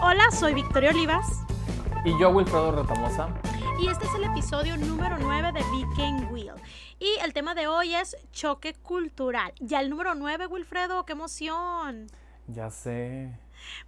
Hola, 0.00 0.30
soy 0.30 0.54
Victoria 0.54 0.90
Olivas. 0.90 1.26
Y 2.04 2.16
yo, 2.20 2.30
Wilfredo 2.30 2.70
Retamosa. 2.70 3.34
Y 3.80 3.88
este 3.88 4.04
es 4.06 4.14
el 4.14 4.24
episodio 4.24 4.76
número 4.76 5.18
9 5.18 5.50
de 5.50 5.60
Viking 5.72 6.28
Wheel. 6.30 6.54
Y 7.00 7.16
el 7.24 7.32
tema 7.32 7.56
de 7.56 7.66
hoy 7.66 7.96
es 7.96 8.16
choque 8.30 8.74
cultural. 8.74 9.52
Ya 9.58 9.80
el 9.80 9.90
número 9.90 10.14
9, 10.14 10.46
Wilfredo, 10.46 11.04
qué 11.04 11.14
emoción. 11.14 12.06
Ya 12.46 12.70
sé. 12.70 13.36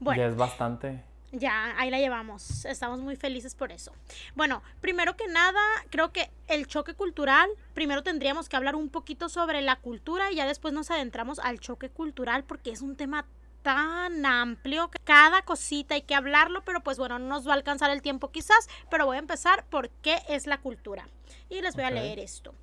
Bueno. 0.01 0.21
Ya 0.21 0.27
es 0.27 0.37
bastante. 0.37 1.05
Ya, 1.31 1.79
ahí 1.79 1.91
la 1.91 2.01
llevamos. 2.01 2.65
Estamos 2.65 2.99
muy 2.99 3.15
felices 3.15 3.55
por 3.55 3.71
eso. 3.71 3.93
Bueno, 4.35 4.65
primero 4.81 5.17
que 5.17 5.29
nada, 5.29 5.61
creo 5.91 6.13
que 6.13 6.29
el 6.49 6.67
choque 6.67 6.95
cultural, 6.95 7.49
primero 7.73 8.03
tendríamos 8.03 8.49
que 8.49 8.57
hablar 8.57 8.75
un 8.75 8.89
poquito 8.89 9.29
sobre 9.29 9.61
la 9.61 9.77
cultura 9.77 10.33
y 10.33 10.37
ya 10.37 10.47
después 10.47 10.75
nos 10.75 10.91
adentramos 10.91 11.39
al 11.39 11.61
choque 11.61 11.89
cultural 11.89 12.43
porque 12.43 12.73
es 12.73 12.83
un 12.83 12.97
tema 12.97 13.27
tan 13.63 14.25
amplio 14.27 14.91
que 14.91 14.99
cada 15.05 15.43
cosita 15.43 15.95
hay 15.95 16.03
que 16.03 16.15
hablarlo, 16.15 16.63
pero 16.65 16.83
pues 16.83 16.99
bueno, 16.99 17.19
no 17.19 17.27
nos 17.29 17.47
va 17.47 17.53
a 17.53 17.57
alcanzar 17.57 17.91
el 17.91 18.03
tiempo 18.03 18.31
quizás, 18.31 18.69
pero 18.91 19.07
voy 19.07 19.17
a 19.17 19.21
empezar 19.21 19.65
por 19.67 19.91
qué 19.91 20.23
es 20.29 20.47
la 20.47 20.61
cultura. 20.61 21.09
Y 21.49 21.61
les 21.63 21.75
voy 21.75 21.85
a 21.85 21.91
leer 21.91 22.19
esto. 22.19 22.55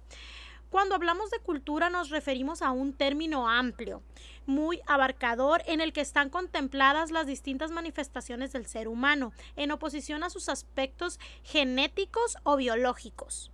Cuando 0.69 0.95
hablamos 0.95 1.31
de 1.31 1.39
cultura 1.39 1.89
nos 1.89 2.09
referimos 2.09 2.61
a 2.61 2.71
un 2.71 2.93
término 2.93 3.49
amplio, 3.49 4.01
muy 4.45 4.81
abarcador, 4.85 5.63
en 5.65 5.79
el 5.79 5.93
que 5.93 6.01
están 6.01 6.29
contempladas 6.29 7.11
las 7.11 7.25
distintas 7.25 7.71
manifestaciones 7.71 8.51
del 8.51 8.65
ser 8.65 8.87
humano, 8.87 9.31
en 9.55 9.71
oposición 9.71 10.23
a 10.23 10.29
sus 10.29 10.49
aspectos 10.49 11.19
genéticos 11.43 12.37
o 12.43 12.57
biológicos, 12.57 13.51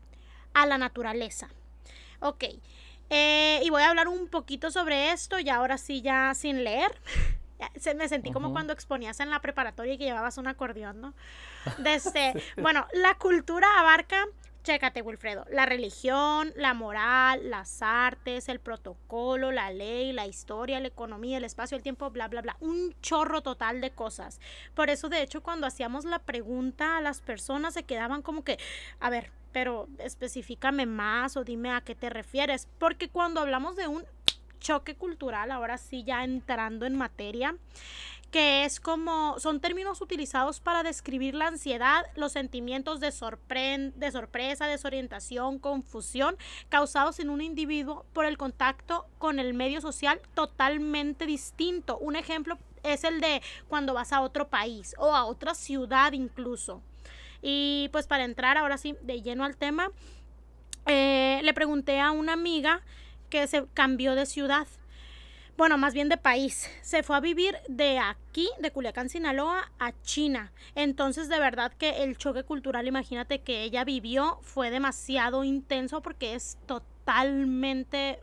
a 0.54 0.66
la 0.66 0.78
naturaleza. 0.78 1.50
Ok, 2.20 2.46
eh, 3.10 3.62
y 3.64 3.70
voy 3.70 3.82
a 3.82 3.90
hablar 3.90 4.08
un 4.08 4.28
poquito 4.28 4.72
sobre 4.72 5.12
esto 5.12 5.40
y 5.40 5.50
ahora 5.50 5.78
sí 5.78 6.02
ya 6.02 6.34
sin 6.34 6.64
leer. 6.64 6.92
Se, 7.78 7.96
me 7.96 8.10
sentí 8.10 8.32
como 8.32 8.52
cuando 8.52 8.74
exponías 8.74 9.22
en 9.22 9.30
la 9.30 9.40
preparatoria 9.40 9.94
y 9.94 9.98
que 9.98 10.04
llevabas 10.04 10.38
un 10.38 10.48
acordeón, 10.48 11.00
¿no? 11.00 11.14
Desde, 11.78 12.34
Bueno, 12.58 12.86
la 12.94 13.16
cultura 13.18 13.68
abarca 13.80 14.26
Chécate, 14.64 15.02
Wilfredo. 15.02 15.46
La 15.52 15.66
religión, 15.66 16.54
la 16.56 16.74
moral, 16.74 17.50
las 17.50 17.82
artes, 17.82 18.48
el 18.48 18.62
protocolo, 18.62 19.52
la 19.52 19.72
ley, 19.72 20.14
la 20.14 20.26
historia, 20.26 20.80
la 20.80 20.88
economía, 20.88 21.38
el 21.38 21.44
espacio, 21.44 21.76
el 21.76 21.84
tiempo, 21.84 22.10
bla, 22.12 22.30
bla, 22.30 22.42
bla. 22.42 22.56
Un 22.62 22.96
chorro 23.02 23.42
total 23.42 23.82
de 23.82 23.92
cosas. 23.92 24.40
Por 24.74 24.90
eso, 24.90 25.10
de 25.10 25.22
hecho, 25.22 25.44
cuando 25.44 25.68
hacíamos 25.68 26.06
la 26.06 26.20
pregunta 26.20 26.96
a 26.96 27.02
las 27.02 27.20
personas 27.20 27.74
se 27.74 27.84
quedaban 27.84 28.22
como 28.22 28.46
que, 28.46 28.58
a 29.02 29.10
ver, 29.10 29.32
pero 29.54 29.88
específicame 30.00 30.86
más 30.86 31.38
o 31.38 31.44
dime 31.44 31.72
a 31.72 31.82
qué 31.82 31.96
te 31.96 32.10
refieres. 32.10 32.68
Porque 32.80 33.08
cuando 33.08 33.40
hablamos 33.40 33.76
de 33.76 33.88
un 33.88 34.04
choque 34.60 34.96
cultural, 34.96 35.52
ahora 35.52 35.78
sí 35.78 36.04
ya 36.04 36.24
entrando 36.24 36.86
en 36.86 36.96
materia, 36.96 37.56
que 38.32 38.66
es 38.66 38.80
como, 38.80 39.40
son 39.40 39.60
términos 39.60 40.02
utilizados 40.02 40.60
para 40.60 40.82
describir 40.82 41.36
la 41.36 41.48
ansiedad, 41.48 42.08
los 42.16 42.32
sentimientos 42.32 43.00
de, 43.00 43.14
de 43.96 44.12
sorpresa, 44.12 44.66
desorientación, 44.66 45.60
confusión 45.60 46.36
causados 46.70 47.20
en 47.20 47.30
un 47.30 47.42
individuo 47.42 48.08
por 48.12 48.26
el 48.26 48.40
contacto 48.40 49.06
con 49.20 49.38
el 49.38 49.54
medio 49.54 49.82
social 49.82 50.20
totalmente 50.34 51.28
distinto. 51.28 52.00
Un 52.00 52.16
ejemplo 52.16 52.58
es 52.82 53.04
el 53.04 53.22
de 53.22 53.44
cuando 53.68 53.94
vas 53.94 54.12
a 54.12 54.22
otro 54.22 54.50
país 54.50 54.96
o 54.98 55.14
a 55.14 55.26
otra 55.26 55.54
ciudad 55.54 56.14
incluso. 56.14 56.82
Y 57.44 57.90
pues 57.92 58.08
para 58.08 58.24
entrar 58.24 58.58
ahora 58.58 58.78
sí 58.78 58.96
de 59.02 59.22
lleno 59.22 59.44
al 59.44 59.58
tema, 59.58 59.92
eh, 60.88 61.42
le 61.44 61.54
pregunté 61.54 62.00
a 62.00 62.10
una 62.10 62.34
amiga 62.34 62.82
que 63.30 63.46
se 63.46 63.66
cambió 63.76 64.16
de 64.16 64.26
ciudad 64.26 64.68
bueno, 65.56 65.78
más 65.78 65.94
bien 65.94 66.10
de 66.10 66.18
país. 66.18 66.70
Se 66.82 67.04
fue 67.04 67.16
a 67.16 67.20
vivir 67.20 67.56
de 67.68 68.00
aquí, 68.00 68.50
de 68.60 68.72
Culiacán, 68.72 69.10
Sinaloa, 69.10 69.72
a 69.78 69.94
China. 70.02 70.52
Entonces, 70.74 71.30
de 71.30 71.38
verdad 71.38 71.72
que 71.74 72.04
el 72.04 72.18
choque 72.18 72.44
cultural, 72.44 72.88
imagínate 72.88 73.42
que 73.42 73.62
ella 73.62 73.84
vivió, 73.84 74.40
fue 74.42 74.72
demasiado 74.72 75.44
intenso 75.44 76.02
porque 76.02 76.34
es 76.34 76.58
totalmente 76.66 78.20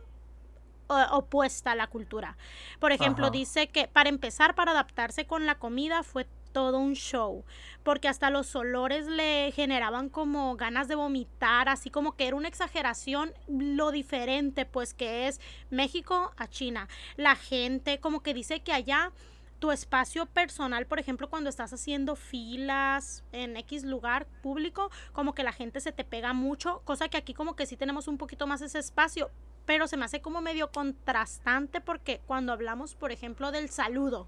opuesta 1.11 1.71
a 1.71 1.75
la 1.75 1.87
cultura. 1.87 2.35
Por 2.79 2.91
ejemplo, 2.91 3.29
dice 3.29 3.67
que 3.67 3.87
para 3.87 4.09
empezar, 4.09 4.55
para 4.55 4.71
adaptarse 4.71 5.25
con 5.25 5.45
la 5.45 5.55
comida 5.55 6.03
fue 6.03 6.27
todo 6.51 6.77
un 6.79 6.93
show, 6.93 7.43
porque 7.83 8.07
hasta 8.07 8.29
los 8.29 8.55
olores 8.55 9.07
le 9.07 9.51
generaban 9.51 10.09
como 10.09 10.55
ganas 10.55 10.87
de 10.87 10.95
vomitar, 10.95 11.69
así 11.69 11.89
como 11.89 12.15
que 12.15 12.27
era 12.27 12.35
una 12.35 12.47
exageración 12.47 13.33
lo 13.47 13.91
diferente 13.91 14.65
pues 14.65 14.93
que 14.93 15.27
es 15.27 15.39
México 15.69 16.31
a 16.37 16.47
China. 16.47 16.87
La 17.17 17.35
gente 17.35 17.99
como 17.99 18.21
que 18.21 18.33
dice 18.33 18.61
que 18.61 18.73
allá 18.73 19.11
tu 19.61 19.71
espacio 19.71 20.25
personal, 20.25 20.87
por 20.87 20.97
ejemplo, 20.97 21.29
cuando 21.29 21.47
estás 21.47 21.71
haciendo 21.71 22.15
filas 22.15 23.23
en 23.31 23.55
X 23.57 23.83
lugar 23.83 24.25
público, 24.41 24.89
como 25.13 25.35
que 25.35 25.43
la 25.43 25.53
gente 25.53 25.79
se 25.81 25.91
te 25.91 26.03
pega 26.03 26.33
mucho, 26.33 26.81
cosa 26.83 27.09
que 27.09 27.17
aquí 27.17 27.35
como 27.35 27.55
que 27.55 27.67
sí 27.67 27.77
tenemos 27.77 28.07
un 28.07 28.17
poquito 28.17 28.47
más 28.47 28.63
ese 28.63 28.79
espacio, 28.79 29.29
pero 29.67 29.87
se 29.87 29.97
me 29.97 30.05
hace 30.05 30.19
como 30.19 30.41
medio 30.41 30.71
contrastante 30.71 31.79
porque 31.79 32.21
cuando 32.25 32.53
hablamos, 32.53 32.95
por 32.95 33.11
ejemplo, 33.11 33.51
del 33.51 33.69
saludo, 33.69 34.27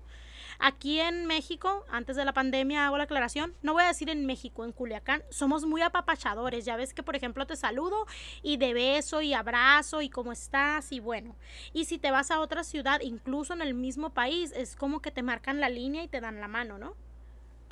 Aquí 0.65 1.01
en 1.01 1.25
México, 1.25 1.83
antes 1.91 2.15
de 2.15 2.23
la 2.23 2.31
pandemia, 2.31 2.87
hago 2.87 2.97
la 2.97 3.03
aclaración, 3.03 3.53
no 3.63 3.73
voy 3.73 3.83
a 3.83 3.87
decir 3.87 4.09
en 4.09 4.25
México, 4.25 4.63
en 4.63 4.71
Culiacán, 4.71 5.21
somos 5.29 5.65
muy 5.65 5.81
apapachadores. 5.81 6.63
Ya 6.63 6.77
ves 6.77 6.93
que, 6.93 7.03
por 7.03 7.17
ejemplo, 7.17 7.45
te 7.45 7.57
saludo 7.57 8.05
y 8.41 8.55
de 8.55 8.73
beso 8.73 9.21
y 9.21 9.33
abrazo 9.33 10.01
y 10.01 10.07
cómo 10.07 10.31
estás 10.31 10.93
y 10.93 11.01
bueno. 11.01 11.35
Y 11.73 11.83
si 11.83 11.97
te 11.97 12.11
vas 12.11 12.31
a 12.31 12.39
otra 12.39 12.63
ciudad, 12.63 13.01
incluso 13.01 13.53
en 13.53 13.61
el 13.61 13.73
mismo 13.73 14.11
país, 14.11 14.53
es 14.55 14.77
como 14.77 15.01
que 15.01 15.11
te 15.11 15.21
marcan 15.21 15.59
la 15.59 15.67
línea 15.67 16.01
y 16.01 16.07
te 16.07 16.21
dan 16.21 16.39
la 16.39 16.47
mano, 16.47 16.77
¿no? 16.77 16.93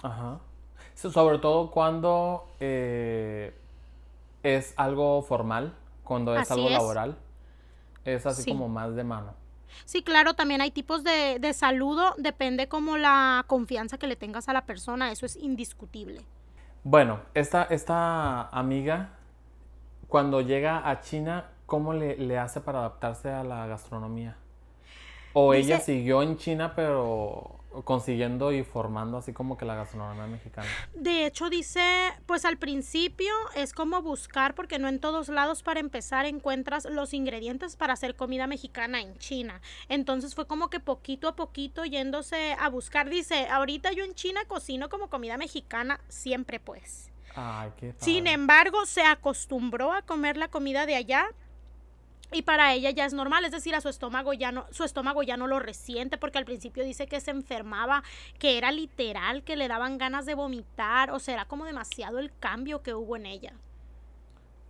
Ajá. 0.04 0.42
sobre 0.94 1.40
todo 1.40 1.72
cuando 1.72 2.50
eh, 2.60 3.58
es 4.44 4.74
algo 4.76 5.22
formal, 5.22 5.78
cuando 6.04 6.36
es 6.36 6.52
algo 6.52 6.70
laboral. 6.70 7.18
Es 8.04 8.26
así 8.26 8.52
como 8.52 8.68
más 8.68 8.98
de 8.98 9.06
mano. 9.06 9.41
Sí, 9.86 10.04
claro, 10.04 10.34
también 10.34 10.62
hay 10.62 10.72
tipos 10.72 11.04
de, 11.04 11.38
de 11.40 11.54
saludo, 11.54 12.16
depende 12.18 12.68
como 12.68 12.98
la 12.98 13.44
confianza 13.48 13.98
que 13.98 14.08
le 14.08 14.16
tengas 14.16 14.50
a 14.50 14.54
la 14.54 14.66
persona, 14.66 15.12
eso 15.12 15.26
es 15.26 15.36
indiscutible. 15.36 16.22
Bueno, 16.84 17.20
esta, 17.34 17.64
esta 17.64 18.48
amiga, 18.50 19.10
cuando 20.08 20.42
llega 20.42 20.90
a 20.90 21.00
China, 21.02 21.52
¿cómo 21.66 21.94
le, 21.94 22.18
le 22.18 22.38
hace 22.38 22.60
para 22.62 22.80
adaptarse 22.80 23.30
a 23.30 23.44
la 23.44 23.68
gastronomía? 23.68 24.38
¿O 25.34 25.54
ella 25.54 25.80
siguió 25.80 26.22
en 26.24 26.38
China, 26.38 26.74
pero 26.76 27.61
consiguiendo 27.84 28.52
y 28.52 28.64
formando 28.64 29.18
así 29.18 29.34
como 29.34 29.58
que 29.58 29.66
la 29.66 29.76
gastronomía 29.76 30.28
mexicana. 30.28 30.68
De 30.94 31.26
hecho 31.26 31.50
dice, 31.50 31.82
pues 32.26 32.46
al 32.46 32.58
principio 32.58 33.34
es 33.56 33.74
como 33.74 34.02
buscar 34.02 34.56
porque 34.56 34.80
no 34.80 34.88
en 34.88 35.00
todos 35.00 35.30
lados 35.30 35.64
para 35.64 35.80
empezar 35.80 36.26
encuentras 36.26 36.86
los 36.86 37.14
ingredientes 37.14 37.76
para 37.76 37.94
hacer 37.94 38.16
comida 38.16 38.48
mexicana 38.48 39.02
en 39.02 39.18
China. 39.18 39.62
Entonces 39.90 40.36
fue 40.36 40.48
como 40.48 40.70
que 40.70 40.80
poquito 40.80 41.28
a 41.28 41.36
poquito 41.36 41.86
yéndose 41.86 42.56
a 42.60 42.70
buscar. 42.70 43.10
Dice, 43.10 43.48
ahorita 43.48 43.92
yo 43.94 44.04
en 44.04 44.16
China 44.16 44.42
cocino 44.48 44.90
como 44.90 45.10
comida 45.10 45.38
mexicana 45.38 46.02
siempre 46.10 46.60
pues. 46.60 47.12
Ay, 47.36 47.72
qué 47.78 47.94
Sin 47.98 48.28
embargo, 48.28 48.86
se 48.86 49.04
acostumbró 49.04 49.94
a 49.94 50.02
comer 50.02 50.36
la 50.36 50.50
comida 50.50 50.86
de 50.86 50.96
allá 50.96 51.30
y 52.32 52.44
para 52.44 52.74
ella 52.74 52.90
ya 52.92 53.06
es 53.06 53.14
normal, 53.14 53.46
es 53.46 53.52
decir, 53.52 53.76
a 53.76 53.82
su 53.82 53.90
estómago 53.90 54.34
ya 54.34 54.52
no, 54.52 54.66
su 54.72 54.84
estómago 54.84 55.24
ya 55.24 55.38
no 55.38 55.48
lo 55.48 55.60
resiente 55.60 56.18
porque 56.18 56.38
al 56.38 56.46
principio 56.46 56.84
dice 56.84 57.08
que 57.08 57.20
se 57.20 57.32
enfermaba, 57.32 58.04
que 58.40 58.58
era 58.58 58.72
literal, 58.72 59.44
que 59.44 59.56
le 59.56 59.68
daban 59.68 59.98
ganas 59.98 60.26
de 60.26 60.36
vomitar, 60.36 61.12
o 61.12 61.20
será 61.20 61.46
como 61.46 61.66
demasiado 61.66 62.20
el 62.20 62.32
cambio 62.40 62.82
que 62.82 62.94
hubo 62.94 63.16
en 63.16 63.26
ella. 63.26 63.54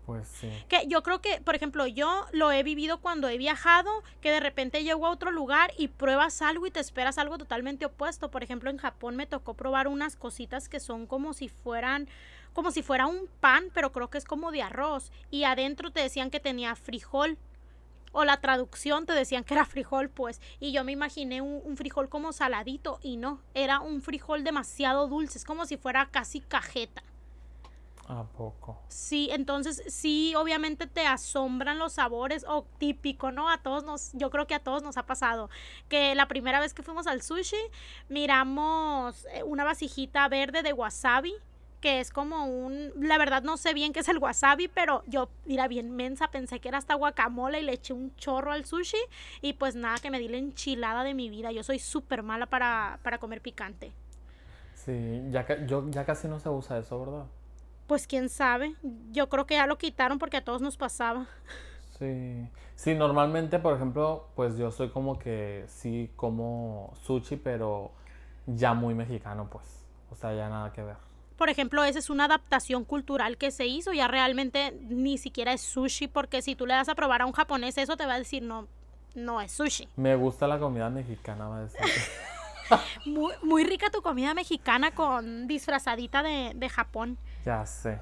Pues 0.06 0.28
sí. 0.28 0.52
Que 0.68 0.88
yo 0.88 1.04
creo 1.04 1.22
que, 1.22 1.40
por 1.42 1.56
ejemplo, 1.56 1.86
yo 1.86 2.26
lo 2.32 2.52
he 2.52 2.64
vivido 2.64 3.00
cuando 3.00 3.30
he 3.30 3.38
viajado, 3.38 3.90
que 4.20 4.32
de 4.32 4.40
repente 4.40 4.84
llego 4.84 5.06
a 5.06 5.12
otro 5.12 5.32
lugar 5.32 5.72
y 5.78 5.90
pruebas 5.90 6.42
algo 6.42 6.66
y 6.66 6.72
te 6.72 6.80
esperas 6.80 7.18
algo 7.18 7.38
totalmente 7.38 7.86
opuesto. 7.86 8.32
Por 8.32 8.44
ejemplo, 8.44 8.70
en 8.70 8.78
Japón 8.78 9.16
me 9.16 9.28
tocó 9.28 9.54
probar 9.54 9.88
unas 9.88 10.16
cositas 10.16 10.68
que 10.68 10.80
son 10.80 11.06
como 11.06 11.34
si 11.34 11.48
fueran 11.48 12.10
como 12.54 12.72
si 12.72 12.84
fuera 12.84 13.08
un 13.08 13.30
pan, 13.40 13.70
pero 13.74 13.94
creo 13.94 14.10
que 14.10 14.18
es 14.18 14.26
como 14.26 14.52
de 14.52 14.62
arroz 14.62 15.14
y 15.30 15.46
adentro 15.46 15.92
te 15.92 16.02
decían 16.02 16.30
que 16.30 16.42
tenía 16.42 16.76
frijol 16.76 17.38
o 18.12 18.26
la 18.26 18.42
traducción 18.42 19.06
te 19.06 19.14
decían 19.14 19.44
que 19.44 19.54
era 19.54 19.66
frijol, 19.66 20.10
pues, 20.10 20.42
y 20.60 20.72
yo 20.72 20.84
me 20.84 20.92
imaginé 20.92 21.42
un, 21.42 21.78
frijol 21.78 22.10
como 22.10 22.34
saladito 22.34 23.00
y 23.02 23.18
no, 23.18 23.40
era 23.54 23.80
un 23.80 24.02
frijol 24.02 24.44
demasiado 24.44 25.08
dulce, 25.08 25.38
es 25.38 25.46
como 25.46 25.66
si 25.66 25.78
fuera 25.78 26.10
casi 26.12 26.42
cajeta. 26.42 27.04
¿A 28.08 28.24
poco? 28.24 28.78
Sí, 28.90 29.30
entonces 29.32 29.84
sí, 29.88 30.36
obviamente 30.36 30.86
te 30.86 31.06
asombran 31.08 31.80
los 31.80 31.94
sabores, 31.94 32.44
o 32.46 32.66
típico, 32.78 33.32
¿no? 33.32 33.50
A 33.50 33.60
todos 33.60 33.86
nos, 33.86 34.12
yo 34.14 34.30
creo 34.30 34.48
que 34.48 34.56
a 34.56 34.60
todos 34.60 34.84
nos 34.84 34.98
ha 34.98 35.06
pasado, 35.06 35.50
que 35.88 36.14
la 36.14 36.28
primera 36.28 36.60
vez 36.60 36.74
que 36.74 36.84
fuimos 36.84 37.08
al 37.08 37.22
sushi, 37.22 37.56
miramos 38.10 39.26
eh, 39.34 39.44
una 39.44 39.64
vasijita 39.64 40.28
verde 40.28 40.62
de 40.62 40.74
wasabi, 40.74 41.34
que 41.82 42.00
es 42.00 42.12
como 42.12 42.46
un, 42.46 42.92
la 42.96 43.18
verdad 43.18 43.44
no 43.44 43.58
sé 43.58 43.74
bien 43.74 43.92
qué 43.92 44.00
es 44.00 44.08
el 44.08 44.20
wasabi, 44.20 44.68
pero 44.68 45.04
yo, 45.08 45.30
mira, 45.46 45.68
bien 45.68 45.92
mensa, 45.92 46.30
pensé 46.30 46.60
que 46.60 46.70
era 46.70 46.78
hasta 46.78 46.94
guacamole 46.96 47.60
y 47.60 47.64
le 47.64 47.74
eché 47.74 47.94
un 47.94 48.16
chorro 48.16 48.52
al 48.52 48.66
sushi 48.66 48.98
y 49.42 49.54
pues 49.54 49.76
nada, 49.76 49.98
que 49.98 50.12
me 50.12 50.20
di 50.20 50.28
la 50.30 50.38
enchilada 50.38 51.04
de 51.04 51.14
mi 51.14 51.30
vida. 51.30 51.52
Yo 51.52 51.64
soy 51.64 51.80
súper 51.80 52.24
mala 52.24 52.46
para, 52.46 53.00
para 53.04 53.18
comer 53.18 53.42
picante. 53.42 53.92
Sí, 54.76 55.24
ya, 55.32 55.66
yo, 55.66 55.90
ya 55.90 56.06
casi 56.06 56.28
no 56.28 56.40
se 56.40 56.50
usa 56.50 56.78
eso, 56.80 57.00
¿verdad? 57.00 57.26
Pues 57.88 58.08
quién 58.08 58.30
sabe. 58.30 58.76
Yo 59.12 59.28
creo 59.30 59.46
que 59.46 59.56
ya 59.56 59.68
lo 59.68 59.78
quitaron 59.78 60.18
porque 60.18 60.38
a 60.38 60.44
todos 60.44 60.62
nos 60.62 60.78
pasaba. 60.78 61.28
Sí. 62.00 62.48
Sí, 62.76 62.96
normalmente, 62.96 63.60
por 63.60 63.76
ejemplo, 63.76 64.30
pues 64.36 64.58
yo 64.58 64.72
soy 64.72 64.90
como 64.90 65.20
que 65.20 65.66
sí 65.68 66.12
como 66.16 66.94
sushi, 67.04 67.36
pero 67.36 67.92
ya 68.48 68.74
muy 68.74 68.96
mexicano, 68.96 69.48
pues. 69.52 69.86
O 70.10 70.16
sea, 70.16 70.34
ya 70.34 70.50
nada 70.50 70.74
que 70.74 70.82
ver. 70.82 71.11
Por 71.42 71.50
ejemplo, 71.50 71.84
esa 71.84 71.98
es 71.98 72.12
una 72.12 72.26
adaptación 72.26 72.86
cultural 72.86 73.36
que 73.36 73.50
se 73.50 73.66
hizo. 73.66 73.94
Ya 73.94 74.08
realmente 74.08 74.78
ni 74.80 75.18
siquiera 75.18 75.54
es 75.54 75.62
sushi 75.62 76.08
porque 76.08 76.44
si 76.44 76.54
tú 76.54 76.68
le 76.68 76.76
das 76.76 76.88
a 76.88 76.94
probar 76.94 77.24
a 77.24 77.26
un 77.26 77.32
japonés 77.32 77.80
eso 77.80 77.98
te 77.98 78.06
va 78.06 78.14
a 78.14 78.20
decir 78.20 78.44
no, 78.44 78.68
no 79.16 79.42
es 79.42 79.52
sushi. 79.52 79.90
Me 79.96 80.16
gusta 80.16 80.46
la 80.46 80.60
comida 80.60 80.92
mexicana, 80.92 81.48
va 81.48 81.58
a 81.58 81.62
decir. 81.62 81.82
Muy, 83.08 83.34
muy 83.42 83.64
rica 83.64 83.90
tu 83.90 84.04
comida 84.04 84.36
mexicana 84.36 84.92
con 84.92 85.48
disfrazadita 85.48 86.22
de, 86.22 86.52
de 86.54 86.70
Japón. 86.70 87.18
Ya 87.44 87.66
sé. 87.66 88.00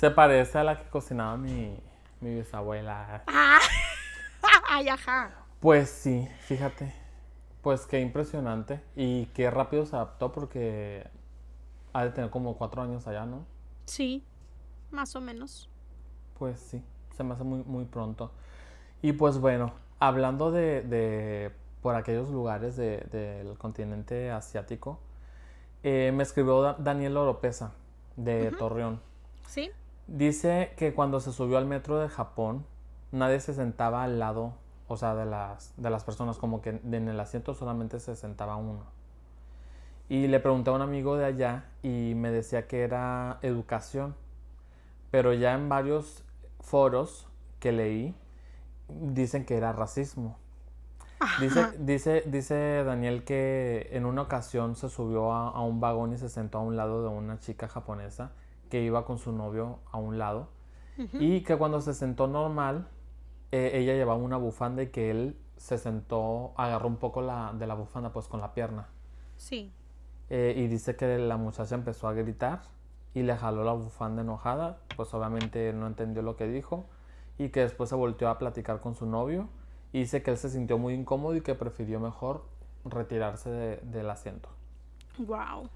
Se 0.00 0.10
parece 0.10 0.56
a 0.56 0.64
la 0.64 0.78
que 0.78 0.88
cocinaba 0.88 1.36
mi, 1.36 1.78
mi 2.20 2.36
bisabuela. 2.36 3.24
Ah, 3.26 3.60
ay, 4.70 4.88
ajá. 4.88 5.32
Pues 5.60 5.90
sí, 5.90 6.26
fíjate. 6.46 6.94
Pues 7.60 7.84
qué 7.84 8.00
impresionante. 8.00 8.80
Y 8.96 9.26
qué 9.26 9.50
rápido 9.50 9.84
se 9.84 9.96
adaptó 9.96 10.32
porque 10.32 11.06
ha 11.92 12.04
de 12.04 12.10
tener 12.10 12.30
como 12.30 12.56
cuatro 12.56 12.82
años 12.82 13.06
allá, 13.06 13.26
¿no? 13.26 13.44
Sí, 13.86 14.24
más 14.90 15.14
o 15.16 15.20
menos. 15.20 15.68
Pues 16.38 16.60
sí, 16.60 16.82
se 17.16 17.24
me 17.24 17.34
hace 17.34 17.44
muy, 17.44 17.62
muy 17.64 17.84
pronto. 17.84 18.30
Y 19.02 19.12
pues 19.12 19.38
bueno, 19.38 19.72
hablando 19.98 20.50
de, 20.50 20.82
de 20.82 21.52
por 21.82 21.94
aquellos 21.96 22.30
lugares 22.30 22.76
de- 22.76 22.98
del 23.10 23.58
continente 23.58 24.30
asiático, 24.30 24.98
eh, 25.82 26.12
me 26.14 26.22
escribió 26.22 26.62
Da- 26.62 26.76
Daniel 26.78 27.16
Oropesa 27.16 27.72
de 28.16 28.50
Torreón. 28.58 29.00
¿Sí? 29.46 29.70
Dice 30.06 30.72
que 30.76 30.94
cuando 30.94 31.20
se 31.20 31.32
subió 31.32 31.58
al 31.58 31.66
metro 31.66 31.98
de 31.98 32.08
Japón, 32.08 32.64
nadie 33.10 33.40
se 33.40 33.54
sentaba 33.54 34.04
al 34.04 34.18
lado, 34.18 34.54
o 34.88 34.96
sea, 34.96 35.14
de 35.14 35.24
las, 35.26 35.74
de 35.76 35.90
las 35.90 36.04
personas, 36.04 36.38
como 36.38 36.60
que 36.62 36.70
en 36.70 37.08
el 37.08 37.18
asiento 37.18 37.54
solamente 37.54 37.98
se 38.00 38.14
sentaba 38.16 38.56
uno. 38.56 38.84
Y 40.12 40.28
le 40.28 40.40
pregunté 40.40 40.68
a 40.68 40.74
un 40.74 40.82
amigo 40.82 41.16
de 41.16 41.24
allá 41.24 41.64
y 41.82 42.12
me 42.14 42.30
decía 42.30 42.68
que 42.68 42.82
era 42.82 43.38
educación, 43.40 44.14
pero 45.10 45.32
ya 45.32 45.54
en 45.54 45.70
varios 45.70 46.22
foros 46.60 47.28
que 47.60 47.72
leí 47.72 48.14
dicen 48.90 49.46
que 49.46 49.56
era 49.56 49.72
racismo. 49.72 50.36
Dice, 51.40 51.66
dice, 51.78 52.24
dice 52.26 52.84
Daniel 52.84 53.24
que 53.24 53.88
en 53.92 54.04
una 54.04 54.20
ocasión 54.20 54.76
se 54.76 54.90
subió 54.90 55.32
a, 55.32 55.48
a 55.48 55.62
un 55.62 55.80
vagón 55.80 56.12
y 56.12 56.18
se 56.18 56.28
sentó 56.28 56.58
a 56.58 56.60
un 56.60 56.76
lado 56.76 57.02
de 57.04 57.08
una 57.08 57.38
chica 57.38 57.66
japonesa 57.66 58.32
que 58.68 58.82
iba 58.82 59.06
con 59.06 59.16
su 59.16 59.32
novio 59.32 59.78
a 59.92 59.96
un 59.96 60.18
lado 60.18 60.50
y 61.14 61.40
que 61.40 61.56
cuando 61.56 61.80
se 61.80 61.94
sentó 61.94 62.26
normal, 62.26 62.86
eh, 63.50 63.70
ella 63.72 63.94
llevaba 63.94 64.18
una 64.18 64.36
bufanda 64.36 64.82
y 64.82 64.88
que 64.88 65.10
él 65.10 65.38
se 65.56 65.78
sentó, 65.78 66.52
agarró 66.58 66.86
un 66.86 66.96
poco 66.96 67.22
la, 67.22 67.54
de 67.58 67.66
la 67.66 67.72
bufanda 67.72 68.12
pues 68.12 68.28
con 68.28 68.42
la 68.42 68.52
pierna. 68.52 68.88
Sí. 69.38 69.72
Eh, 70.34 70.54
y 70.56 70.66
dice 70.66 70.96
que 70.96 71.18
la 71.18 71.36
muchacha 71.36 71.74
empezó 71.74 72.08
a 72.08 72.14
gritar 72.14 72.62
y 73.12 73.22
le 73.22 73.36
jaló 73.36 73.64
la 73.64 73.72
bufanda 73.72 74.22
enojada, 74.22 74.78
pues 74.96 75.12
obviamente 75.12 75.74
no 75.74 75.86
entendió 75.86 76.22
lo 76.22 76.36
que 76.36 76.46
dijo 76.46 76.86
y 77.36 77.50
que 77.50 77.60
después 77.60 77.90
se 77.90 77.96
volteó 77.96 78.30
a 78.30 78.38
platicar 78.38 78.80
con 78.80 78.94
su 78.94 79.04
novio 79.04 79.50
y 79.92 79.98
dice 80.00 80.22
que 80.22 80.30
él 80.30 80.38
se 80.38 80.48
sintió 80.48 80.78
muy 80.78 80.94
incómodo 80.94 81.36
y 81.36 81.42
que 81.42 81.54
prefirió 81.54 82.00
mejor 82.00 82.46
retirarse 82.86 83.50
de- 83.50 83.76
del 83.82 84.08
asiento. 84.08 84.48
Wow. 85.18 85.68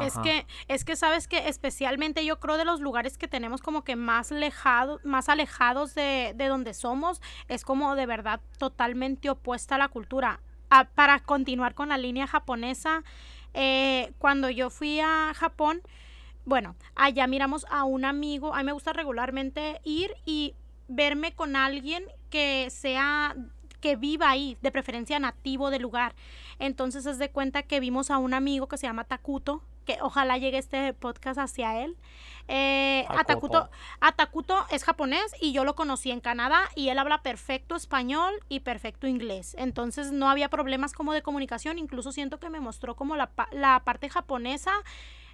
Es 0.00 0.16
que, 0.18 0.46
es 0.68 0.84
que 0.84 0.94
sabes 0.94 1.26
que 1.26 1.48
especialmente 1.48 2.24
yo 2.24 2.38
creo 2.38 2.58
de 2.58 2.64
los 2.64 2.80
lugares 2.80 3.18
que 3.18 3.26
tenemos 3.26 3.60
como 3.60 3.82
que 3.82 3.96
más 3.96 4.30
lejado, 4.30 5.00
más 5.02 5.28
alejados 5.28 5.96
de, 5.96 6.32
de 6.36 6.46
donde 6.46 6.74
somos, 6.74 7.20
es 7.48 7.64
como 7.64 7.96
de 7.96 8.06
verdad 8.06 8.40
totalmente 8.58 9.28
opuesta 9.28 9.74
a 9.74 9.78
la 9.78 9.88
cultura. 9.88 10.38
Ah, 10.70 10.88
para 10.94 11.20
continuar 11.20 11.74
con 11.74 11.90
la 11.90 11.98
línea 11.98 12.26
japonesa, 12.26 13.04
eh, 13.56 14.12
cuando 14.18 14.50
yo 14.50 14.70
fui 14.70 15.00
a 15.00 15.32
Japón, 15.34 15.80
bueno, 16.44 16.76
allá 16.94 17.26
miramos 17.26 17.66
a 17.70 17.84
un 17.84 18.04
amigo, 18.04 18.54
a 18.54 18.58
mí 18.58 18.64
me 18.64 18.72
gusta 18.72 18.92
regularmente 18.92 19.80
ir 19.82 20.12
y 20.24 20.54
verme 20.88 21.34
con 21.34 21.56
alguien 21.56 22.04
que 22.30 22.68
sea 22.70 23.34
que 23.80 23.96
viva 23.96 24.30
ahí, 24.30 24.56
de 24.62 24.70
preferencia 24.70 25.18
nativo 25.18 25.70
del 25.70 25.82
lugar. 25.82 26.14
Entonces 26.58 27.06
es 27.06 27.18
de 27.18 27.30
cuenta 27.30 27.62
que 27.62 27.80
vimos 27.80 28.10
a 28.10 28.18
un 28.18 28.34
amigo 28.34 28.68
que 28.68 28.78
se 28.78 28.86
llama 28.86 29.04
Takuto, 29.04 29.62
que 29.86 29.98
ojalá 30.02 30.36
llegue 30.36 30.58
este 30.58 30.92
podcast 30.92 31.38
hacia 31.38 31.82
él. 31.82 31.96
Eh, 32.48 33.06
a 33.08 33.24
Takuto. 33.24 33.60
Takuto, 33.62 33.70
a 34.00 34.12
Takuto 34.12 34.66
es 34.70 34.84
japonés 34.84 35.34
y 35.40 35.52
yo 35.52 35.64
lo 35.64 35.74
conocí 35.74 36.10
en 36.10 36.20
Canadá 36.20 36.60
y 36.74 36.90
él 36.90 36.98
habla 36.98 37.22
perfecto 37.22 37.74
español 37.74 38.34
y 38.48 38.60
perfecto 38.60 39.06
inglés. 39.06 39.56
Entonces 39.58 40.12
no 40.12 40.28
había 40.28 40.50
problemas 40.50 40.92
como 40.92 41.12
de 41.12 41.22
comunicación, 41.22 41.78
incluso 41.78 42.12
siento 42.12 42.38
que 42.38 42.50
me 42.50 42.60
mostró 42.60 42.94
como 42.94 43.16
la, 43.16 43.30
la 43.52 43.80
parte 43.84 44.10
japonesa 44.10 44.72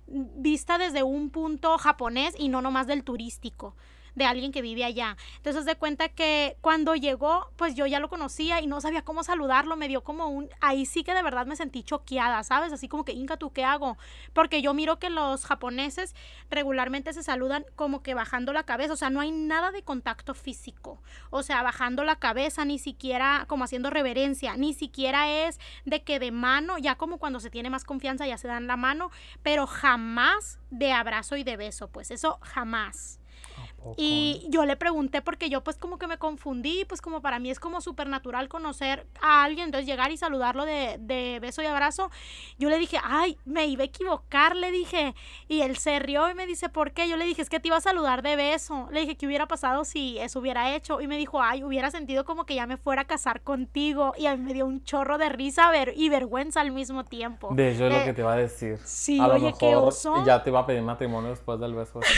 vista 0.06 0.78
desde 0.78 1.02
un 1.02 1.30
punto 1.30 1.78
japonés 1.78 2.34
y 2.38 2.48
no 2.48 2.60
nomás 2.62 2.86
del 2.86 3.04
turístico 3.04 3.74
de 4.14 4.24
alguien 4.24 4.52
que 4.52 4.62
vive 4.62 4.84
allá. 4.84 5.16
Entonces 5.36 5.64
de 5.64 5.76
cuenta 5.76 6.08
que 6.08 6.56
cuando 6.60 6.94
llegó, 6.94 7.50
pues 7.56 7.74
yo 7.74 7.86
ya 7.86 8.00
lo 8.00 8.08
conocía 8.08 8.60
y 8.60 8.66
no 8.66 8.80
sabía 8.80 9.02
cómo 9.02 9.24
saludarlo, 9.24 9.76
me 9.76 9.88
dio 9.88 10.02
como 10.02 10.28
un 10.28 10.48
ahí 10.60 10.86
sí 10.86 11.04
que 11.04 11.14
de 11.14 11.22
verdad 11.22 11.46
me 11.46 11.56
sentí 11.56 11.82
choqueada, 11.82 12.42
¿sabes? 12.42 12.72
Así 12.72 12.88
como 12.88 13.04
que, 13.04 13.12
"Inca, 13.12 13.36
¿tú 13.36 13.52
qué 13.52 13.64
hago?" 13.64 13.96
Porque 14.32 14.62
yo 14.62 14.74
miro 14.74 14.98
que 14.98 15.10
los 15.10 15.44
japoneses 15.44 16.14
regularmente 16.50 17.12
se 17.12 17.22
saludan 17.22 17.64
como 17.76 18.02
que 18.02 18.14
bajando 18.14 18.52
la 18.52 18.64
cabeza, 18.64 18.92
o 18.92 18.96
sea, 18.96 19.10
no 19.10 19.20
hay 19.20 19.30
nada 19.30 19.70
de 19.70 19.82
contacto 19.82 20.34
físico. 20.34 21.02
O 21.30 21.42
sea, 21.42 21.62
bajando 21.62 22.04
la 22.04 22.16
cabeza, 22.16 22.64
ni 22.64 22.78
siquiera 22.78 23.44
como 23.48 23.64
haciendo 23.64 23.90
reverencia, 23.90 24.56
ni 24.56 24.74
siquiera 24.74 25.46
es 25.46 25.58
de 25.84 26.02
que 26.02 26.18
de 26.18 26.30
mano, 26.32 26.78
ya 26.78 26.96
como 26.96 27.18
cuando 27.18 27.40
se 27.40 27.50
tiene 27.50 27.70
más 27.70 27.84
confianza 27.84 28.26
ya 28.26 28.38
se 28.38 28.48
dan 28.48 28.66
la 28.66 28.76
mano, 28.76 29.10
pero 29.42 29.66
jamás 29.66 30.58
de 30.70 30.92
abrazo 30.92 31.36
y 31.36 31.44
de 31.44 31.56
beso, 31.56 31.88
pues 31.88 32.10
eso 32.10 32.38
jamás. 32.42 33.21
Y 33.96 34.46
yo 34.48 34.64
le 34.64 34.76
pregunté 34.76 35.22
porque 35.22 35.48
yo 35.50 35.62
pues 35.62 35.76
como 35.76 35.98
que 35.98 36.06
me 36.06 36.18
confundí, 36.18 36.84
pues 36.86 37.00
como 37.00 37.20
para 37.20 37.38
mí 37.38 37.50
es 37.50 37.60
como 37.60 37.80
súper 37.80 38.06
natural 38.08 38.48
conocer 38.48 39.06
a 39.20 39.44
alguien, 39.44 39.66
entonces 39.66 39.86
llegar 39.86 40.10
y 40.12 40.16
saludarlo 40.16 40.64
de, 40.64 40.96
de 41.00 41.38
beso 41.40 41.62
y 41.62 41.66
abrazo. 41.66 42.10
Yo 42.58 42.68
le 42.70 42.78
dije, 42.78 42.98
ay, 43.02 43.36
me 43.44 43.66
iba 43.66 43.82
a 43.82 43.86
equivocar, 43.86 44.56
le 44.56 44.70
dije. 44.70 45.14
Y 45.48 45.62
él 45.62 45.76
se 45.76 45.98
rió 45.98 46.30
y 46.30 46.34
me 46.34 46.46
dice, 46.46 46.68
¿por 46.68 46.92
qué? 46.92 47.08
Yo 47.08 47.16
le 47.16 47.24
dije, 47.24 47.42
es 47.42 47.48
que 47.50 47.60
te 47.60 47.68
iba 47.68 47.76
a 47.76 47.80
saludar 47.80 48.22
de 48.22 48.36
beso. 48.36 48.88
Le 48.92 49.00
dije, 49.00 49.16
¿qué 49.16 49.26
hubiera 49.26 49.46
pasado 49.48 49.84
si 49.84 50.18
eso 50.18 50.40
hubiera 50.40 50.74
hecho? 50.74 51.00
Y 51.00 51.06
me 51.08 51.16
dijo, 51.16 51.42
ay, 51.42 51.64
hubiera 51.64 51.90
sentido 51.90 52.24
como 52.24 52.44
que 52.46 52.54
ya 52.54 52.66
me 52.66 52.76
fuera 52.76 53.02
a 53.02 53.06
casar 53.06 53.42
contigo. 53.42 54.12
Y 54.16 54.26
a 54.26 54.36
mí 54.36 54.42
me 54.42 54.54
dio 54.54 54.66
un 54.66 54.84
chorro 54.84 55.18
de 55.18 55.28
risa 55.28 55.70
ver 55.70 55.92
y 55.96 56.08
vergüenza 56.08 56.60
al 56.60 56.70
mismo 56.72 57.04
tiempo. 57.04 57.48
De 57.52 57.72
hecho 57.72 57.86
es 57.86 57.94
Eh, 57.94 57.98
lo 57.98 58.04
que 58.04 58.12
te 58.14 58.20
iba 58.22 58.32
a 58.32 58.36
decir. 58.36 58.78
sí, 58.84 59.18
a 59.20 59.26
lo 59.28 59.34
qué 59.34 59.40
mejor 59.40 59.88
oso. 59.88 60.24
ya 60.24 60.42
te 60.42 60.50
iba 60.50 60.60
a 60.60 60.66
pedir 60.66 60.82
matrimonio 60.82 61.30
después 61.30 61.58
del 61.60 61.74
beso. 61.74 62.00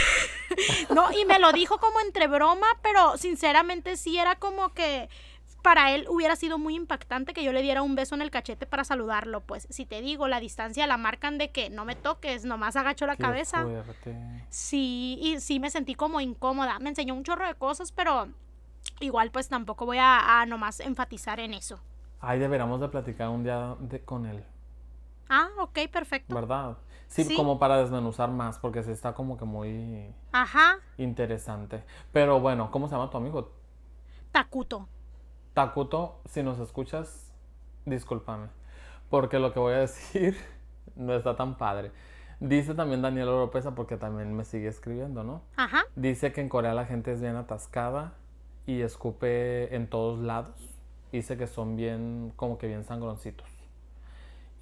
No, 0.95 1.11
y 1.13 1.25
me 1.25 1.39
lo 1.41 1.53
dijo 1.55 1.79
como 1.79 2.01
entre 2.01 2.27
broma, 2.27 2.67
pero 2.83 3.17
sinceramente 3.17 3.97
sí 3.97 4.19
era 4.19 4.37
como 4.37 4.73
que 4.75 5.09
para 5.63 5.93
él 5.93 6.07
hubiera 6.11 6.37
sido 6.37 6.59
muy 6.59 6.75
impactante 6.75 7.33
que 7.33 7.43
yo 7.43 7.51
le 7.51 7.63
diera 7.63 7.81
un 7.81 7.95
beso 7.95 8.15
en 8.15 8.21
el 8.21 8.31
cachete 8.31 8.67
para 8.67 8.85
saludarlo. 8.85 9.41
Pues 9.41 9.67
si 9.71 9.87
te 9.87 10.03
digo, 10.03 10.29
la 10.29 10.39
distancia 10.39 10.87
la 10.87 10.99
marcan 10.99 11.39
de 11.39 11.51
que 11.53 11.71
no 11.71 11.87
me 11.87 11.95
toques, 11.97 12.45
nomás 12.45 12.77
agacho 12.77 13.07
la 13.07 13.17
Qué 13.17 13.23
cabeza. 13.23 13.63
fuerte. 13.63 14.15
Sí, 14.51 15.19
y 15.23 15.41
sí 15.41 15.61
me 15.61 15.71
sentí 15.71 15.95
como 15.95 16.21
incómoda. 16.21 16.79
Me 16.81 16.91
enseñó 16.91 17.15
un 17.15 17.25
chorro 17.25 17.47
de 17.47 17.55
cosas, 17.55 17.93
pero 17.93 18.29
igual 19.01 19.31
pues 19.31 19.49
tampoco 19.49 19.87
voy 19.87 19.97
a, 19.99 20.41
a 20.43 20.45
nomás 20.47 20.81
enfatizar 20.81 21.41
en 21.41 21.55
eso. 21.55 21.81
Ay, 22.21 22.39
deberíamos 22.39 22.81
de 22.81 22.89
platicar 22.89 23.31
un 23.31 23.43
día 23.45 23.75
de- 23.81 24.01
con 24.03 24.27
él, 24.27 24.45
Ah, 25.31 25.49
ok, 25.59 25.79
perfecto. 25.91 26.35
¿verdad? 26.35 26.77
Sí, 27.15 27.23
Sí. 27.23 27.37
como 27.37 27.61
para 27.61 27.77
desmenuzar 27.77 28.29
más, 28.31 28.59
porque 28.59 28.83
sí 28.83 28.91
está 28.91 29.15
como 29.15 29.37
que 29.37 29.45
muy 29.45 30.13
Ajá, 30.33 30.79
interesante. 30.99 31.85
Pero 32.13 32.41
bueno, 32.41 32.73
¿cómo 32.73 32.89
se 32.89 32.97
llama 32.97 33.09
tu 33.09 33.19
amigo? 33.19 33.53
Takuto. 34.33 34.89
Takuto, 35.53 36.21
si 36.25 36.43
nos 36.43 36.59
escuchas, 36.59 37.33
discúlpame, 37.85 38.49
porque 39.11 39.39
lo 39.39 39.53
que 39.53 39.61
voy 39.61 39.75
a 39.75 39.79
decir 39.87 40.37
no 40.97 41.15
está 41.15 41.37
tan 41.37 41.57
padre. 41.57 41.93
Dice 42.41 42.75
también 42.75 43.01
Daniel 43.01 43.29
Oropesa, 43.29 43.77
porque 43.77 43.97
también 43.97 44.35
me 44.35 44.45
sigue 44.45 44.67
escribiendo, 44.67 45.23
¿no? 45.23 45.43
Ajá, 45.57 45.85
Dice 45.95 46.33
que 46.33 46.41
en 46.41 46.49
Corea 46.49 46.75
la 46.75 46.85
gente 46.85 47.13
es 47.13 47.21
bien 47.21 47.37
atascada 47.37 48.15
y 48.67 48.81
escupe 48.81 49.73
en 49.77 49.89
todos 49.89 50.19
lados. 50.19 50.69
Dice 51.13 51.37
que 51.37 51.47
son 51.47 51.77
bien, 51.77 52.33
como 52.35 52.59
que 52.59 52.67
bien 52.67 52.83
sangroncitos. 52.83 53.49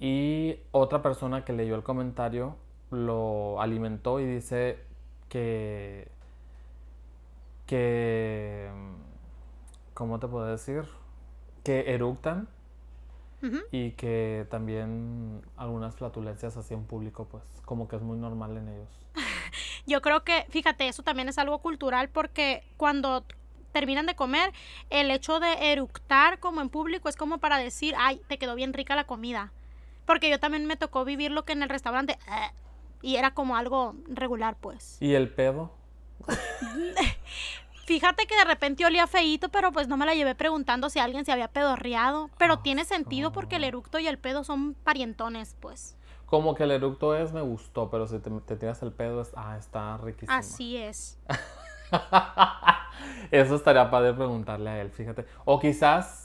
Y 0.03 0.59
otra 0.71 1.01
persona 1.01 1.45
que 1.45 1.53
leyó 1.53 1.75
el 1.75 1.83
comentario 1.83 2.57
lo 2.91 3.61
alimentó 3.61 4.19
y 4.19 4.25
dice 4.25 4.77
que, 5.29 6.09
que, 7.65 8.69
¿cómo 9.93 10.19
te 10.19 10.27
puedo 10.27 10.45
decir? 10.45 10.83
Que 11.63 11.93
eructan 11.93 12.49
y 13.71 13.91
que 13.91 14.45
también 14.51 15.41
algunas 15.55 15.95
flatulencias 15.95 16.57
así 16.57 16.73
en 16.73 16.83
público, 16.83 17.29
pues 17.31 17.45
como 17.63 17.87
que 17.87 17.95
es 17.95 18.01
muy 18.01 18.17
normal 18.17 18.57
en 18.57 18.67
ellos. 18.67 18.89
Yo 19.87 20.01
creo 20.01 20.25
que, 20.25 20.45
fíjate, 20.49 20.89
eso 20.89 21.03
también 21.03 21.29
es 21.29 21.37
algo 21.37 21.59
cultural 21.59 22.09
porque 22.09 22.61
cuando 22.75 23.23
terminan 23.71 24.05
de 24.05 24.17
comer, 24.17 24.51
el 24.89 25.11
hecho 25.11 25.39
de 25.39 25.71
eructar 25.71 26.39
como 26.39 26.59
en 26.59 26.67
público 26.67 27.07
es 27.07 27.15
como 27.15 27.37
para 27.37 27.57
decir, 27.57 27.95
ay, 27.97 28.19
te 28.27 28.37
quedó 28.37 28.55
bien 28.55 28.73
rica 28.73 28.97
la 28.97 29.05
comida. 29.05 29.53
Porque 30.05 30.29
yo 30.29 30.39
también 30.39 30.65
me 30.65 30.75
tocó 30.75 31.05
vivir 31.05 31.31
lo 31.31 31.45
que 31.45 31.53
en 31.53 31.63
el 31.63 31.69
restaurante 31.69 32.17
y 33.01 33.17
era 33.17 33.33
como 33.33 33.55
algo 33.57 33.95
regular, 34.07 34.55
pues. 34.59 34.97
¿Y 35.01 35.13
el 35.13 35.29
pedo? 35.29 35.71
Fíjate 37.85 38.25
que 38.25 38.35
de 38.37 38.45
repente 38.45 38.85
olía 38.85 39.07
feíto, 39.07 39.49
pero 39.49 39.73
pues 39.73 39.89
no 39.89 39.97
me 39.97 40.05
la 40.05 40.15
llevé 40.15 40.35
preguntando 40.35 40.89
si 40.89 40.99
alguien 40.99 41.25
se 41.25 41.33
había 41.33 41.49
pedorreado. 41.49 42.29
Pero 42.37 42.59
tiene 42.59 42.85
sentido 42.85 43.33
porque 43.33 43.57
el 43.57 43.65
eructo 43.65 43.99
y 43.99 44.07
el 44.07 44.17
pedo 44.17 44.45
son 44.45 44.73
parientones, 44.73 45.57
pues. 45.59 45.97
Como 46.25 46.55
que 46.55 46.63
el 46.63 46.71
eructo 46.71 47.13
es 47.15 47.33
me 47.33 47.41
gustó, 47.41 47.89
pero 47.89 48.07
si 48.07 48.19
te, 48.19 48.31
te 48.31 48.55
tiras 48.55 48.81
el 48.81 48.93
pedo 48.93 49.21
es, 49.21 49.31
ah, 49.35 49.57
está 49.57 49.97
riquísimo. 49.97 50.31
Así 50.31 50.77
es. 50.77 51.19
Eso 53.31 53.55
estaría 53.55 53.91
padre 53.91 54.13
preguntarle 54.13 54.69
a 54.69 54.81
él, 54.81 54.89
fíjate. 54.89 55.25
O 55.43 55.59
quizás, 55.59 56.22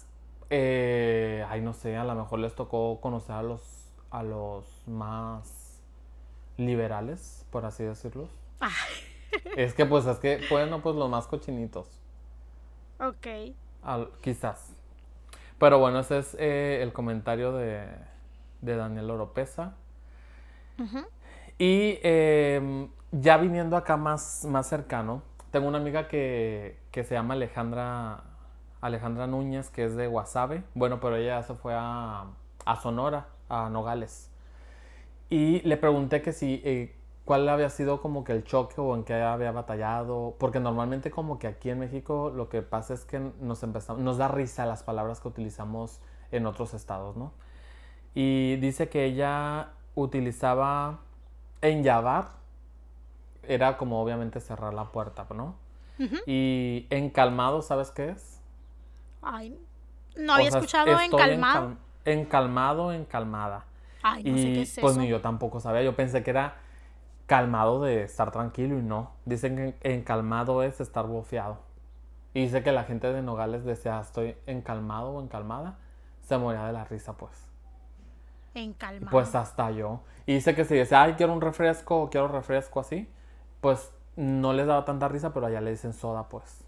eh, 0.51 1.45
ay, 1.49 1.61
no 1.61 1.73
sé, 1.73 1.97
a 1.97 2.05
lo 2.05 2.15
mejor 2.15 2.39
les 2.39 2.55
tocó 2.55 3.01
conocer 3.01 3.37
a 3.37 3.43
los, 3.43 3.91
a 4.11 4.23
los 4.23 4.65
más 4.87 5.81
liberales, 6.57 7.47
por 7.51 7.65
así 7.65 7.85
decirlo. 7.85 8.29
Es 9.57 9.75
que, 9.75 9.87
pues, 9.87 10.07
es 10.07 10.19
que, 10.19 10.41
bueno, 10.51 10.81
pues 10.83 10.97
los 10.97 11.09
más 11.11 11.27
cochinitos. 11.27 11.87
Ok. 12.99 13.55
quizás. 14.23 14.75
Pero 15.59 15.79
bueno, 15.79 16.01
ese 16.01 16.19
es 16.19 16.37
eh, 16.39 16.81
el 16.83 16.93
comentario 16.93 17.53
de, 17.53 17.87
de 18.61 18.77
Daniel 18.77 19.11
Oropesa. 19.11 19.75
Y 21.59 21.99
em, 22.03 22.89
ya 23.11 23.37
viniendo 23.37 23.77
acá 23.77 23.97
más, 23.97 24.45
más 24.45 24.69
cercano, 24.69 25.23
tengo 25.51 25.67
una 25.67 25.79
amiga 25.79 26.07
que, 26.07 26.79
que, 26.93 27.03
se 27.03 27.15
llama 27.15 27.35
Alejandra, 27.35 28.23
Alejandra 28.81 29.27
Núñez, 29.27 29.71
que 29.71 29.85
es 29.85 29.97
de 29.97 30.07
Guasave. 30.07 30.63
Bueno, 30.75 31.01
pero 31.01 31.17
ella 31.17 31.43
se 31.43 31.55
fue 31.55 31.75
a, 31.75 32.27
a 32.65 32.77
Sonora, 32.77 33.29
a 33.49 33.69
Nogales. 33.71 34.31
Y 35.31 35.61
le 35.61 35.77
pregunté 35.77 36.23
que 36.23 36.33
si, 36.33 36.63
eh, 36.65 36.95
cuál 37.25 37.49
había 37.49 37.69
sido 37.69 38.01
como 38.01 38.25
que 38.25 38.33
el 38.33 38.45
choque 38.45 38.81
o 38.81 38.95
en 38.95 39.05
qué 39.05 39.15
había 39.15 39.53
batallado. 39.53 40.35
Porque 40.39 40.61
normalmente 40.61 41.11
como 41.11 41.39
que 41.39 41.47
aquí 41.47 41.71
en 41.71 41.81
México 41.81 42.33
lo 42.35 42.49
que 42.49 42.63
pasa 42.63 42.95
es 42.95 43.05
que 43.05 43.21
nos, 43.41 43.63
empezamos, 43.63 44.01
nos 44.01 44.17
da 44.17 44.29
risa 44.29 44.65
las 44.65 44.83
palabras 44.83 45.21
que 45.21 45.29
utilizamos 45.29 46.01
en 46.33 46.47
otros 46.47 46.75
estados, 46.75 47.17
¿no? 47.17 47.33
Y 48.15 48.57
dice 48.57 48.89
que 48.89 49.05
ella 49.05 49.73
utilizaba 49.95 51.01
en 51.61 51.83
Yavar, 51.83 52.29
era 53.43 53.77
como 53.77 54.03
obviamente 54.03 54.41
cerrar 54.41 54.75
la 54.75 54.85
puerta, 54.85 55.27
¿no? 55.35 55.55
Y 56.27 56.87
encalmado, 56.91 57.61
¿sabes 57.61 57.91
qué 57.91 58.11
es? 58.11 58.38
Ay, 59.23 59.59
no 60.17 60.35
había 60.35 60.49
escuchado 60.49 60.99
encalmado. 61.01 61.77
encalmado, 62.05 62.93
encalmada. 62.93 63.65
Ay, 64.03 64.25
no 64.25 64.37
sé 64.37 64.45
qué 64.45 64.63
es 64.63 64.79
pues 64.81 64.97
ni 64.97 65.09
yo 65.09 65.21
tampoco 65.21 65.61
sabía. 65.61 65.83
Yo 65.83 65.95
pensé 65.95 66.23
que 66.23 66.31
era 66.31 66.57
calmado 67.27 67.83
de 67.83 68.05
estar 68.05 68.31
tranquilo 68.31 68.79
y 68.79 68.83
no. 68.83 69.13
Dicen 69.25 69.57
que 69.57 69.95
encalmado 69.95 70.63
es 70.63 70.81
estar 70.81 71.07
bofeado. 71.07 71.59
Y 72.35 72.43
dice 72.43 72.63
que 72.63 72.73
la 72.73 72.85
gente 72.85 73.13
de 73.13 73.23
Nogales 73.23 73.65
decía, 73.65 74.01
estoy 74.01 74.37
encalmado 74.47 75.11
o 75.11 75.23
encalmada. 75.23 75.79
Se 76.21 76.39
moría 76.39 76.65
de 76.65 76.73
la 76.73 76.85
risa, 76.85 77.15
pues. 77.17 77.49
Encalmado. 78.55 79.11
Pues 79.11 79.35
hasta 79.35 79.71
yo. 79.71 80.01
Y 80.27 80.35
dice 80.35 80.55
que 80.55 80.65
si 80.65 80.75
dice, 80.75 80.95
ay, 80.95 81.15
quiero 81.15 81.33
un 81.33 81.41
refresco, 81.41 82.09
quiero 82.11 82.29
refresco 82.29 82.81
así, 82.81 83.09
pues 83.61 83.93
no 84.17 84.53
les 84.53 84.67
daba 84.67 84.85
tanta 84.85 85.09
risa, 85.09 85.33
pero 85.33 85.47
allá 85.47 85.61
le 85.61 85.71
dicen 85.71 85.93
soda, 85.93 86.29
pues. 86.29 86.65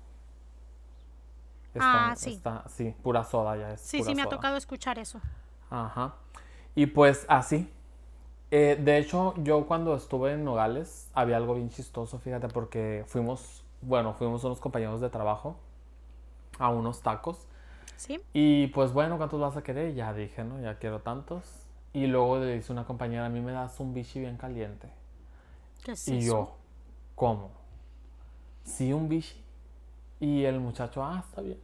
Ah, 1.78 2.14
sí. 2.16 2.40
sí, 2.68 2.94
pura 3.02 3.24
soda 3.24 3.56
ya 3.56 3.72
es. 3.72 3.80
Sí, 3.80 4.02
sí, 4.02 4.14
me 4.14 4.22
ha 4.22 4.28
tocado 4.28 4.56
escuchar 4.56 4.98
eso. 4.98 5.20
Ajá. 5.70 6.14
Y 6.74 6.86
pues 6.86 7.26
así. 7.28 7.70
Eh, 8.50 8.76
de 8.80 8.98
hecho, 8.98 9.34
yo 9.38 9.66
cuando 9.66 9.94
estuve 9.94 10.32
en 10.32 10.44
Nogales 10.44 11.08
había 11.14 11.36
algo 11.36 11.54
bien 11.54 11.70
chistoso, 11.70 12.18
fíjate, 12.18 12.48
porque 12.48 13.04
fuimos, 13.06 13.62
bueno, 13.80 14.12
fuimos 14.14 14.42
unos 14.42 14.58
compañeros 14.58 15.00
de 15.00 15.08
trabajo 15.08 15.56
a 16.58 16.68
unos 16.70 17.00
tacos. 17.00 17.46
Sí. 17.96 18.20
Y 18.32 18.68
pues 18.68 18.92
bueno, 18.92 19.18
¿cuántos 19.18 19.40
vas 19.40 19.56
a 19.56 19.62
querer? 19.62 19.94
Ya 19.94 20.12
dije, 20.12 20.42
¿no? 20.42 20.60
Ya 20.60 20.78
quiero 20.78 21.00
tantos. 21.00 21.44
Y 21.92 22.06
luego 22.06 22.38
le 22.38 22.54
dice 22.54 22.72
una 22.72 22.84
compañera, 22.84 23.26
a 23.26 23.28
mí 23.28 23.40
me 23.40 23.52
das 23.52 23.78
un 23.78 23.94
bichi 23.94 24.20
bien 24.20 24.36
caliente. 24.36 24.88
¿Qué 25.84 25.92
es 25.92 26.08
y 26.08 26.20
yo, 26.20 26.56
¿cómo? 27.14 27.50
Sí, 28.64 28.92
un 28.92 29.08
bichi. 29.08 29.42
Y 30.20 30.44
el 30.44 30.60
muchacho, 30.60 31.02
ah, 31.02 31.24
está 31.26 31.40
bien. 31.40 31.58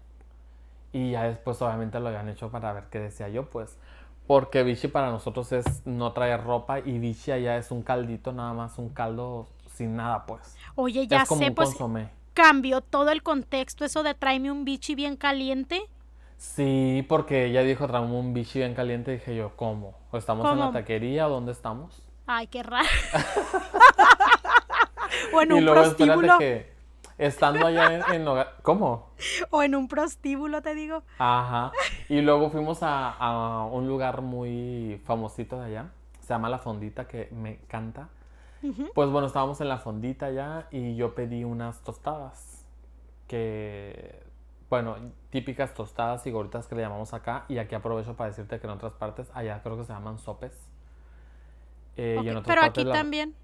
Y 0.93 1.13
ya 1.13 1.25
después 1.25 1.61
obviamente 1.61 2.01
lo 2.01 2.09
habían 2.09 2.29
hecho 2.29 2.51
para 2.51 2.73
ver 2.73 2.85
qué 2.91 2.99
decía 2.99 3.29
yo, 3.29 3.51
pues. 3.51 3.77
Porque 4.27 4.63
bichi 4.63 4.89
para 4.89 5.11
nosotros 5.11 5.53
es 5.53 5.87
no 5.87 6.13
traer 6.13 6.43
ropa 6.43 6.81
y 6.81 6.99
bichi 6.99 7.31
allá 7.31 7.59
es 7.59 7.71
un 7.71 7.83
caldito, 7.83 8.33
nada 8.33 8.55
más 8.55 8.79
un 8.79 8.89
caldo 8.89 9.47
sin 9.75 9.95
nada, 9.95 10.27
pues. 10.27 10.57
Oye, 10.75 11.07
ya 11.07 11.27
sé, 11.27 11.53
pues 11.53 11.77
cambió 12.35 12.81
todo 12.81 13.11
el 13.11 13.23
contexto 13.23 13.85
eso 13.85 14.03
de 14.03 14.15
tráeme 14.15 14.51
un 14.51 14.65
bichi 14.65 14.95
bien 14.95 15.17
caliente. 15.17 15.83
Sí, 16.39 17.05
porque 17.09 17.47
ella 17.47 17.63
dijo, 17.63 17.87
traemos 17.87 18.11
un 18.13 18.35
bichi 18.35 18.59
bien 18.59 18.75
caliente. 18.75 19.13
Dije 19.13 19.37
yo, 19.37 19.53
¿cómo? 19.57 19.95
¿O 20.11 20.19
estamos 20.19 20.51
en 20.53 20.59
la 20.59 20.73
taquería 20.73 21.29
o 21.29 21.31
dónde 21.31 21.53
estamos? 21.53 22.03
Ay, 22.27 22.47
qué 22.49 22.63
raro. 22.63 22.87
o 25.33 25.43
en 25.43 25.51
y 25.51 25.55
un 25.55 25.65
luego, 25.65 25.83
prostíbulo. 25.83 26.39
que 26.39 26.73
estando 27.19 27.67
allá 27.67 27.95
en, 27.95 28.29
en, 28.29 28.45
¿Cómo? 28.63 29.11
O 29.51 29.63
en 29.63 29.75
un 29.75 29.89
prostíbulo, 29.89 30.63
te 30.63 30.75
digo. 30.75 31.03
Ajá. 31.19 31.73
Y 32.09 32.21
luego 32.21 32.51
fuimos 32.51 32.83
a, 32.83 33.11
a, 33.11 33.65
un 33.67 33.89
lugar 33.89 34.23
muy 34.23 35.01
famosito 35.05 35.59
de 35.61 35.67
allá. 35.67 35.91
Se 36.21 36.29
llama 36.29 36.49
La 36.49 36.59
Fondita, 36.59 37.07
que 37.07 37.29
me 37.33 37.53
encanta. 37.53 38.09
Pues 38.95 39.11
bueno, 39.11 39.29
estábamos 39.29 39.61
en 39.61 39.69
La 39.69 39.79
Fondita 39.79 40.27
allá 40.27 40.67
y 40.73 40.97
yo 40.97 41.15
pedí 41.15 41.45
unas 41.45 41.83
tostadas. 41.83 42.67
Que 43.29 44.25
bueno, 44.69 44.97
típicas 45.31 45.75
tostadas 45.75 46.27
y 46.27 46.31
gorditas 46.33 46.67
que 46.67 46.75
le 46.75 46.83
llamamos 46.83 47.15
acá. 47.15 47.45
Y 47.49 47.59
aquí 47.59 47.75
aprovecho 47.75 48.17
para 48.17 48.31
decirte 48.31 48.59
que 48.59 48.67
en 48.67 48.73
otras 48.73 48.95
partes, 48.95 49.31
allá 49.35 49.61
creo 49.63 49.77
que 49.77 49.85
se 49.85 49.93
llaman 49.93 50.19
sopes. 50.19 50.69
Eh, 51.97 52.19
pero 52.45 52.63
aquí 52.63 52.85
también. 52.85 53.35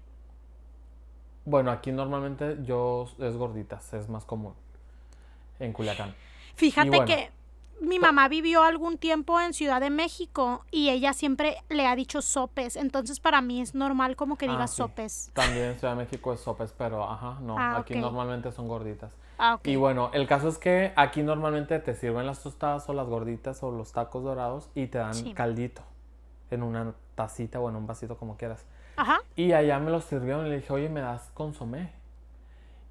Bueno, 1.45 1.71
aquí 1.71 1.91
normalmente 1.91 2.57
yo 2.63 3.07
es 3.19 3.35
gorditas, 3.35 3.93
es 3.93 4.09
más 4.09 4.25
común. 4.25 4.53
En 5.59 5.73
Culiacán. 5.73 6.15
Fíjate 6.55 7.05
que 7.05 7.31
mi 7.83 7.99
mamá 7.99 8.29
vivió 8.29 8.63
algún 8.63 8.97
tiempo 8.97 9.41
en 9.41 9.53
Ciudad 9.53 9.81
de 9.81 9.89
México 9.89 10.63
y 10.71 10.89
ella 10.89 11.13
siempre 11.13 11.57
le 11.69 11.85
ha 11.85 11.95
dicho 11.95 12.21
sopes, 12.21 12.77
entonces 12.77 13.19
para 13.19 13.41
mí 13.41 13.61
es 13.61 13.75
normal 13.75 14.15
como 14.15 14.37
que 14.37 14.47
diga 14.47 14.63
ah, 14.63 14.67
sopes. 14.67 15.31
También 15.33 15.65
en 15.65 15.79
Ciudad 15.79 15.95
de 15.95 16.03
México 16.03 16.33
es 16.33 16.39
sopes, 16.39 16.73
pero 16.77 17.03
ajá, 17.03 17.39
no, 17.41 17.57
ah, 17.57 17.77
aquí 17.77 17.95
normalmente 17.95 18.51
son 18.51 18.67
gorditas. 18.67 19.11
Ah, 19.37 19.59
y 19.63 19.75
bueno, 19.75 20.11
el 20.13 20.27
caso 20.27 20.47
es 20.47 20.57
que 20.57 20.93
aquí 20.95 21.23
normalmente 21.23 21.77
te 21.79 21.95
sirven 21.95 22.25
las 22.25 22.41
tostadas 22.41 22.87
o 22.87 22.93
las 22.93 23.07
gorditas 23.07 23.61
o 23.63 23.71
los 23.71 23.91
tacos 23.91 24.23
dorados 24.23 24.69
y 24.75 24.87
te 24.87 24.99
dan 24.99 25.33
caldito 25.33 25.81
en 26.51 26.63
una 26.63 26.93
tacita 27.15 27.59
o 27.59 27.69
en 27.69 27.75
un 27.75 27.85
vasito 27.85 28.17
como 28.17 28.37
quieras. 28.37 28.65
Ajá. 28.95 29.19
Y 29.35 29.53
allá 29.53 29.79
me 29.79 29.91
lo 29.91 30.01
sirvieron 30.01 30.45
y 30.47 30.49
le 30.49 30.57
dije, 30.57 30.71
oye, 30.73 30.89
¿me 30.89 31.01
das 31.01 31.31
consomé? 31.33 31.91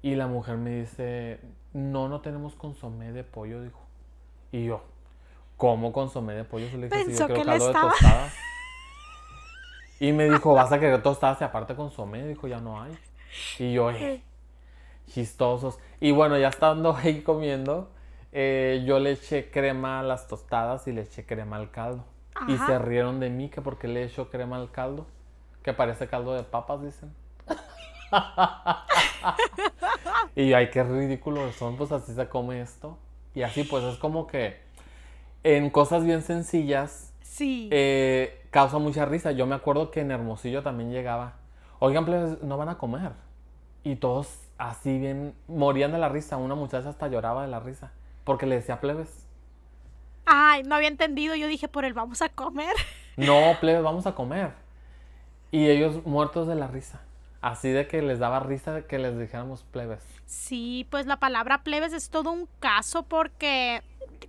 Y 0.01 0.15
la 0.15 0.27
mujer 0.27 0.57
me 0.57 0.71
dice, 0.81 1.39
no, 1.71 2.09
no 2.09 2.21
tenemos 2.21 2.55
consomé 2.55 3.11
de 3.11 3.23
pollo, 3.23 3.61
dijo. 3.61 3.79
Y 4.51 4.65
yo, 4.65 4.83
¿cómo 5.57 5.93
consomé 5.93 6.33
de 6.33 6.43
pollo? 6.43 6.65
le 6.77 6.89
dije, 6.89 7.13
yo 7.13 7.27
quiero 7.27 7.43
caldo 7.45 7.67
de 7.67 7.73
tostadas. 7.73 8.33
Y 9.99 10.11
me 10.11 10.29
dijo, 10.29 10.53
¿vas 10.53 10.69
a 10.73 10.81
querer 10.81 11.01
tostadas 11.01 11.39
y 11.39 11.45
aparte 11.45 11.75
consomé? 11.75 12.27
Dijo, 12.27 12.45
ya 12.45 12.59
no 12.59 12.81
hay. 12.81 12.97
Y 13.57 13.71
yo, 13.71 13.89
eh, 13.89 14.21
chistosos. 15.07 15.79
Y 16.01 16.11
bueno, 16.11 16.37
ya 16.37 16.49
estando 16.49 16.93
ahí 16.93 17.21
comiendo, 17.21 17.89
eh, 18.33 18.83
yo 18.85 18.99
le 18.99 19.11
eché 19.11 19.49
crema 19.49 20.01
a 20.01 20.03
las 20.03 20.27
tostadas 20.27 20.87
y 20.87 20.91
le 20.91 21.03
eché 21.03 21.25
crema 21.25 21.55
al 21.55 21.71
caldo. 21.71 22.03
Y 22.49 22.57
se 22.57 22.79
rieron 22.79 23.21
de 23.21 23.29
mí 23.29 23.47
que 23.49 23.61
porque 23.61 23.87
le 23.87 24.03
echo 24.03 24.29
crema 24.29 24.57
al 24.57 24.71
caldo. 24.71 25.05
Que 25.63 25.73
parece 25.73 26.07
caldo 26.07 26.33
de 26.33 26.43
papas, 26.43 26.81
dicen. 26.81 27.13
y 30.35 30.53
ay, 30.53 30.69
qué 30.69 30.83
ridículos 30.83 31.55
son, 31.55 31.77
pues 31.77 31.91
así 31.91 32.13
se 32.13 32.27
come 32.27 32.61
esto. 32.61 32.97
Y 33.33 33.41
así 33.41 33.63
pues 33.63 33.83
es 33.85 33.97
como 33.97 34.27
que 34.27 34.61
en 35.43 35.69
cosas 35.69 36.03
bien 36.03 36.21
sencillas 36.21 37.13
sí. 37.21 37.69
Eh, 37.71 38.45
causa 38.51 38.77
mucha 38.77 39.05
risa. 39.05 39.31
Yo 39.31 39.47
me 39.47 39.55
acuerdo 39.55 39.91
que 39.91 40.01
en 40.01 40.11
Hermosillo 40.11 40.63
también 40.63 40.91
llegaba, 40.91 41.37
oigan, 41.79 42.05
pues 42.05 42.41
no 42.43 42.57
van 42.57 42.69
a 42.69 42.77
comer. 42.77 43.11
Y 43.83 43.95
todos 43.95 44.39
así 44.57 44.99
bien 44.99 45.33
morían 45.47 45.91
de 45.91 45.97
la 45.97 46.09
risa. 46.09 46.37
Una 46.37 46.55
muchacha 46.55 46.89
hasta 46.89 47.07
lloraba 47.07 47.41
de 47.41 47.49
la 47.49 47.59
risa 47.59 47.91
porque 48.23 48.45
le 48.45 48.55
decía 48.55 48.79
plebes. 48.79 49.27
Ay, 50.25 50.63
no 50.63 50.75
había 50.75 50.87
entendido. 50.87 51.35
Yo 51.35 51.47
dije, 51.47 51.67
por 51.67 51.85
el 51.85 51.93
vamos 51.93 52.21
a 52.21 52.29
comer. 52.29 52.73
No, 53.17 53.57
plebes, 53.59 53.83
vamos 53.83 54.07
a 54.07 54.15
comer. 54.15 54.62
Y 55.53 55.69
ellos 55.69 56.03
muertos 56.03 56.47
de 56.47 56.55
la 56.55 56.65
risa. 56.65 56.99
Así 57.39 57.69
de 57.69 57.87
que 57.87 58.01
les 58.01 58.17
daba 58.17 58.39
risa 58.39 58.73
de 58.73 58.85
que 58.87 58.97
les 58.97 59.19
dijéramos 59.19 59.61
plebes. 59.63 60.03
Sí, 60.25 60.87
pues 60.89 61.05
la 61.05 61.17
palabra 61.17 61.61
plebes 61.63 61.93
es 61.93 62.09
todo 62.09 62.31
un 62.31 62.49
caso 62.59 63.03
porque 63.03 63.83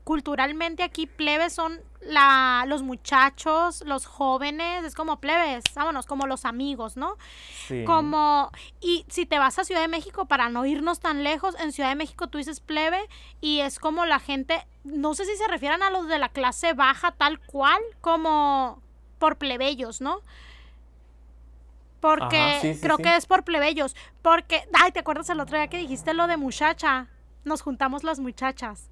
culturalmente 0.05 0.83
aquí 0.83 1.07
plebes 1.07 1.55
son 1.55 1.81
la, 2.03 2.67
los 2.69 2.83
muchachos, 2.83 3.83
los 3.87 4.05
jóvenes, 4.05 4.85
es 4.85 4.95
como 4.95 5.19
plebes, 5.19 5.65
vámonos, 5.75 6.05
como 6.05 6.27
los 6.27 6.45
amigos, 6.45 6.99
¿no? 6.99 7.17
Sí. 7.69 7.85
Como, 7.85 8.51
y 8.83 9.07
si 9.09 9.25
te 9.25 9.39
vas 9.39 9.59
a 9.59 9.65
Ciudad 9.65 9.81
de 9.81 9.89
México, 9.89 10.27
para 10.27 10.51
no 10.51 10.67
irnos 10.67 11.01
tan 11.01 11.25
lejos, 11.25 11.55
en 11.59 11.73
Ciudad 11.73 11.89
de 11.89 11.95
México 11.95 12.27
tú 12.27 12.37
dices 12.37 12.61
plebe 12.61 12.99
y 13.41 13.61
es 13.61 13.79
como 13.79 14.05
la 14.05 14.19
gente, 14.19 14.67
no 14.85 15.15
sé 15.15 15.25
si 15.25 15.35
se 15.37 15.49
refieren 15.49 15.83
a 15.83 15.89
los 15.89 16.07
de 16.07 16.19
la 16.19 16.29
clase 16.29 16.75
baja 16.75 17.13
tal 17.13 17.41
cual, 17.41 17.81
como 18.03 18.83
por 19.19 19.39
plebeyos, 19.39 20.03
¿no? 20.03 20.21
Porque 22.05 22.37
Ajá, 22.37 22.61
sí, 22.61 22.75
sí, 22.75 22.81
creo 22.83 22.99
sí. 22.99 23.03
que 23.03 23.17
es 23.17 23.25
por 23.25 23.45
plebeyos. 23.45 23.97
Porque, 24.21 24.69
ay, 24.75 24.93
¿te 24.93 24.99
acuerdas 24.99 25.31
el 25.31 25.41
otro 25.41 25.57
día 25.57 25.69
que 25.69 25.79
dijiste 25.79 26.13
lo 26.13 26.27
de 26.27 26.37
muchacha? 26.37 27.09
Nos 27.45 27.63
juntamos 27.63 28.05
las 28.05 28.21
muchachas. 28.21 28.91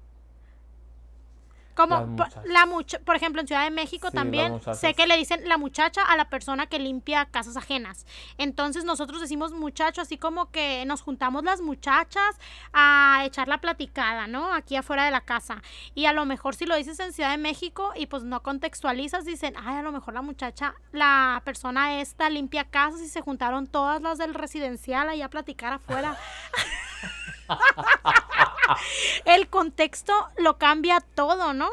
Como 1.75 2.15
por, 2.15 2.27
la 2.47 2.65
mucha- 2.65 2.99
por 2.99 3.15
ejemplo, 3.15 3.41
en 3.41 3.47
Ciudad 3.47 3.63
de 3.63 3.71
México 3.71 4.09
Sí, 4.09 4.15
también 4.15 4.59
sé 4.75 4.93
que 4.93 5.07
le 5.07 5.17
dicen 5.17 5.47
la 5.47 5.57
muchacha 5.57 6.03
a 6.03 6.15
la 6.17 6.29
persona 6.29 6.67
que 6.67 6.79
limpia 6.79 7.25
casas 7.25 7.57
ajenas. 7.57 8.05
Entonces 8.37 8.83
nosotros 8.85 9.21
decimos 9.21 9.51
muchacho, 9.53 10.01
así 10.01 10.17
como 10.17 10.51
que 10.51 10.85
nos 10.85 11.01
juntamos 11.01 11.43
las 11.43 11.61
muchachas 11.61 12.37
a 12.73 13.23
echar 13.25 13.47
la 13.47 13.59
platicada, 13.59 14.27
¿no? 14.27 14.53
Aquí 14.53 14.75
afuera 14.75 15.05
de 15.05 15.11
la 15.11 15.21
casa. 15.21 15.61
Y 15.95 16.05
a 16.05 16.13
lo 16.13 16.25
mejor 16.25 16.55
si 16.55 16.65
lo 16.65 16.75
dices 16.75 16.99
en 16.99 17.13
Ciudad 17.13 17.31
de 17.31 17.37
México 17.37 17.91
y 17.95 18.05
pues 18.07 18.23
no 18.23 18.43
contextualizas, 18.43 19.25
dicen, 19.25 19.53
ay, 19.57 19.77
a 19.77 19.81
lo 19.81 19.91
mejor 19.91 20.13
la 20.13 20.21
muchacha, 20.21 20.75
la 20.91 21.41
persona 21.45 21.99
esta 22.01 22.29
limpia 22.29 22.65
casas 22.65 23.01
y 23.01 23.07
se 23.09 23.21
juntaron 23.21 23.67
todas 23.67 24.01
las 24.01 24.17
del 24.17 24.33
residencial 24.33 25.09
ahí 25.09 25.21
a 25.21 25.29
platicar 25.29 25.73
afuera. 25.73 26.17
el 29.25 29.49
contexto 29.49 30.13
lo 30.37 30.57
cambia 30.57 30.99
todo, 31.15 31.53
¿no? 31.53 31.69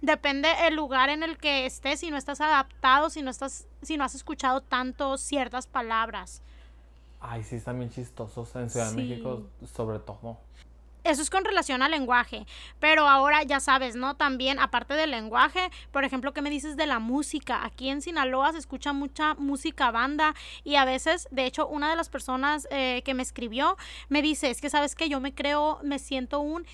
Depende 0.00 0.48
el 0.66 0.74
lugar 0.74 1.08
en 1.08 1.22
el 1.22 1.38
que 1.38 1.64
estés, 1.66 2.00
si 2.00 2.10
no 2.10 2.16
estás 2.16 2.40
adaptado, 2.40 3.08
si 3.08 3.22
no 3.22 3.30
estás, 3.30 3.66
si 3.82 3.96
no 3.96 4.04
has 4.04 4.14
escuchado 4.14 4.60
tanto 4.60 5.16
ciertas 5.16 5.66
palabras. 5.66 6.42
Ay, 7.20 7.42
sí, 7.42 7.56
están 7.56 7.78
bien 7.78 7.90
chistosos 7.90 8.54
en 8.56 8.68
Ciudad 8.68 8.90
Sí. 8.90 8.96
de 8.96 9.02
México, 9.02 9.42
sobre 9.74 9.98
todo. 9.98 10.36
Eso 11.04 11.20
es 11.20 11.28
con 11.28 11.44
relación 11.44 11.82
al 11.82 11.90
lenguaje, 11.90 12.46
pero 12.80 13.06
ahora 13.06 13.42
ya 13.42 13.60
sabes, 13.60 13.94
¿no? 13.94 14.16
También, 14.16 14.58
aparte 14.58 14.94
del 14.94 15.10
lenguaje, 15.10 15.70
por 15.92 16.02
ejemplo, 16.02 16.32
¿qué 16.32 16.40
me 16.40 16.48
dices 16.48 16.78
de 16.78 16.86
la 16.86 16.98
música? 16.98 17.62
Aquí 17.62 17.90
en 17.90 18.00
Sinaloa 18.00 18.52
se 18.52 18.58
escucha 18.58 18.94
mucha 18.94 19.34
música 19.34 19.90
banda 19.90 20.34
y 20.64 20.76
a 20.76 20.86
veces, 20.86 21.28
de 21.30 21.44
hecho, 21.44 21.68
una 21.68 21.90
de 21.90 21.96
las 21.96 22.08
personas 22.08 22.66
eh, 22.70 23.02
que 23.04 23.12
me 23.12 23.22
escribió 23.22 23.76
me 24.08 24.22
dice, 24.22 24.48
es 24.48 24.62
que 24.62 24.70
sabes 24.70 24.94
que 24.94 25.10
yo 25.10 25.20
me 25.20 25.34
creo, 25.34 25.78
me 25.82 25.98
siento 25.98 26.40
un 26.40 26.64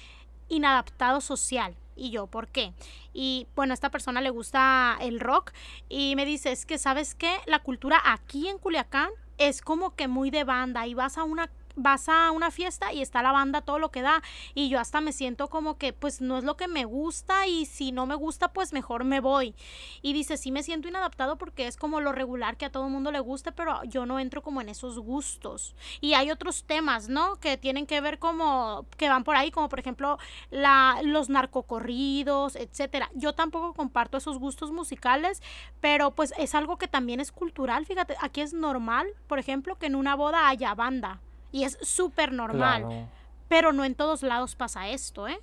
inadaptado 0.49 1.21
social. 1.21 1.75
Y 1.97 2.11
yo, 2.11 2.29
¿por 2.29 2.47
qué? 2.47 2.73
Y 3.13 3.49
bueno, 3.57 3.73
a 3.73 3.75
esta 3.75 3.91
persona 3.91 4.21
le 4.21 4.31
gusta 4.31 4.97
el 5.01 5.19
rock 5.19 5.53
y 5.89 6.15
me 6.15 6.25
dice, 6.25 6.53
es 6.53 6.67
que 6.67 6.79
sabes 6.79 7.17
que 7.17 7.37
la 7.47 7.59
cultura 7.59 8.01
aquí 8.05 8.49
en 8.49 8.59
Culiacán 8.59 9.11
es 9.39 9.61
como 9.61 9.95
que 9.97 10.07
muy 10.07 10.31
de 10.31 10.45
banda 10.45 10.87
y 10.87 10.95
vas 10.95 11.19
a 11.19 11.25
una 11.25 11.51
vas 11.77 12.09
a 12.09 12.31
una 12.31 12.51
fiesta 12.51 12.93
y 12.93 13.01
está 13.01 13.23
la 13.23 13.33
banda 13.33 13.63
todo 13.63 13.79
lo 13.79 13.91
que 13.91 14.03
da 14.03 14.23
y 14.55 14.69
yo 14.69 14.79
hasta 14.79 15.01
me 15.01 15.13
siento 15.13 15.49
como 15.49 15.79
que 15.79 15.93
pues 15.93 16.21
no 16.21 16.39
es 16.39 16.45
lo 16.45 16.57
que 16.57 16.69
me 16.69 16.85
gusta 16.85 17.47
y 17.47 17.67
si 17.67 17.93
no 17.93 18.07
me 18.07 18.15
gusta 18.15 18.53
pues 18.53 18.73
mejor 18.73 19.05
me 19.05 19.21
voy. 19.21 19.55
Y 20.03 20.13
dice 20.13 20.37
sí 20.37 20.51
me 20.51 20.63
siento 20.63 20.89
inadaptado 20.89 21.37
porque 21.37 21.67
es 21.67 21.77
como 21.77 22.01
lo 22.01 22.13
regular 22.13 22.57
que 22.57 22.67
a 22.67 22.73
todo 22.73 22.87
el 22.87 22.93
mundo 22.93 23.13
le 23.13 23.21
guste 23.21 23.53
pero 23.53 23.83
yo 23.85 24.07
no 24.07 24.19
entro 24.19 24.43
como 24.43 24.61
en 24.61 24.69
esos 24.69 24.99
gustos. 24.99 25.75
Y 26.01 26.15
hay 26.15 26.31
otros 26.31 26.65
temas 26.65 27.09
no 27.09 27.37
que 27.37 27.57
tienen 27.57 27.87
que 27.87 28.01
ver 28.01 28.19
como 28.19 28.87
que 28.97 29.09
van 29.09 29.25
por 29.25 29.37
ahí 29.37 29.51
como 29.51 29.69
por 29.69 29.81
ejemplo 29.81 30.19
la, 30.51 31.01
los 31.03 31.29
narcocorridos 31.29 32.57
etcétera. 32.57 33.11
Yo 33.15 33.35
tampoco 33.35 33.75
comparto 33.75 34.19
esos 34.19 34.39
gustos 34.39 34.71
musicales 34.71 35.43
pero 35.81 36.13
pues 36.13 36.35
es 36.39 36.55
algo 36.55 36.77
que 36.79 36.89
también 36.89 37.21
es 37.21 37.33
cultural 37.33 37.87
fíjate 37.87 38.17
aquí 38.21 38.41
es 38.41 38.53
normal 38.53 39.09
por 39.27 39.39
ejemplo 39.39 39.77
que 39.77 39.87
en 39.87 39.95
una 39.95 40.15
boda 40.15 40.49
haya 40.49 40.75
banda 40.75 41.21
y 41.53 41.65
es 41.65 41.79
súper 41.83 42.33
normal. 42.33 42.83
Claro. 42.83 43.09
Pero 43.49 43.73
no 43.73 43.85
en 43.85 43.95
todos 43.95 44.23
lados 44.23 44.55
pasa 44.55 44.89
esto, 44.89 45.27
¿eh? 45.29 45.39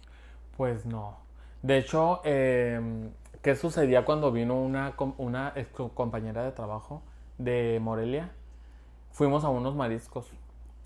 Pues 0.55 0.85
no. 0.85 1.17
De 1.61 1.77
hecho, 1.77 2.21
eh, 2.23 3.09
¿qué 3.41 3.55
sucedía 3.55 4.05
cuando 4.05 4.31
vino 4.31 4.55
una, 4.55 4.93
una 5.17 5.53
ex 5.55 5.69
co- 5.71 5.89
compañera 5.89 6.43
de 6.43 6.51
trabajo 6.51 7.01
de 7.37 7.79
Morelia? 7.81 8.31
Fuimos 9.11 9.43
a 9.43 9.49
unos 9.49 9.75
mariscos. 9.75 10.31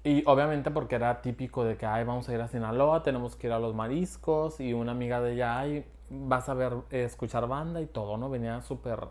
Y 0.03 0.23
obviamente 0.25 0.71
porque 0.71 0.95
era 0.95 1.21
típico 1.21 1.63
de 1.63 1.77
que, 1.77 1.85
ay, 1.85 2.03
vamos 2.05 2.27
a 2.29 2.33
ir 2.33 2.41
a 2.41 2.47
Sinaloa, 2.47 3.03
tenemos 3.03 3.35
que 3.35 3.47
ir 3.47 3.53
a 3.53 3.59
los 3.59 3.75
mariscos. 3.75 4.59
Y 4.59 4.73
una 4.73 4.91
amiga 4.93 5.21
de 5.21 5.33
ella, 5.33 5.59
ay, 5.59 5.85
vas 6.09 6.49
a 6.49 6.53
ver, 6.55 6.73
eh, 6.89 7.03
escuchar 7.03 7.47
banda 7.47 7.81
y 7.81 7.85
todo, 7.85 8.17
¿no? 8.17 8.29
Venía 8.29 8.61
súper 8.61 9.07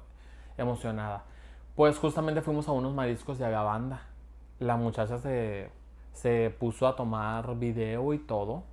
emocionada. 0.58 1.24
Pues 1.76 1.98
justamente 1.98 2.42
fuimos 2.42 2.68
a 2.68 2.72
unos 2.72 2.94
mariscos 2.94 3.38
y 3.40 3.44
había 3.44 3.62
banda. 3.62 4.02
La 4.58 4.76
muchacha 4.76 5.18
se, 5.18 5.70
se 6.12 6.50
puso 6.58 6.86
a 6.86 6.96
tomar 6.96 7.56
video 7.58 8.12
y 8.14 8.18
todo. 8.18 8.64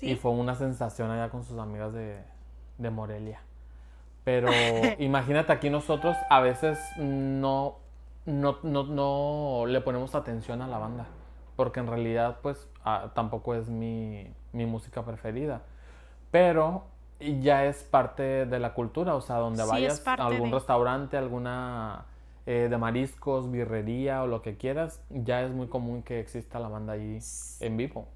Y 0.00 0.14
fue 0.14 0.30
una 0.30 0.54
sensación 0.54 1.10
allá 1.10 1.30
con 1.30 1.44
sus 1.44 1.58
amigas 1.58 1.92
de, 1.92 2.22
de 2.78 2.90
Morelia. 2.90 3.40
Pero 4.24 4.48
imagínate 4.98 5.52
aquí 5.52 5.70
nosotros 5.70 6.16
a 6.28 6.40
veces 6.40 6.78
no, 6.98 7.76
no, 8.26 8.58
no, 8.62 8.84
no 8.84 9.64
le 9.66 9.80
ponemos 9.80 10.14
atención 10.14 10.62
a 10.62 10.68
la 10.68 10.78
banda. 10.78 11.06
Porque 11.56 11.80
en 11.80 11.88
realidad 11.88 12.38
pues 12.42 12.68
ah, 12.84 13.10
tampoco 13.14 13.54
es 13.54 13.68
mi, 13.68 14.32
mi 14.52 14.66
música 14.66 15.04
preferida. 15.04 15.62
Pero 16.30 16.84
ya 17.20 17.64
es 17.66 17.82
parte 17.84 18.46
de 18.46 18.58
la 18.60 18.74
cultura. 18.74 19.14
O 19.16 19.20
sea, 19.20 19.36
donde 19.36 19.64
Sí, 19.64 19.68
vayas 19.68 20.00
a 20.06 20.14
algún 20.14 20.50
de. 20.50 20.56
restaurante, 20.56 21.16
alguna 21.16 22.06
eh, 22.52 22.68
de 22.68 22.78
mariscos, 22.78 23.48
birrería 23.48 24.24
o 24.24 24.26
lo 24.26 24.42
que 24.42 24.56
quieras, 24.56 25.00
ya 25.08 25.42
es 25.42 25.52
muy 25.52 25.68
común 25.68 26.02
que 26.02 26.18
exista 26.18 26.58
la 26.58 26.66
banda 26.66 26.94
ahí 26.94 27.20
en 27.60 27.76
vivo. 27.76 28.08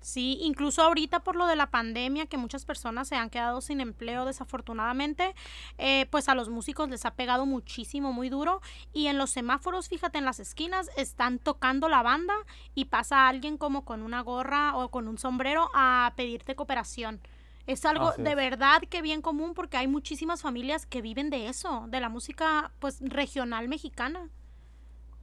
Sí, 0.00 0.38
incluso 0.40 0.80
ahorita 0.80 1.20
por 1.20 1.36
lo 1.36 1.46
de 1.46 1.56
la 1.56 1.70
pandemia, 1.70 2.24
que 2.24 2.38
muchas 2.38 2.64
personas 2.64 3.08
se 3.08 3.16
han 3.16 3.28
quedado 3.28 3.60
sin 3.60 3.82
empleo 3.82 4.24
desafortunadamente, 4.24 5.34
eh, 5.76 6.06
pues 6.10 6.30
a 6.30 6.34
los 6.34 6.48
músicos 6.48 6.88
les 6.88 7.04
ha 7.04 7.16
pegado 7.16 7.44
muchísimo, 7.44 8.14
muy 8.14 8.30
duro. 8.30 8.62
Y 8.94 9.08
en 9.08 9.18
los 9.18 9.28
semáforos, 9.28 9.90
fíjate, 9.90 10.16
en 10.16 10.24
las 10.24 10.40
esquinas 10.40 10.88
están 10.96 11.38
tocando 11.38 11.90
la 11.90 12.02
banda 12.02 12.34
y 12.74 12.86
pasa 12.86 13.28
alguien 13.28 13.58
como 13.58 13.84
con 13.84 14.02
una 14.02 14.22
gorra 14.22 14.74
o 14.74 14.88
con 14.88 15.06
un 15.06 15.18
sombrero 15.18 15.68
a 15.74 16.14
pedirte 16.16 16.54
cooperación. 16.54 17.20
Es 17.66 17.84
algo 17.84 18.12
Así 18.12 18.22
de 18.22 18.34
es. 18.34 18.36
verdad 18.36 18.82
que 18.90 19.02
bien 19.02 19.22
común 19.22 19.54
porque 19.54 19.76
hay 19.76 19.88
muchísimas 19.88 20.42
familias 20.42 20.86
que 20.86 21.02
viven 21.02 21.30
de 21.30 21.48
eso, 21.48 21.86
de 21.88 22.00
la 22.00 22.08
música 22.08 22.72
pues 22.80 22.98
regional 23.00 23.68
mexicana. 23.68 24.30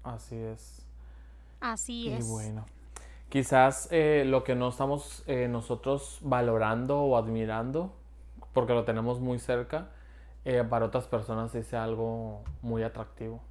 Así 0.04 0.36
es. 0.36 0.86
Así 1.62 2.08
Y 2.08 2.13
es. 2.13 2.25
bueno, 2.28 2.65
quizás 3.30 3.88
eh, 3.91 4.23
lo 4.25 4.43
que 4.43 4.56
no 4.56 4.69
estamos 4.69 5.23
eh, 5.28 5.47
nosotros 5.49 6.19
valorando 6.21 7.02
o 7.02 7.17
admirando, 7.17 7.93
porque 8.54 8.73
lo 8.73 8.86
tenemos 8.86 9.19
muy 9.19 9.39
cerca, 9.39 9.91
eh, 10.45 10.63
para 10.69 10.86
otras 10.88 11.08
personas 11.08 11.52
sí 11.52 11.63
sea 11.63 11.84
algo 11.84 12.43
muy 12.62 12.84
atractivo. 12.84 13.41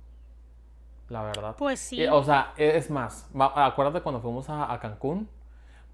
La 1.09 1.23
verdad. 1.23 1.57
Pues 1.57 1.81
sí. 1.81 2.03
Y, 2.03 2.07
o 2.07 2.23
sea, 2.23 2.53
es 2.57 2.91
más, 2.91 3.29
acuérdate 3.39 4.03
cuando 4.03 4.21
fuimos 4.21 4.49
a, 4.51 4.73
a 4.73 4.79
Cancún, 4.81 5.29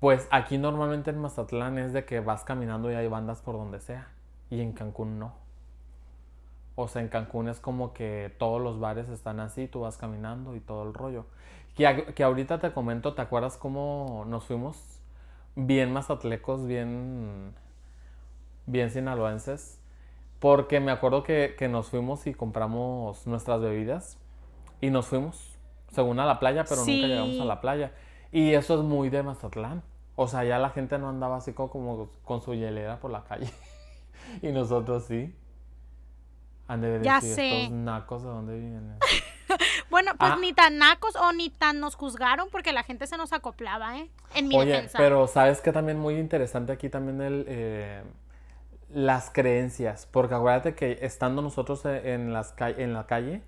pues 0.05 0.29
aquí 0.31 0.59
normalmente 0.59 1.09
en 1.09 1.19
Mazatlán 1.19 1.79
es 1.79 1.95
de 1.95 2.05
que 2.05 2.21
vas 2.21 2.45
caminando 2.45 2.93
y 2.93 2.95
hay 2.95 3.09
bandas 3.09 3.41
por 3.41 3.55
donde 3.55 3.81
sea, 3.81 4.09
y 4.51 4.61
en 4.61 4.75
Cancún 4.75 5.19
no. 5.19 5.33
O 6.75 6.89
sea, 6.89 7.01
en 7.01 7.09
Cancún 7.09 7.49
es 7.49 7.59
como 7.59 7.95
que 7.95 8.31
todos 8.39 8.61
los 8.61 8.79
bares 8.79 9.09
están 9.09 9.41
así, 9.41 9.67
tú 9.67 9.81
vas 9.81 9.97
caminando 9.97 10.57
y 10.57 10.61
todo 10.61 10.83
el 10.83 10.93
rollo. 10.93 11.25
Que, 11.75 12.13
que 12.15 12.23
ahorita 12.23 12.59
te 12.59 12.71
comento, 12.75 13.15
¿te 13.15 13.23
acuerdas 13.23 13.57
cómo 13.57 14.27
nos 14.29 14.45
fuimos? 14.45 15.01
Bien 15.57 15.91
mazatlecos, 15.91 16.67
bien, 16.67 17.55
bien 18.67 18.91
sinaloenses. 18.91 19.81
Porque 20.39 20.81
me 20.81 20.93
acuerdo 20.93 21.23
que, 21.23 21.55
que 21.59 21.69
nos 21.69 21.89
fuimos 21.89 22.27
y 22.27 22.35
compramos 22.35 23.27
nuestras 23.27 23.63
bebidas 23.63 24.19
y 24.83 24.91
nos 24.91 25.07
fuimos, 25.07 25.57
según 25.93 26.21
a 26.21 26.27
la 26.27 26.39
playa, 26.41 26.65
pero 26.69 26.83
nunca 26.83 27.07
llegamos 27.07 27.37
a 27.37 27.43
Sí. 27.43 27.45
la 27.47 27.63
playa. 27.63 27.93
Y 28.33 28.53
eso 28.53 28.75
es 28.75 28.83
muy 28.85 29.09
de 29.09 29.23
Mazatlán. 29.23 29.83
O 30.17 30.29
sea, 30.29 30.45
ya 30.45 30.59
la 30.59 30.71
gente 30.71 30.99
no 30.99 31.09
andaba 31.09 31.37
así 31.37 31.53
como, 31.53 31.71
como 31.71 32.09
con 32.25 32.41
su 32.43 32.55
hielera 32.55 32.99
por 33.01 33.11
la 33.11 33.25
calle. 33.25 33.51
y 34.43 34.53
nosotros 34.53 35.05
sí. 35.05 35.35
Han 36.69 36.81
de 36.81 37.01
Ya 37.03 37.17
decir 37.17 37.35
sé. 37.35 37.63
estos 37.65 37.77
nacos 37.77 38.23
de 38.23 38.29
dónde 38.29 38.59
vienen. 38.59 38.97
Bueno, 39.91 40.13
pues 40.19 40.33
Ah. 40.33 40.39
ni 40.41 40.53
tan 40.53 40.79
nacos 40.79 41.15
o 41.15 41.33
ni 41.33 41.49
tan 41.51 41.79
nos 41.79 41.95
juzgaron 41.95 42.49
porque 42.51 42.73
la 42.73 42.83
gente 42.83 43.07
se 43.07 43.17
nos 43.17 43.33
acoplaba, 43.33 43.99
¿eh? 43.99 44.11
En 44.35 44.49
mi 44.49 44.57
Oye, 44.57 44.73
defensa. 44.73 44.99
pero 44.99 45.29
¿sabes 45.29 45.61
qué 45.61 45.71
también 45.71 45.99
muy 46.01 46.15
interesante 46.19 46.73
aquí 46.73 46.89
también 46.89 47.21
el, 47.21 47.45
eh, 47.47 48.03
las 48.91 49.31
creencias, 49.31 50.09
porque 50.11 50.35
acuérdate 50.35 50.75
que 50.75 50.99
estando 51.03 51.43
nosotros 51.43 51.85
e, 51.85 52.15
en, 52.15 52.33
las 52.33 52.55
en 52.59 52.95
la 52.95 53.07
calle 53.07 53.43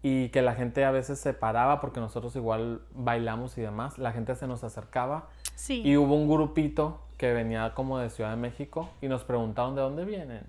y 0.00 0.30
que 0.30 0.40
la 0.40 0.54
gente 0.54 0.86
a 0.86 0.90
veces 0.90 1.18
se 1.20 1.34
paraba 1.34 1.80
porque 1.80 2.00
nosotros 2.00 2.34
igual 2.36 2.80
bailamos 2.92 3.58
y 3.58 3.60
demás, 3.60 3.98
la 3.98 4.12
gente 4.12 4.34
se 4.36 4.46
nos 4.46 4.64
acercaba 4.64 5.28
Sí. 5.64 5.80
y 5.84 5.96
hubo 5.96 6.16
un 6.16 6.28
grupito 6.28 6.98
que 7.18 7.32
venía 7.32 7.72
como 7.74 7.98
de 7.98 8.10
Ciudad 8.10 8.30
de 8.30 8.36
México 8.36 8.88
y 9.00 9.06
nos 9.06 9.22
preguntaron 9.22 9.76
de 9.76 9.80
dónde 9.82 10.04
vienen, 10.04 10.42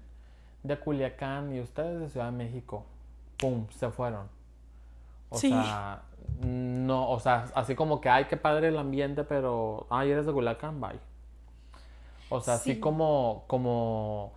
de 0.64 0.76
Culiacán 0.80 1.54
y 1.56 1.60
ustedes 1.62 2.00
de 2.00 2.10
Ciudad 2.10 2.26
de 2.28 2.32
México, 2.32 2.84
pum, 3.38 3.68
se 3.70 3.92
fueron. 3.92 4.28
O 5.30 5.38
Sí. 5.38 5.50
sea, 5.50 6.02
no, 6.42 7.12
o 7.12 7.20
sea, 7.20 7.46
así 7.54 7.76
como 7.76 8.02
que, 8.02 8.10
ay, 8.10 8.26
qué 8.26 8.38
padre 8.38 8.70
el 8.70 8.78
ambiente, 8.80 9.24
pero, 9.24 9.86
ay, 9.92 10.10
eres 10.10 10.26
de 10.26 10.34
Culiacán, 10.34 10.82
bye. 10.82 11.00
O 12.30 12.42
sea, 12.42 12.56
así 12.56 12.74
Sí. 12.74 12.80
como, 12.80 13.44
como, 13.46 14.34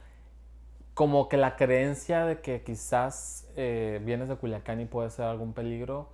como 0.93 1.31
que 1.31 1.39
la 1.39 1.57
creencia 1.57 2.27
de 2.27 2.43
que 2.43 2.63
quizás 2.63 3.49
eh, 3.57 3.99
vienes 4.05 4.29
de 4.29 4.37
Culiacán 4.37 4.79
y 4.83 4.85
puede 4.85 5.09
ser 5.09 5.25
algún 5.25 5.55
peligro, 5.55 6.11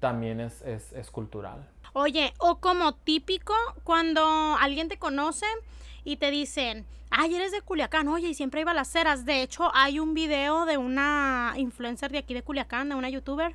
también 0.00 0.40
es, 0.40 0.62
es, 0.62 0.92
es 0.94 1.12
cultural. 1.12 1.68
Oye, 1.96 2.34
o 2.38 2.58
como 2.58 2.92
típico 2.94 3.54
cuando 3.84 4.56
alguien 4.60 4.88
te 4.88 4.98
conoce 4.98 5.46
y 6.02 6.16
te 6.16 6.32
dicen, 6.32 6.84
ay, 7.10 7.36
eres 7.36 7.52
de 7.52 7.62
Culiacán, 7.62 8.08
oye, 8.08 8.28
y 8.28 8.34
siempre 8.34 8.60
hay 8.60 8.64
balaceras. 8.64 9.24
De 9.24 9.42
hecho, 9.42 9.70
hay 9.74 10.00
un 10.00 10.12
video 10.12 10.66
de 10.66 10.76
una 10.76 11.54
influencer 11.56 12.10
de 12.10 12.18
aquí 12.18 12.34
de 12.34 12.42
Culiacán, 12.42 12.88
de 12.88 12.96
una 12.96 13.08
youtuber, 13.10 13.54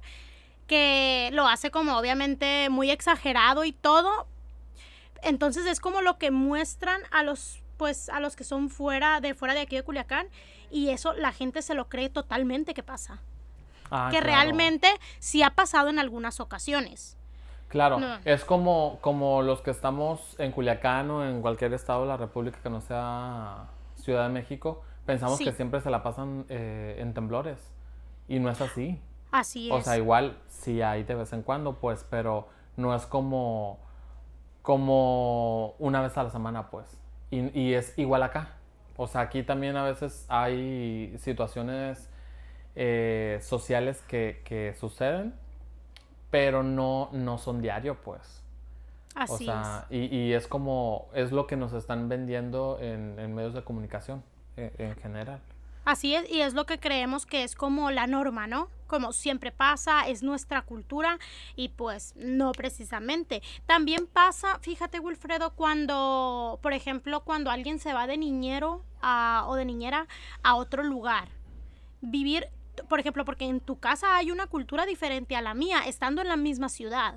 que 0.68 1.30
lo 1.34 1.50
hace 1.50 1.70
como 1.70 1.98
obviamente 1.98 2.70
muy 2.70 2.92
exagerado 2.92 3.66
y 3.66 3.74
todo. 3.74 4.26
Entonces 5.22 5.66
es 5.66 5.82
como 5.82 6.02
lo 6.02 6.18
que 6.18 6.32
muestran 6.32 7.02
a 7.12 7.24
los 7.24 7.62
pues 7.76 8.08
a 8.10 8.22
los 8.22 8.38
que 8.38 8.46
son 8.46 8.70
fuera 8.70 9.20
de 9.20 9.34
fuera 9.34 9.54
de 9.54 9.62
aquí 9.62 9.76
de 9.76 9.84
Culiacán 9.84 10.28
y 10.70 10.90
eso 10.90 11.14
la 11.14 11.32
gente 11.32 11.62
se 11.62 11.74
lo 11.74 11.90
cree 11.90 12.10
totalmente 12.10 12.74
que 12.74 12.84
pasa. 12.84 13.22
Ah, 13.92 14.08
que 14.12 14.20
claro. 14.20 14.28
realmente 14.28 14.88
sí 15.20 15.44
ha 15.44 15.50
pasado 15.50 15.90
en 15.90 16.00
algunas 16.00 16.40
ocasiones. 16.40 17.19
Claro, 17.70 18.00
No. 18.00 18.18
es 18.26 18.44
como, 18.46 18.98
como 19.02 19.42
los 19.42 19.62
que 19.62 19.72
estamos 19.72 20.36
en 20.40 20.52
Culiacán 20.52 21.10
o 21.12 21.26
en 21.26 21.42
cualquier 21.42 21.74
estado 21.74 22.02
de 22.02 22.08
la 22.08 22.18
República 22.18 22.60
que 22.62 22.70
no 22.70 22.82
sea 22.82 23.68
Ciudad 23.96 24.24
de 24.24 24.30
México, 24.34 24.82
pensamos 25.06 25.38
Sí. 25.38 25.46
que 25.46 25.52
siempre 25.54 25.80
se 25.82 25.90
la 25.90 26.04
pasan 26.04 26.46
eh, 26.50 26.98
en 27.00 27.14
temblores. 27.14 27.58
Y 28.28 28.40
no 28.40 28.50
es 28.50 28.60
así. 28.62 29.00
Así 29.32 29.70
O 29.72 29.78
es. 29.78 29.86
sea, 29.86 29.98
igual 29.98 30.38
sí 30.48 30.82
hay 30.82 31.04
de 31.04 31.16
vez 31.16 31.32
en 31.34 31.44
cuando, 31.44 31.74
pues, 31.80 32.06
pero 32.10 32.50
no 32.76 32.94
es 32.96 33.06
como, 33.06 33.80
como 34.62 35.76
una 35.80 36.02
vez 36.02 36.18
a 36.18 36.24
la 36.24 36.30
semana, 36.30 36.70
pues. 36.70 36.98
Y, 37.32 37.58
y 37.60 37.74
es 37.74 37.98
igual 37.98 38.24
acá. 38.24 38.50
O 38.98 39.08
sea, 39.08 39.22
aquí 39.22 39.44
también 39.44 39.78
a 39.78 39.84
veces 39.84 40.26
hay 40.30 41.16
situaciones 41.20 42.10
eh, 42.76 43.40
sociales 43.42 44.02
que, 44.08 44.42
que 44.46 44.74
suceden, 44.80 45.34
pero 46.30 46.64
no, 46.64 47.10
no 47.12 47.38
son 47.38 47.62
diario, 47.62 47.96
pues. 47.96 48.44
Así 49.16 49.34
o 49.34 49.38
sea, 49.38 49.86
y, 49.90 50.06
y 50.16 50.34
es 50.34 50.48
como, 50.48 51.10
es 51.14 51.32
lo 51.32 51.48
que 51.48 51.58
nos 51.58 51.74
están 51.74 52.08
vendiendo 52.10 52.78
en, 52.80 53.20
en 53.20 53.34
medios 53.36 53.54
de 53.54 53.64
comunicación 53.64 54.24
eh, 54.56 54.72
en 54.78 54.96
general. 54.96 55.40
Así 55.86 56.14
es, 56.14 56.30
y 56.30 56.42
es 56.42 56.54
lo 56.54 56.66
que 56.66 56.80
creemos 56.80 57.26
que 57.26 57.44
es 57.44 57.56
como 57.56 57.90
la 57.90 58.06
norma, 58.06 58.46
¿no? 58.46 58.70
Como 58.86 59.12
siempre 59.12 59.52
pasa, 59.52 60.08
es 60.08 60.22
nuestra 60.22 60.62
cultura 60.62 61.18
y 61.56 61.70
pues 61.70 62.14
no 62.16 62.52
precisamente. 62.52 63.42
También 63.66 64.06
pasa, 64.06 64.60
fíjate 64.60 65.00
Wilfredo, 65.00 65.52
cuando, 65.56 66.60
por 66.62 66.74
ejemplo, 66.74 67.22
cuando 67.22 67.50
alguien 67.50 67.80
se 67.80 67.94
va 67.94 68.06
de 68.08 68.18
niñero 68.18 68.84
a- 69.02 69.46
o 69.48 69.56
de 69.56 69.66
niñera 69.66 70.08
a 70.44 70.56
otro 70.56 70.84
lugar. 70.84 71.30
Vivir, 72.02 72.48
por 72.88 73.00
ejemplo, 73.00 73.26
porque 73.26 73.46
en 73.46 73.60
tu 73.60 73.80
casa 73.80 74.16
hay 74.18 74.32
una 74.32 74.48
cultura 74.48 74.86
diferente 74.86 75.36
a 75.36 75.42
la 75.42 75.54
mía, 75.54 75.82
estando 75.86 76.22
en 76.22 76.28
la 76.28 76.36
misma 76.38 76.70
ciudad. 76.70 77.16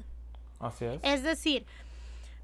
Así 0.59 0.85
es. 0.85 1.01
Es 1.03 1.23
decir, 1.23 1.67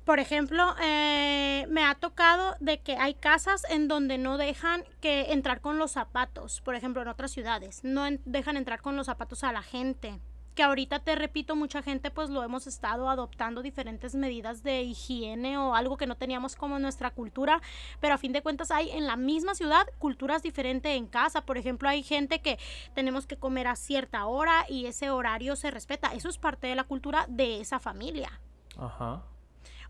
por 0.05 0.19
ejemplo, 0.21 0.75
eh, 0.83 1.67
me 1.69 1.85
ha 1.85 1.95
tocado 1.95 2.57
de 2.61 2.81
que 2.81 2.97
hay 2.97 3.15
casas 3.15 3.65
en 3.69 3.89
donde 3.89 4.17
no 4.19 4.39
dejan 4.39 4.83
que 5.01 5.33
entrar 5.33 5.61
con 5.61 5.79
los 5.79 5.93
zapatos, 5.93 6.61
por 6.63 6.75
ejemplo, 6.75 7.03
en 7.03 7.09
otras 7.09 7.31
ciudades, 7.31 7.81
no 7.85 8.07
en- 8.07 8.21
dejan 8.25 8.57
entrar 8.57 8.81
con 8.81 8.97
los 8.97 9.07
zapatos 9.07 9.45
a 9.45 9.53
la 9.53 9.63
gente. 9.63 10.19
Que 10.59 10.65
ahorita 10.65 10.99
te 10.99 11.15
repito, 11.15 11.55
mucha 11.55 11.83
gente 11.83 12.11
pues 12.11 12.31
lo 12.31 12.43
hemos 12.43 12.67
estado 12.67 13.09
adoptando 13.09 13.63
diferentes 13.63 14.17
medidas 14.17 14.65
de 14.65 14.83
higiene 14.83 15.57
o 15.57 15.77
algo 15.77 15.97
que 15.97 16.09
no 16.09 16.17
teníamos 16.17 16.57
como 16.57 16.75
en 16.75 16.83
nuestra 16.83 17.13
cultura, 17.13 17.63
pero 18.01 18.15
a 18.15 18.19
fin 18.19 18.33
de 18.33 18.43
cuentas 18.43 18.73
hay 18.73 18.91
en 18.91 19.07
la 19.07 19.15
misma 19.15 19.55
ciudad 19.55 19.87
culturas 20.01 20.43
diferentes 20.43 20.97
en 20.97 21.07
casa. 21.07 21.43
Por 21.43 21.59
ejemplo, 21.59 21.89
hay 21.89 22.03
gente 22.03 22.41
que 22.41 22.59
tenemos 22.93 23.25
que 23.25 23.37
comer 23.37 23.69
a 23.69 23.77
cierta 23.77 24.27
hora 24.27 24.67
y 24.69 24.87
ese 24.87 25.11
horario 25.11 25.55
se 25.55 25.71
respeta. 25.71 26.13
Eso 26.13 26.29
es 26.29 26.39
parte 26.39 26.67
de 26.67 26.75
la 26.75 26.83
cultura 26.83 27.27
de 27.29 27.61
esa 27.61 27.79
familia 27.79 28.41
Ajá. 28.77 29.23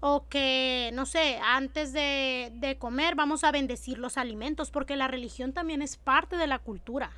o 0.00 0.28
que, 0.28 0.90
no 0.92 1.06
sé, 1.06 1.40
antes 1.42 1.94
de, 1.94 2.52
de 2.56 2.76
comer 2.76 3.14
vamos 3.14 3.42
a 3.42 3.52
bendecir 3.52 3.96
los 3.96 4.18
alimentos, 4.18 4.70
porque 4.70 4.96
la 4.96 5.08
religión 5.08 5.54
también 5.54 5.80
es 5.80 5.96
parte 5.96 6.36
de 6.36 6.46
la 6.46 6.58
cultura, 6.58 7.10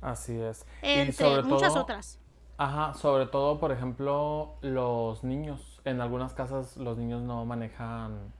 Así 0.00 0.38
es. 0.40 0.64
Y 0.82 1.12
sobre 1.12 1.42
muchas 1.42 1.72
todo- 1.72 1.82
otras. 1.82 2.18
Ajá, 2.56 2.94
sobre 2.94 3.26
todo, 3.26 3.58
por 3.60 3.70
ejemplo, 3.72 4.54
los 4.62 5.22
niños. 5.24 5.80
En 5.84 6.00
algunas 6.00 6.34
casas 6.34 6.76
los 6.76 6.98
niños 6.98 7.22
no 7.22 7.44
manejan 7.44 8.32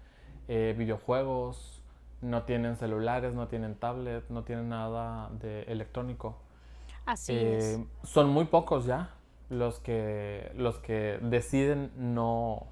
eh, 0.49 0.75
videojuegos, 0.77 1.83
no 2.21 2.43
tienen 2.43 2.77
celulares, 2.77 3.35
no 3.35 3.47
tienen 3.49 3.75
tablet, 3.77 4.29
no 4.29 4.43
tienen 4.45 4.69
nada 4.71 5.29
de 5.41 5.63
electrónico. 5.65 6.37
Así 7.07 7.33
Eh, 7.33 7.59
es. 7.59 7.81
son 8.09 8.29
muy 8.31 8.47
pocos 8.47 8.85
ya 8.87 9.11
los 9.51 9.79
que, 9.79 10.51
los 10.57 10.79
que 10.79 11.19
deciden 11.23 11.93
no, 11.97 12.67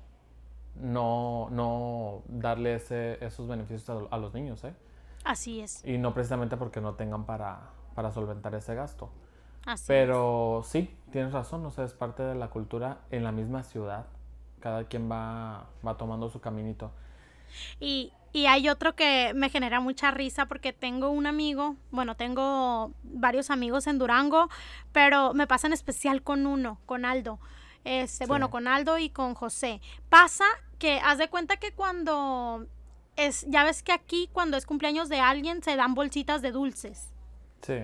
no, 0.74 1.48
no 1.50 2.22
darle 2.28 2.74
ese- 2.74 3.24
esos 3.24 3.46
beneficios 3.48 3.88
a, 3.88 4.14
a 4.14 4.18
los 4.18 4.34
niños, 4.34 4.62
¿eh? 4.64 4.74
Así 5.24 5.60
es. 5.60 5.84
Y 5.84 5.96
no 5.98 6.12
precisamente 6.12 6.56
porque 6.56 6.80
no 6.80 6.94
tengan 6.94 7.24
para, 7.24 7.70
para 7.96 8.12
solventar 8.12 8.54
ese 8.54 8.76
gasto. 8.76 9.10
Así 9.64 9.82
es. 9.82 9.88
Pero 9.88 10.62
sí, 10.64 10.94
tienes 11.10 11.32
razón, 11.32 11.66
o 11.66 11.70
sea, 11.72 11.84
es 11.84 11.94
parte 11.94 12.22
de 12.22 12.36
la 12.36 12.50
cultura 12.50 12.98
en 13.10 13.24
la 13.24 13.32
misma 13.32 13.64
ciudad. 13.64 14.06
Cada 14.60 14.84
quien 14.84 15.10
va, 15.10 15.66
va 15.84 15.96
tomando 15.96 16.28
su 16.30 16.40
caminito. 16.40 16.92
Y, 17.80 18.12
y 18.32 18.46
hay 18.46 18.68
otro 18.68 18.94
que 18.94 19.32
me 19.34 19.48
genera 19.48 19.80
mucha 19.80 20.10
risa 20.12 20.46
porque 20.46 20.72
tengo 20.72 21.10
un 21.10 21.26
amigo, 21.26 21.76
bueno, 21.90 22.16
tengo 22.16 22.92
varios 23.02 23.50
amigos 23.50 23.86
en 23.86 23.98
Durango, 23.98 24.48
pero 24.92 25.34
me 25.34 25.46
pasa 25.46 25.66
en 25.66 25.72
especial 25.72 26.22
con 26.22 26.46
uno, 26.46 26.78
con 26.86 27.04
Aldo. 27.04 27.40
Este, 27.84 28.26
Sí. 28.26 28.28
Bueno, 28.28 28.50
con 28.50 28.68
Aldo 28.68 28.98
y 28.98 29.10
con 29.10 29.34
José. 29.34 29.80
Pasa 30.08 30.44
que 30.78 31.00
haz 31.00 31.18
de 31.18 31.28
cuenta 31.28 31.56
que 31.56 31.72
cuando 31.72 32.66
es, 33.16 33.46
ya 33.48 33.64
ves 33.64 33.82
que 33.82 33.92
aquí 33.92 34.28
cuando 34.32 34.56
es 34.56 34.66
cumpleaños 34.66 35.08
de 35.08 35.20
alguien 35.20 35.62
se 35.62 35.76
dan 35.76 35.94
bolsitas 35.94 36.42
de 36.42 36.52
dulces. 36.52 37.15
Sí. 37.62 37.74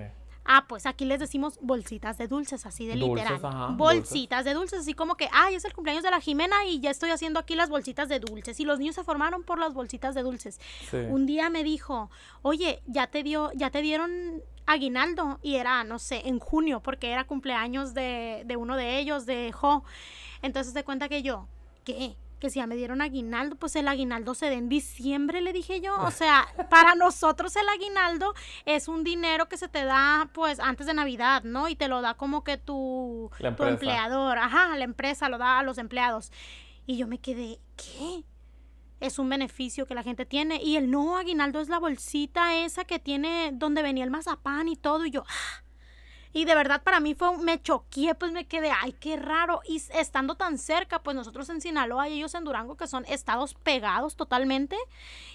Ah, 0.45 0.65
pues 0.67 0.85
aquí 0.85 1.05
les 1.05 1.19
decimos 1.21 1.57
bolsitas 1.61 2.17
de 2.17 2.27
dulces, 2.27 2.65
así 2.65 2.85
de 2.85 2.95
Dulces, 2.97 3.29
literal. 3.31 3.45
ajá, 3.45 3.67
bolsitas 3.77 4.43
de 4.43 4.53
dulces, 4.53 4.81
así 4.81 4.93
como 4.93 5.15
que, 5.15 5.29
ay, 5.31 5.55
es 5.55 5.63
el 5.63 5.71
cumpleaños 5.73 6.03
de 6.03 6.11
la 6.11 6.19
Jimena 6.19 6.65
y 6.65 6.81
ya 6.81 6.89
estoy 6.91 7.11
haciendo 7.11 7.39
aquí 7.39 7.55
las 7.55 7.69
bolsitas 7.69 8.09
de 8.09 8.19
dulces. 8.19 8.59
Y 8.59 8.65
los 8.65 8.77
niños 8.77 8.95
se 8.95 9.05
formaron 9.05 9.43
por 9.43 9.57
las 9.57 9.73
bolsitas 9.73 10.15
de 10.15 10.21
dulces. 10.21 10.59
Sí. 10.91 10.97
Un 10.97 11.25
día 11.25 11.49
me 11.49 11.63
dijo, 11.63 12.11
oye, 12.41 12.81
ya 12.87 13.07
te 13.07 13.23
dio, 13.23 13.51
ya 13.55 13.69
te 13.69 13.81
dieron 13.81 14.43
aguinaldo. 14.65 15.39
Y 15.41 15.55
era, 15.55 15.85
no 15.85 15.97
sé, 15.97 16.27
en 16.27 16.39
junio, 16.39 16.81
porque 16.81 17.11
era 17.11 17.23
cumpleaños 17.25 17.93
de, 17.93 18.43
de 18.45 18.57
uno 18.57 18.75
de 18.75 18.99
ellos, 18.99 19.25
de 19.25 19.53
Jo. 19.53 19.85
Entonces 20.41 20.73
te 20.73 20.83
cuenta 20.83 21.07
que 21.07 21.23
yo, 21.23 21.47
¿qué? 21.85 22.17
Que 22.43 22.49
si 22.49 22.59
ya 22.59 22.67
me 22.67 22.75
dieron 22.75 23.01
aguinaldo, 23.01 23.55
pues 23.55 23.73
el 23.77 23.87
aguinaldo 23.87 24.33
se 24.33 24.47
da 24.47 24.51
en 24.51 24.67
diciembre, 24.67 25.39
le 25.39 25.53
dije 25.53 25.79
yo. 25.79 25.95
O 26.01 26.11
sea, 26.11 26.45
para 26.69 26.93
nosotros 26.93 27.55
el 27.55 27.69
aguinaldo 27.69 28.33
es 28.65 28.89
un 28.89 29.05
dinero 29.05 29.47
que 29.47 29.55
se 29.55 29.69
te 29.69 29.85
da, 29.85 30.29
pues, 30.33 30.59
antes 30.59 30.85
de 30.85 30.93
Navidad, 30.93 31.43
¿no? 31.43 31.69
Y 31.69 31.77
te 31.77 31.87
lo 31.87 32.01
da 32.01 32.15
como 32.15 32.43
que 32.43 32.57
tu, 32.57 33.31
tu 33.55 33.63
empleador. 33.63 34.39
Ajá, 34.39 34.75
la 34.75 34.83
empresa 34.83 35.29
lo 35.29 35.37
da 35.37 35.59
a 35.59 35.63
los 35.63 35.77
empleados. 35.77 36.33
Y 36.85 36.97
yo 36.97 37.07
me 37.07 37.17
quedé, 37.17 37.61
¿qué? 37.77 38.25
Es 38.99 39.19
un 39.19 39.29
beneficio 39.29 39.85
que 39.85 39.95
la 39.95 40.03
gente 40.03 40.25
tiene. 40.25 40.61
Y 40.61 40.75
el 40.75 40.91
no 40.91 41.15
aguinaldo 41.15 41.61
es 41.61 41.69
la 41.69 41.79
bolsita 41.79 42.57
esa 42.57 42.83
que 42.83 42.99
tiene 42.99 43.51
donde 43.53 43.83
venía 43.83 44.03
el 44.03 44.11
mazapán 44.11 44.67
y 44.67 44.75
todo. 44.75 45.05
Y 45.05 45.11
yo, 45.11 45.23
¡ah! 45.25 45.63
Y 46.33 46.45
de 46.45 46.55
verdad 46.55 46.81
para 46.83 46.99
mí 46.99 47.13
fue, 47.13 47.29
un- 47.29 47.45
me 47.45 47.61
choqué, 47.61 48.15
pues 48.15 48.31
me 48.31 48.45
quedé, 48.47 48.71
ay, 48.71 48.93
qué 48.99 49.15
raro. 49.17 49.61
Y 49.67 49.77
estando 49.93 50.35
tan 50.35 50.57
cerca, 50.57 51.03
pues 51.03 51.15
nosotros 51.15 51.47
en 51.49 51.61
Sinaloa 51.61 52.09
y 52.09 52.13
ellos 52.13 52.33
en 52.35 52.43
Durango, 52.43 52.75
que 52.75 52.87
son 52.87 53.05
estados 53.05 53.53
pegados 53.53 54.15
totalmente. 54.15 54.75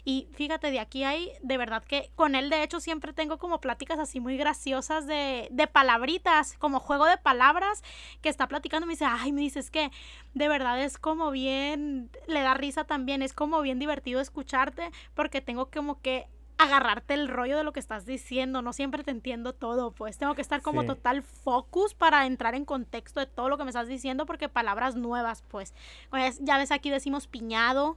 Y 0.05 0.29
fíjate, 0.35 0.71
de 0.71 0.81
aquí 0.81 1.05
hay, 1.05 1.33
de 1.43 1.57
verdad 1.59 1.85
que 1.85 2.11
con 2.17 2.35
él, 2.35 2.51
de 2.51 2.63
hecho, 2.63 2.81
siempre 2.81 3.13
tengo 3.13 3.39
como 3.39 3.61
pláticas 3.61 3.99
así 3.99 4.21
muy 4.21 4.37
graciosas 4.37 5.07
de, 5.07 5.49
de 5.51 5.67
palabritas, 5.67 6.55
como 6.59 6.81
juego 6.81 7.05
de 7.07 7.17
palabras, 7.19 7.83
que 8.21 8.29
está 8.29 8.49
platicando. 8.49 8.87
Me 8.87 8.93
dice, 8.95 9.05
ay, 9.07 9.33
me 9.33 9.41
dice, 9.43 9.61
es 9.61 9.71
que 9.71 9.91
de 10.35 10.49
verdad 10.49 10.81
es 10.83 10.99
como 10.99 11.31
bien, 11.31 12.11
le 12.27 12.41
da 12.41 12.55
risa 12.55 12.85
también, 12.85 13.23
es 13.23 13.33
como 13.33 13.61
bien 13.61 13.79
divertido 13.79 14.21
escucharte, 14.21 14.91
porque 15.15 15.41
tengo 15.41 15.71
como 15.71 16.01
que 16.01 16.29
agarrarte 16.59 17.14
el 17.14 17.29
rollo 17.29 17.57
de 17.57 17.64
lo 17.64 17.73
que 17.73 17.81
estás 17.81 18.05
diciendo, 18.05 18.62
no 18.62 18.73
siempre 18.73 19.05
te 19.05 19.11
entiendo 19.12 19.53
todo, 19.55 19.92
pues 19.92 20.18
tengo 20.18 20.35
que 20.35 20.42
estar 20.42 20.61
como 20.62 20.83
Sí. 20.83 20.88
total 20.88 21.23
focus 21.23 21.94
para 21.94 22.27
entrar 22.27 22.55
en 22.55 22.64
contexto 22.64 23.21
de 23.21 23.27
todo 23.27 23.49
lo 23.49 23.57
que 23.59 23.64
me 23.64 23.71
estás 23.71 23.88
diciendo 23.88 24.27
porque 24.27 24.49
palabras 24.49 24.97
nuevas, 24.97 25.42
pues. 25.49 25.75
Pues, 26.11 26.38
ya 26.42 26.59
ves 26.59 26.73
aquí 26.73 26.90
decimos 26.90 27.27
piñado, 27.29 27.97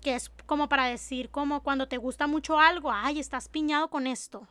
que 0.00 0.14
es 0.14 0.30
como 0.46 0.68
para 0.68 0.86
decir 0.86 1.30
como 1.30 1.62
cuando 1.62 1.86
te 1.88 1.98
gusta 1.98 2.26
mucho 2.26 2.58
algo, 2.58 2.90
ay, 2.92 3.20
estás 3.20 3.48
piñado 3.48 3.88
con 3.90 4.06
esto. 4.06 4.46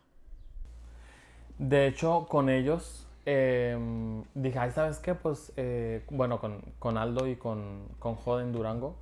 De 1.57 1.87
hecho, 1.87 2.25
con 2.29 2.49
ellos 2.49 3.05
em, 3.25 4.23
dije, 4.33 4.59
ay, 4.59 4.71
¿sabes 4.71 4.99
qué? 4.99 5.13
Pues, 5.15 5.51
eh, 5.57 6.05
bueno, 6.09 6.39
con, 6.39 6.61
con 6.79 6.97
Aldo 6.97 7.27
y 7.27 7.35
con, 7.35 7.87
con 7.99 8.15
Joden 8.15 8.51
Durango. 8.53 8.95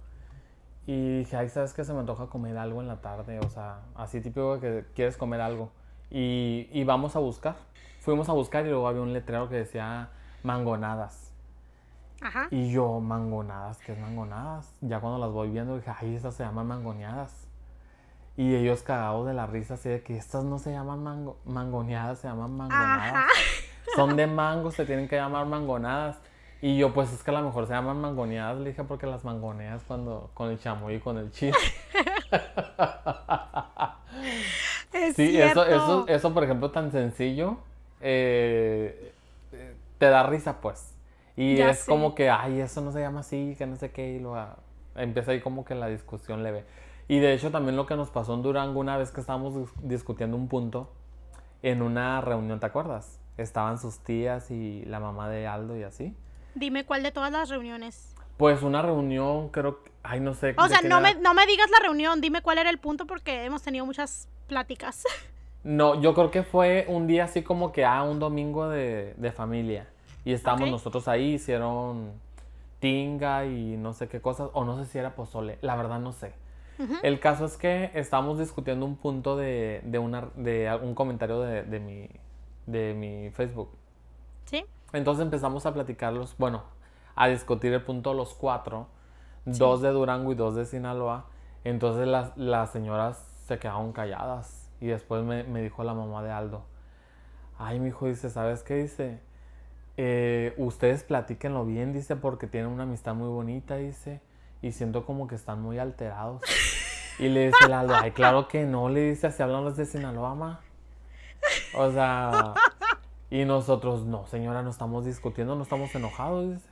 Y 0.88 1.20
dije, 1.20 1.36
ay, 1.38 1.50
¿sabes 1.50 1.74
qué? 1.74 1.84
Se 1.84 1.94
me 1.94 2.00
antoja 2.00 2.28
comer 2.28 2.58
algo 2.58 2.82
en 2.82 2.88
la 2.88 3.02
tarde. 3.02 3.40
O 3.40 3.50
sea, 3.50 3.82
así 3.94 4.22
típico 4.22 4.60
que 4.60 4.86
quieres 4.96 5.18
comer 5.18 5.42
algo. 5.42 5.70
Y, 6.10 6.70
y 6.72 6.84
vamos 6.86 7.16
a 7.16 7.20
buscar. 7.20 7.56
Fuimos 8.00 8.30
a 8.30 8.32
buscar 8.34 8.66
y 8.66 8.70
luego 8.70 8.88
había 8.88 9.02
un 9.02 9.12
letrero 9.14 9.50
que 9.50 9.56
decía 9.56 10.10
mangonadas. 10.44 11.34
Ajá. 12.22 12.48
Y 12.50 12.72
yo, 12.72 13.00
mangonadas, 13.02 13.78
¿qué 13.80 13.92
es 13.92 14.00
mangonadas? 14.00 14.74
Ya 14.82 15.00
cuando 15.02 15.20
las 15.20 15.30
voy 15.32 15.50
viendo 15.52 15.76
dije, 15.76 15.92
ay, 16.00 16.16
estas 16.16 16.34
se 16.36 16.44
llaman 16.44 16.66
mangoneadas. 16.68 17.48
Y 18.38 18.56
ellos 18.56 18.82
cagados 18.82 19.28
de 19.28 19.34
la 19.34 19.46
risa, 19.46 19.74
así 19.74 19.90
de 19.90 20.02
que 20.04 20.16
estas 20.16 20.44
no 20.46 20.58
se 20.58 20.72
llaman 20.72 21.04
mango- 21.04 21.38
mangoneadas, 21.46 22.20
se 22.20 22.28
llaman 22.28 22.56
mangonadas. 22.56 23.14
Ajá. 23.14 23.26
Son 23.96 24.16
de 24.16 24.26
mango, 24.28 24.72
se 24.72 24.86
tienen 24.86 25.08
que 25.08 25.16
llamar 25.18 25.46
mangonadas. 25.48 26.18
Y 26.62 26.78
yo, 26.78 26.94
pues 26.94 27.14
es 27.14 27.24
que 27.24 27.32
a 27.32 27.34
lo 27.36 27.44
mejor 27.44 27.68
se 27.68 27.74
llaman 27.74 28.02
mangoneadas, 28.02 28.60
le 28.60 28.70
dije, 28.70 28.84
porque 28.84 29.06
las 29.08 29.24
mangoneas 29.24 29.84
cuando 29.88 30.30
con 30.34 30.50
el 30.50 30.60
chamoy 30.60 30.96
y 30.96 31.00
con 31.00 31.18
el 31.18 31.32
chile. 31.32 31.54
Es 34.94 35.16
Sí, 35.16 35.40
eso, 35.40 35.64
cierto. 35.64 35.66
eso, 35.66 36.08
eso, 36.08 36.34
por 36.34 36.44
ejemplo, 36.44 36.72
tan 36.72 36.92
sencillo, 36.92 37.58
eh, 38.02 39.14
eh, 39.52 39.76
te 39.98 40.06
da 40.08 40.24
risa, 40.24 40.60
pues. 40.62 40.94
Y 41.36 41.58
Ya 41.58 41.62
es 41.62 41.86
como 41.86 42.16
que, 42.16 42.30
ay, 42.30 42.60
eso 42.62 42.82
no 42.82 42.92
se 42.92 43.00
llama 43.00 43.20
así, 43.22 43.56
que 43.58 43.66
no 43.68 43.76
sé 43.76 43.92
qué, 43.92 44.16
y 44.18 44.24
ah, 44.36 44.56
empieza 44.96 45.32
ahí 45.32 45.42
como 45.42 45.66
que 45.66 45.76
la 45.76 45.88
discusión 45.88 46.44
leve. 46.44 46.66
Y 47.08 47.20
de 47.20 47.34
hecho 47.34 47.52
también 47.52 47.76
lo 47.78 47.86
que 47.86 47.96
nos 47.96 48.10
pasó 48.10 48.34
en 48.34 48.42
Durango 48.44 48.80
una 48.80 48.98
vez 48.98 49.12
que 49.12 49.22
estábamos 49.22 49.54
dis- 49.56 49.74
discutiendo 49.82 50.36
un 50.38 50.48
punto 50.50 50.90
en 51.64 51.82
una 51.82 52.22
reunión, 52.22 52.60
¿te 52.60 52.66
acuerdas? 52.68 53.20
Estaban 53.38 53.80
sus 53.80 54.00
tías 54.00 54.52
y 54.52 54.84
la 54.86 55.00
mamá 55.00 55.30
de 55.30 55.48
Aldo 55.48 55.78
y 55.78 55.84
así. 55.84 56.16
Dime 56.60 56.86
cuál 56.86 57.04
de 57.04 57.12
todas 57.12 57.32
las 57.32 57.50
reuniones. 57.50 58.14
Pues 58.38 58.62
una 58.62 58.82
reunión, 58.82 59.50
creo 59.50 59.84
que, 59.84 59.92
ay, 60.04 60.20
no 60.20 60.34
sé. 60.34 60.54
O 60.58 60.68
sea, 60.68 60.82
no 60.82 61.02
me, 61.02 61.16
no 61.16 61.34
me 61.34 61.46
digas 61.46 61.70
la 61.72 61.80
reunión, 61.80 62.22
dime 62.22 62.42
cuál 62.42 62.58
era 62.60 62.70
el 62.70 62.78
punto 62.78 63.06
porque 63.08 63.46
hemos 63.46 63.64
tenido 63.64 63.86
muchas 63.86 64.28
pláticas. 64.48 65.04
No, 65.64 66.00
yo 66.00 66.14
creo 66.14 66.32
que 66.32 66.44
fue 66.44 66.86
un 66.88 67.08
día 67.08 67.26
así 67.26 67.42
como 67.42 67.74
que, 67.74 67.84
ah, 67.84 68.04
un 68.04 68.20
domingo 68.20 68.70
de, 68.70 69.16
de 69.18 69.32
familia. 69.34 69.88
Y 70.24 70.32
estábamos 70.32 70.70
nosotros 70.70 71.10
ahí, 71.10 71.34
hicieron 71.34 72.14
tinga 72.80 73.46
y 73.46 73.76
no 73.76 73.94
sé 73.94 74.08
qué 74.08 74.22
cosas, 74.22 74.50
o 74.54 74.64
no 74.64 74.78
sé 74.78 74.90
si 74.90 74.98
era 74.98 75.16
pozole, 75.16 75.58
la 75.62 75.76
verdad 75.76 76.00
no 76.00 76.14
sé. 76.14 76.34
El 77.02 77.20
caso 77.20 77.46
es 77.46 77.58
que 77.58 77.90
estábamos 77.96 78.38
discutiendo 78.38 78.86
un 78.86 78.98
punto 78.98 79.36
de, 79.36 79.82
de, 79.84 79.98
una, 79.98 80.30
de 80.36 80.78
un 80.82 80.94
comentario 80.94 81.40
de, 81.42 81.64
de 81.64 81.80
mi, 81.80 82.08
de 82.68 82.94
mi 82.94 83.32
Facebook. 83.32 83.70
¿Sí? 84.46 84.64
Entonces 84.94 85.24
empezamos 85.24 85.66
a 85.66 85.74
platicarlos, 85.74 86.36
bueno, 86.38 86.64
a 87.16 87.28
discutir 87.28 87.74
el 87.74 87.84
punto 87.84 88.14
los 88.14 88.34
cuatro, 88.34 88.88
dos 89.46 89.82
de 89.82 89.90
Durango 89.90 90.32
y 90.32 90.36
dos 90.36 90.56
de 90.56 90.66
Sinaloa. 90.66 91.26
Entonces 91.64 92.08
las, 92.08 92.36
las 92.38 92.72
señoras 92.72 93.26
se 93.46 93.60
quedaron 93.60 93.92
calladas 93.92 94.70
y 94.80 94.88
después 94.88 95.24
me, 95.24 95.44
me 95.44 95.62
dijo 95.62 95.84
la 95.84 95.94
mamá 95.94 96.24
de 96.24 96.32
Aldo, 96.32 96.66
ay, 97.58 97.80
mi 97.80 97.90
hijo 97.90 98.08
dice, 98.08 98.30
¿sabes 98.30 98.64
qué 98.64 98.76
dice? 98.76 99.20
Eh, 99.98 100.54
ustedes 100.58 101.04
platíquenlo 101.04 101.66
bien, 101.66 101.92
dice, 101.92 102.16
porque 102.16 102.46
tienen 102.46 102.70
una 102.70 102.84
amistad 102.84 103.16
muy 103.16 103.30
bonita, 103.30 103.78
dice, 103.78 104.22
y 104.62 104.72
siento 104.72 105.06
como 105.06 105.28
que 105.28 105.36
están 105.36 105.62
muy 105.62 105.80
alterados. 105.80 106.42
Y 107.20 107.30
le 107.30 107.48
dice 107.48 107.66
el 107.66 107.74
Aldo, 107.74 107.96
ay, 108.00 108.12
claro 108.12 108.48
que 108.48 108.64
no, 108.66 108.90
le 108.90 109.10
dice, 109.10 109.26
así 109.26 109.42
hablan 109.42 109.64
los 109.64 109.76
de 109.76 109.88
Sinaloa, 109.88 110.36
ma. 110.36 110.60
O 111.76 111.92
sea, 111.92 112.54
y 113.30 113.46
nosotros, 113.46 114.06
no, 114.06 114.26
señora, 114.28 114.62
no 114.64 114.70
estamos 114.70 115.06
discutiendo, 115.06 115.56
no 115.56 115.64
estamos 115.64 115.94
enojados, 115.96 116.54
dice. 116.54 116.70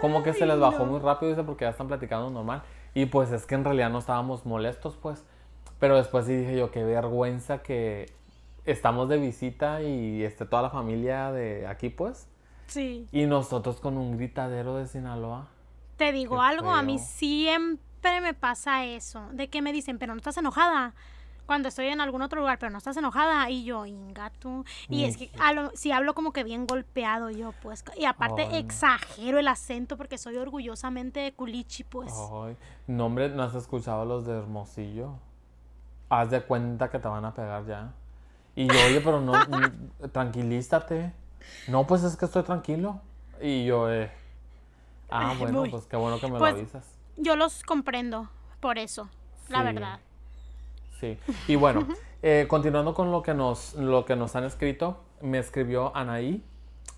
Como 0.00 0.22
que 0.22 0.32
se 0.32 0.46
les 0.46 0.58
bajó 0.58 0.86
muy 0.86 1.00
rápido, 1.00 1.30
dice, 1.30 1.42
porque 1.42 1.64
ya 1.64 1.70
están 1.70 1.88
platicando 1.88 2.30
normal. 2.30 2.62
Y 2.94 3.06
pues 3.06 3.32
es 3.32 3.44
que 3.46 3.54
en 3.54 3.64
realidad 3.64 3.90
no 3.90 3.98
estábamos 3.98 4.46
molestos, 4.46 4.96
pues. 4.96 5.24
Pero 5.78 5.96
después 5.96 6.26
sí 6.26 6.34
dije 6.34 6.56
yo, 6.56 6.70
qué 6.70 6.84
vergüenza 6.84 7.62
que 7.62 8.12
estamos 8.64 9.08
de 9.08 9.18
visita 9.18 9.82
y 9.82 10.22
esté 10.22 10.46
toda 10.46 10.62
la 10.62 10.70
familia 10.70 11.32
de 11.32 11.66
aquí, 11.66 11.88
pues. 11.88 12.28
Sí. 12.66 13.08
Y 13.12 13.26
nosotros 13.26 13.80
con 13.80 13.98
un 13.98 14.16
gritadero 14.16 14.76
de 14.76 14.86
Sinaloa. 14.86 15.48
Te 15.96 16.12
digo 16.12 16.36
Qué 16.36 16.42
algo, 16.42 16.70
a 16.70 16.82
mí 16.82 16.98
siempre 16.98 18.20
me 18.20 18.32
pasa 18.32 18.84
eso, 18.84 19.26
de 19.32 19.48
que 19.48 19.60
me 19.60 19.72
dicen, 19.72 19.98
pero 19.98 20.14
no 20.14 20.18
estás 20.18 20.36
enojada. 20.38 20.94
Cuando 21.50 21.68
estoy 21.68 21.88
en 21.88 22.00
algún 22.00 22.22
otro 22.22 22.38
lugar, 22.38 22.60
pero 22.60 22.70
no 22.70 22.78
estás 22.78 22.96
enojada. 22.96 23.50
Y 23.50 23.64
yo, 23.64 23.84
ingato. 23.84 24.64
Y 24.88 25.02
es 25.02 25.16
que 25.16 25.32
a 25.40 25.52
lo- 25.52 25.72
si 25.74 25.90
hablo 25.90 26.14
como 26.14 26.32
que 26.32 26.44
bien 26.44 26.64
golpeado 26.64 27.28
yo, 27.28 27.50
pues. 27.60 27.82
Y 27.96 28.04
aparte 28.04 28.42
Ay, 28.42 28.60
exagero 28.60 29.36
el 29.36 29.48
acento 29.48 29.96
porque 29.96 30.16
soy 30.16 30.36
orgullosamente 30.36 31.18
de 31.18 31.32
culichi, 31.32 31.82
pues. 31.82 32.12
Ay, 32.12 32.56
no, 32.86 33.06
hombre, 33.06 33.30
¿no 33.30 33.42
has 33.42 33.56
escuchado 33.56 34.04
los 34.04 34.26
de 34.26 34.38
Hermosillo? 34.38 35.14
Haz 36.08 36.30
de 36.30 36.40
cuenta 36.40 36.88
que 36.88 37.00
te 37.00 37.08
van 37.08 37.24
a 37.24 37.34
pegar 37.34 37.66
ya. 37.66 37.94
Y 38.54 38.68
yo, 38.68 38.86
oye, 38.86 39.00
pero 39.00 39.20
no, 39.20 39.32
mm, 39.48 40.10
tranquilízate. 40.12 41.12
No, 41.66 41.84
pues 41.84 42.04
es 42.04 42.16
que 42.16 42.26
estoy 42.26 42.44
tranquilo. 42.44 43.00
Y 43.42 43.64
yo, 43.64 43.90
eh. 43.90 44.08
Ah, 45.10 45.34
bueno, 45.36 45.58
Muy- 45.62 45.70
pues 45.70 45.86
qué 45.86 45.96
bueno 45.96 46.20
que 46.20 46.28
me 46.28 46.38
pues, 46.38 46.52
lo 46.52 46.58
avisas. 46.60 46.86
Yo 47.16 47.34
los 47.34 47.64
comprendo 47.64 48.30
por 48.60 48.78
eso, 48.78 49.08
la 49.48 49.64
verdad. 49.64 49.98
Sí. 51.00 51.18
Y 51.48 51.56
bueno, 51.56 51.86
eh, 52.22 52.46
continuando 52.48 52.94
con 52.94 53.10
lo 53.10 53.22
que 53.22 53.34
nos, 53.34 53.74
lo 53.74 54.04
que 54.04 54.16
nos 54.16 54.36
han 54.36 54.44
escrito, 54.44 55.00
me 55.22 55.38
escribió 55.38 55.96
Anaí. 55.96 56.44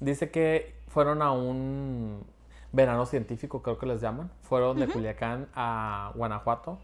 Dice 0.01 0.31
que 0.31 0.75
fueron 0.89 1.23
a 1.23 1.33
un 1.33 2.25
verano 2.73 3.07
científico, 3.07 3.63
creo 3.63 3.79
que 3.79 3.87
les 3.87 4.01
llaman. 4.01 4.31
Fueron 4.43 4.79
de 4.79 4.89
Culiacán 4.89 5.49
a 5.55 6.13
Guanajuato. 6.15 6.79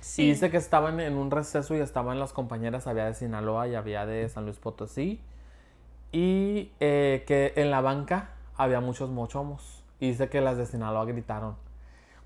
Sí. 0.00 0.22
Y 0.22 0.28
dice 0.30 0.50
que 0.50 0.56
estaban 0.56 1.00
en 1.00 1.16
un 1.16 1.30
receso 1.30 1.74
y 1.74 1.78
estaban 1.78 2.18
las 2.18 2.32
compañeras, 2.32 2.86
había 2.86 3.06
de 3.06 3.14
Sinaloa 3.14 3.68
y 3.68 3.74
había 3.74 4.04
de 4.04 4.28
San 4.28 4.44
Luis 4.44 4.58
Potosí. 4.58 5.20
Y 6.12 6.72
eh, 6.80 7.24
que 7.26 7.52
en 7.56 7.70
la 7.70 7.80
banca 7.80 8.30
había 8.56 8.80
muchos 8.80 9.10
mochomos. 9.10 9.82
Y 10.00 10.08
dice 10.08 10.28
que 10.28 10.40
las 10.40 10.56
de 10.56 10.66
Sinaloa 10.66 11.04
gritaron, 11.04 11.56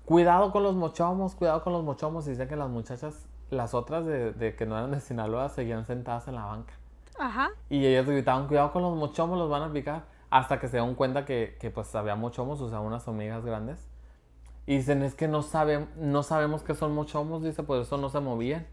cuidado 0.05 0.51
con 0.51 0.63
los 0.63 0.75
mochomos, 0.75 1.35
cuidado 1.35 1.63
con 1.63 1.73
los 1.73 1.83
mochomos. 1.83 2.27
Y 2.27 2.31
dice 2.31 2.47
que 2.47 2.55
las 2.55 2.69
muchachas, 2.69 3.25
las 3.49 3.73
otras 3.73 4.05
de, 4.05 4.31
de 4.33 4.55
que 4.55 4.65
no 4.65 4.77
eran 4.77 4.91
de 4.91 4.99
Sinaloa, 4.99 5.49
seguían 5.49 5.85
sentadas 5.85 6.27
en 6.27 6.35
la 6.35 6.45
banca. 6.45 6.73
Ajá. 7.19 7.51
Y 7.69 7.85
ellas 7.85 8.05
gritaban, 8.05 8.47
cuidado 8.47 8.71
con 8.71 8.81
los 8.81 8.95
mochomos, 8.95 9.37
los 9.37 9.49
van 9.49 9.63
a 9.63 9.73
picar. 9.73 10.03
Hasta 10.29 10.59
que 10.59 10.67
se 10.67 10.77
dieron 10.77 10.95
cuenta 10.95 11.25
que, 11.25 11.57
que, 11.59 11.69
pues 11.69 11.93
había 11.95 12.15
mochomos, 12.15 12.61
o 12.61 12.69
sea, 12.69 12.79
unas 12.79 13.07
hormigas 13.07 13.43
grandes. 13.43 13.89
Y 14.65 14.77
dicen, 14.77 15.01
es 15.01 15.15
que 15.15 15.27
no, 15.27 15.41
sabe, 15.41 15.87
no 15.97 16.23
sabemos 16.23 16.61
qué 16.61 16.75
son 16.75 16.93
mochomos, 16.93 17.43
dice, 17.43 17.63
por 17.63 17.81
eso 17.81 17.97
no 17.97 18.09
se 18.09 18.19
movían. 18.19 18.67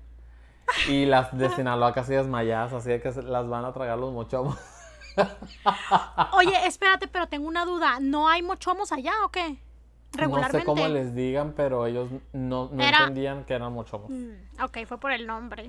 Y 0.88 1.06
las 1.06 1.36
de 1.36 1.48
Sinaloa 1.50 1.94
casi 1.94 2.12
desmayadas, 2.12 2.72
así 2.72 2.90
de 2.90 3.00
que 3.00 3.10
las 3.22 3.48
van 3.48 3.64
a 3.64 3.72
tragar 3.72 3.98
los 3.98 4.12
mochomos. 4.12 4.58
Oye, 6.32 6.66
espérate, 6.66 7.08
pero 7.08 7.26
tengo 7.28 7.48
una 7.48 7.64
duda. 7.64 7.98
¿No 8.00 8.28
hay 8.28 8.42
mochomos 8.42 8.92
allá 8.92 9.12
o 9.24 9.30
qué? 9.30 9.58
No 10.18 10.48
sé 10.48 10.64
cómo 10.64 10.88
les 10.88 11.14
digan, 11.14 11.52
pero 11.54 11.84
ellos 11.86 12.08
no, 12.32 12.70
no 12.72 12.82
Era- 12.82 12.98
entendían 13.00 13.44
que 13.44 13.54
eran 13.54 13.72
mochomos. 13.72 14.08
Mm, 14.10 14.62
ok, 14.64 14.78
fue 14.86 14.98
por 14.98 15.12
el 15.12 15.26
nombre. 15.26 15.68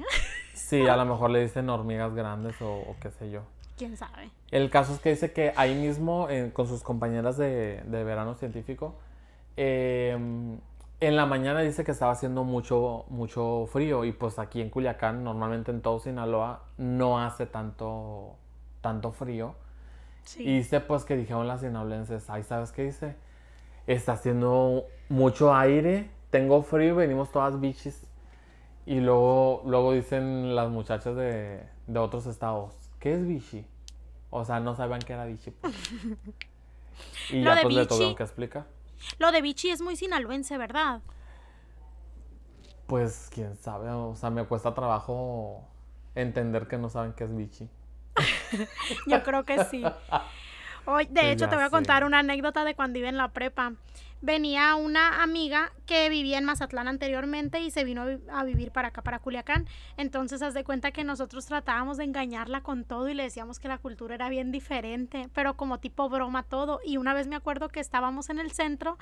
Sí, 0.53 0.87
a 0.87 0.95
lo 0.95 1.05
mejor 1.05 1.31
le 1.31 1.41
dicen 1.41 1.69
hormigas 1.69 2.13
grandes 2.15 2.61
o, 2.61 2.71
o 2.73 2.95
qué 3.01 3.11
sé 3.11 3.29
yo. 3.29 3.41
¿Quién 3.77 3.97
sabe? 3.97 4.29
El 4.51 4.69
caso 4.69 4.93
es 4.93 4.99
que 4.99 5.09
dice 5.09 5.33
que 5.33 5.53
ahí 5.55 5.75
mismo, 5.75 6.29
eh, 6.29 6.51
con 6.53 6.67
sus 6.67 6.81
compañeras 6.81 7.37
de, 7.37 7.83
de 7.85 8.03
verano 8.03 8.35
científico, 8.35 8.95
eh, 9.57 10.11
en 10.99 11.15
la 11.15 11.25
mañana 11.25 11.59
dice 11.61 11.83
que 11.83 11.91
estaba 11.91 12.11
haciendo 12.13 12.43
mucho, 12.43 13.05
mucho 13.09 13.67
frío 13.71 14.03
y 14.05 14.13
pues 14.13 14.39
aquí 14.39 14.61
en 14.61 14.69
Culiacán, 14.69 15.23
normalmente 15.23 15.71
en 15.71 15.81
todo 15.81 15.99
Sinaloa, 15.99 16.63
no 16.77 17.19
hace 17.19 17.45
tanto, 17.45 18.35
tanto 18.81 19.11
frío. 19.11 19.53
Sí. 20.23 20.43
Y 20.43 20.57
dice 20.57 20.79
pues 20.79 21.03
que 21.05 21.15
dijeron 21.15 21.47
las 21.47 21.61
sinaloenses, 21.61 22.29
ay, 22.29 22.43
¿sabes 22.43 22.71
qué 22.71 22.83
dice? 22.85 23.15
Está 23.87 24.13
haciendo 24.13 24.85
mucho 25.09 25.53
aire, 25.55 26.09
tengo 26.29 26.61
frío, 26.61 26.95
venimos 26.95 27.31
todas 27.31 27.59
bichis. 27.59 28.05
Y 28.85 28.99
luego, 28.99 29.63
luego 29.65 29.93
dicen 29.93 30.55
las 30.55 30.69
muchachas 30.69 31.15
de, 31.15 31.61
de 31.87 31.99
otros 31.99 32.25
estados, 32.25 32.73
¿qué 32.99 33.13
es 33.13 33.25
bichi? 33.27 33.65
O 34.29 34.45
sea, 34.45 34.59
no 34.59 34.75
sabían 34.75 34.99
que 34.99 35.13
era 35.13 35.25
bichi. 35.25 35.51
pues. 35.51 35.73
Y 37.29 37.41
Lo 37.41 37.51
ya 37.51 37.55
de 37.57 37.61
pues 37.61 37.73
le 37.75 37.81
bichi- 37.83 37.87
tuvieron 37.89 38.15
que 38.15 38.23
explicar. 38.23 38.65
Lo 39.19 39.31
de 39.31 39.41
bichi 39.41 39.69
es 39.69 39.81
muy 39.81 39.95
sinaloense, 39.95 40.57
¿verdad? 40.57 41.01
Pues 42.87 43.29
quién 43.33 43.55
sabe, 43.57 43.89
o 43.89 44.15
sea, 44.15 44.29
me 44.29 44.45
cuesta 44.45 44.73
trabajo 44.73 45.67
entender 46.15 46.67
que 46.67 46.77
no 46.77 46.89
saben 46.89 47.13
qué 47.13 47.25
es 47.25 47.35
bichi. 47.35 47.69
Yo 49.07 49.21
creo 49.23 49.43
que 49.43 49.63
sí. 49.65 49.83
Hoy, 50.89 51.05
de 51.05 51.11
Pues 51.11 51.25
hecho, 51.33 51.49
te 51.49 51.55
voy 51.55 51.65
a 51.65 51.67
sé. 51.67 51.71
contar 51.71 52.05
una 52.05 52.19
anécdota 52.19 52.63
de 52.63 52.73
cuando 52.73 52.97
iba 52.97 53.09
en 53.09 53.17
la 53.17 53.27
prepa. 53.27 53.73
Venía 54.21 54.73
una 54.75 55.21
amiga 55.21 55.73
que 55.85 56.07
vivía 56.09 56.37
en 56.37 56.45
Mazatlán 56.45 56.87
anteriormente 56.87 57.59
y 57.59 57.71
se 57.71 57.83
vino 57.83 58.03
a 58.03 58.05
vi- 58.05 58.19
a 58.31 58.43
vivir 58.45 58.71
para 58.71 58.87
acá, 58.87 59.01
para 59.01 59.19
Culiacán. 59.19 59.67
Entonces, 59.97 60.41
haz 60.41 60.53
de 60.53 60.63
cuenta 60.63 60.91
que 60.91 61.03
nosotros 61.03 61.45
tratábamos 61.45 61.97
de 61.97 62.05
engañarla 62.05 62.61
con 62.61 62.85
todo 62.85 63.09
y 63.09 63.13
le 63.13 63.23
decíamos 63.23 63.59
que 63.59 63.67
la 63.67 63.77
cultura 63.79 64.15
era 64.15 64.29
bien 64.29 64.51
diferente, 64.53 65.27
pero 65.33 65.55
como 65.57 65.79
tipo 65.79 66.07
broma 66.07 66.43
todo. 66.43 66.79
Y 66.85 66.95
una 66.95 67.13
vez 67.13 67.27
me 67.27 67.35
acuerdo 67.35 67.67
que 67.67 67.81
estábamos 67.81 68.29
en 68.29 68.39
el 68.39 68.51
centro 68.51 68.97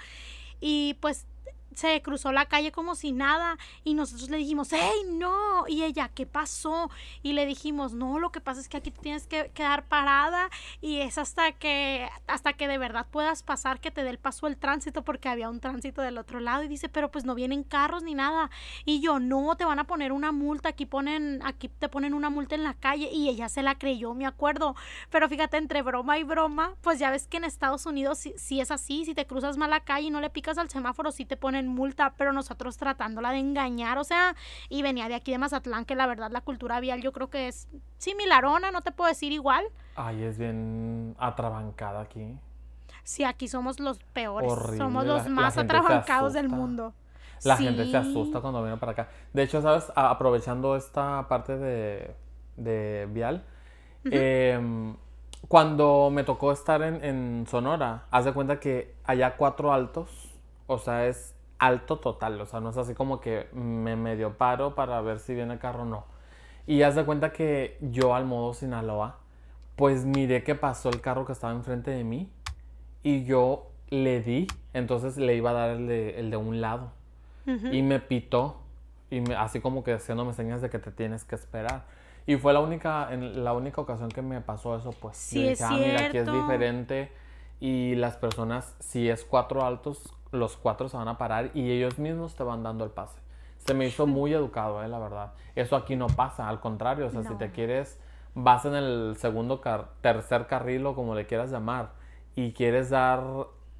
y 0.59 0.95
pues 1.01 1.27
se 1.75 2.01
cruzó 2.01 2.31
la 2.31 2.45
calle 2.45 2.71
como 2.71 2.95
si 2.95 3.11
nada 3.11 3.57
y 3.83 3.93
nosotros 3.93 4.29
le 4.29 4.37
dijimos, 4.37 4.73
¡Ey, 4.73 5.03
no! 5.07 5.67
Y 5.67 5.83
ella, 5.83 6.09
¿qué 6.13 6.25
pasó? 6.25 6.89
Y 7.21 7.33
le 7.33 7.45
dijimos, 7.45 7.93
no, 7.93 8.19
lo 8.19 8.31
que 8.31 8.41
pasa 8.41 8.61
es 8.61 8.69
que 8.69 8.77
aquí 8.77 8.91
tienes 8.91 9.27
que 9.27 9.51
quedar 9.53 9.85
parada 9.85 10.49
y 10.81 11.01
es 11.01 11.17
hasta 11.17 11.51
que, 11.51 12.09
hasta 12.27 12.53
que 12.53 12.67
de 12.67 12.77
verdad 12.77 13.05
puedas 13.11 13.43
pasar 13.43 13.79
que 13.79 13.91
te 13.91 14.03
dé 14.03 14.09
el 14.09 14.17
paso 14.17 14.47
el 14.47 14.57
tránsito 14.57 15.03
porque 15.03 15.29
había 15.29 15.49
un 15.49 15.59
tránsito 15.59 16.01
del 16.01 16.17
otro 16.17 16.39
lado 16.39 16.63
y 16.63 16.67
dice, 16.67 16.89
pero 16.89 17.11
pues 17.11 17.25
no 17.25 17.35
vienen 17.35 17.63
carros 17.63 18.03
ni 18.03 18.15
nada. 18.15 18.49
Y 18.85 19.01
yo, 19.01 19.19
no, 19.19 19.55
te 19.55 19.65
van 19.65 19.79
a 19.79 19.85
poner 19.85 20.11
una 20.11 20.31
multa, 20.31 20.69
aquí 20.69 20.85
ponen, 20.85 21.41
aquí 21.43 21.69
te 21.69 21.89
ponen 21.89 22.13
una 22.13 22.29
multa 22.29 22.55
en 22.55 22.63
la 22.63 22.73
calle 22.73 23.09
y 23.11 23.29
ella 23.29 23.49
se 23.49 23.61
la 23.61 23.75
creyó, 23.75 24.13
me 24.13 24.25
acuerdo. 24.25 24.75
Pero 25.09 25.27
fíjate, 25.29 25.57
entre 25.57 25.81
broma 25.81 26.17
y 26.17 26.23
broma, 26.23 26.75
pues 26.81 26.99
ya 26.99 27.11
ves 27.11 27.27
que 27.27 27.37
en 27.37 27.43
Estados 27.43 27.85
Unidos 27.85 28.19
sí, 28.19 28.33
sí 28.37 28.61
es 28.61 28.71
así, 28.71 29.05
si 29.05 29.13
te 29.13 29.25
cruzas 29.25 29.57
mal 29.57 29.69
la 29.69 29.83
calle 29.83 30.07
y 30.07 30.11
no 30.11 30.21
le 30.21 30.29
picas 30.29 30.57
al 30.57 30.69
semáforo, 30.69 31.11
sí 31.11 31.25
te 31.25 31.37
ponen 31.37 31.64
multa, 31.67 32.13
pero 32.17 32.33
nosotros 32.33 32.77
tratándola 32.77 33.31
de 33.31 33.39
engañar, 33.39 33.97
o 33.97 34.03
sea, 34.03 34.35
y 34.69 34.81
venía 34.81 35.07
de 35.07 35.15
aquí 35.15 35.31
de 35.31 35.37
Mazatlán, 35.37 35.85
que 35.85 35.95
la 35.95 36.07
verdad 36.07 36.31
la 36.31 36.41
cultura 36.41 36.79
vial 36.79 37.01
yo 37.01 37.11
creo 37.11 37.29
que 37.29 37.47
es 37.47 37.67
similarona, 37.97 38.71
no 38.71 38.81
te 38.81 38.91
puedo 38.91 39.07
decir 39.09 39.31
igual. 39.31 39.65
Ay, 39.95 40.23
es 40.23 40.37
bien 40.37 41.15
atrabancada 41.19 42.01
aquí. 42.01 42.37
Sí, 43.03 43.23
aquí 43.23 43.47
somos 43.47 43.79
los 43.79 43.99
peores, 43.99 44.51
Horrible, 44.51 44.77
somos 44.77 45.05
la- 45.05 45.13
los 45.13 45.23
la 45.25 45.29
más 45.29 45.53
se 45.53 45.61
atrabancados 45.61 46.33
del 46.33 46.49
mundo. 46.49 46.93
La 47.43 47.57
gente 47.57 47.85
se 47.85 47.97
asusta 47.97 48.41
cuando 48.41 48.61
viene 48.63 48.77
para 48.77 48.93
acá. 48.93 49.09
De 49.33 49.43
hecho, 49.43 49.61
¿sabes? 49.61 49.91
A- 49.95 50.09
aprovechando 50.09 50.75
esta 50.75 51.27
parte 51.27 51.57
de, 51.57 52.15
de 52.57 53.07
Vial, 53.11 53.43
em, 54.05 54.95
cuando 55.47 56.09
me 56.11 56.23
tocó 56.23 56.51
estar 56.51 56.81
en, 56.81 57.03
en 57.03 57.45
Sonora, 57.47 58.05
haz 58.09 58.25
de 58.25 58.33
cuenta 58.33 58.59
que 58.59 58.95
allá 59.03 59.35
cuatro 59.37 59.71
altos, 59.73 60.33
o 60.67 60.79
sea, 60.79 61.05
es 61.05 61.34
alto 61.59 61.97
total, 61.99 62.39
o 62.41 62.45
sea, 62.45 62.59
no 62.59 62.69
es 62.69 62.77
así 62.77 62.93
como 62.93 63.19
que 63.21 63.47
me 63.53 63.95
medio 63.95 64.37
paro 64.37 64.75
para 64.75 64.99
ver 65.01 65.19
si 65.19 65.33
viene 65.33 65.53
el 65.53 65.59
carro 65.59 65.85
no. 65.85 66.05
Y 66.67 66.81
haz 66.81 66.95
de 66.95 67.05
cuenta 67.05 67.31
que 67.31 67.77
yo 67.81 68.15
al 68.15 68.25
modo 68.25 68.53
Sinaloa, 68.53 69.17
pues 69.75 70.05
miré 70.05 70.43
que 70.43 70.55
pasó 70.55 70.89
el 70.89 71.01
carro 71.01 71.25
que 71.25 71.31
estaba 71.33 71.53
enfrente 71.53 71.91
de 71.91 72.03
mí 72.03 72.29
y 73.03 73.23
yo 73.25 73.67
le 73.89 74.21
di, 74.21 74.47
entonces 74.73 75.17
le 75.17 75.35
iba 75.35 75.51
a 75.51 75.53
dar 75.53 75.69
el 75.71 75.87
de, 75.87 76.19
el 76.19 76.31
de 76.31 76.37
un 76.37 76.59
lado 76.61 76.91
y 77.71 77.81
me 77.83 77.99
pitó 77.99 78.57
y 79.11 79.21
me- 79.21 79.35
así 79.35 79.59
como 79.61 79.83
que 79.83 79.93
haciéndome 79.93 80.33
señas 80.33 80.61
de 80.61 80.69
que 80.69 80.79
te 80.79 80.91
tienes 80.91 81.23
que 81.23 81.35
esperar. 81.35 81.83
Y 82.25 82.37
fue 82.37 82.53
la 82.53 82.59
única, 82.59 83.13
en 83.13 83.43
la 83.43 83.53
única 83.53 83.79
ocasión 83.81 84.09
que 84.09 84.23
me 84.23 84.41
pasó 84.41 84.75
eso, 84.75 84.91
pues. 84.93 85.15
Sí, 85.17 85.45
Yo 85.45 85.51
es 85.51 85.61
"Ah, 85.61 85.77
mira, 85.77 86.01
aquí 86.07 86.17
es 86.17 86.25
diferente 86.31 87.11
y 87.59 87.93
las 87.95 88.17
personas, 88.17 88.75
si 88.79 89.07
es 89.09 89.23
cuatro 89.23 89.63
altos, 89.63 90.14
los 90.31 90.57
cuatro 90.57 90.89
se 90.89 90.97
van 90.97 91.07
a 91.07 91.17
parar 91.17 91.51
y 91.53 91.71
ellos 91.71 91.99
mismos 91.99 92.35
te 92.35 92.43
van 92.43 92.63
dando 92.63 92.83
el 92.83 92.91
pase. 92.91 93.19
Se 93.57 93.73
me 93.73 93.85
hizo 93.87 94.05
muy 94.07 94.33
educado, 94.33 94.83
eh, 94.83 94.87
la 94.87 94.99
verdad. 94.99 95.33
Eso 95.55 95.75
aquí 95.75 95.95
no 95.95 96.07
pasa, 96.07 96.47
al 96.49 96.59
contrario, 96.59 97.07
o 97.07 97.09
sea, 97.09 97.23
si 97.23 97.35
te 97.35 97.51
quieres, 97.51 97.99
vas 98.35 98.65
en 98.65 98.75
el 98.75 99.15
segundo, 99.17 99.61
car- 99.61 99.89
tercer 100.01 100.47
carril 100.47 100.85
o 100.85 100.95
como 100.95 101.15
le 101.15 101.25
quieras 101.25 101.51
llamar 101.51 101.89
y 102.35 102.51
quieres 102.53 102.89
dar, 102.89 103.21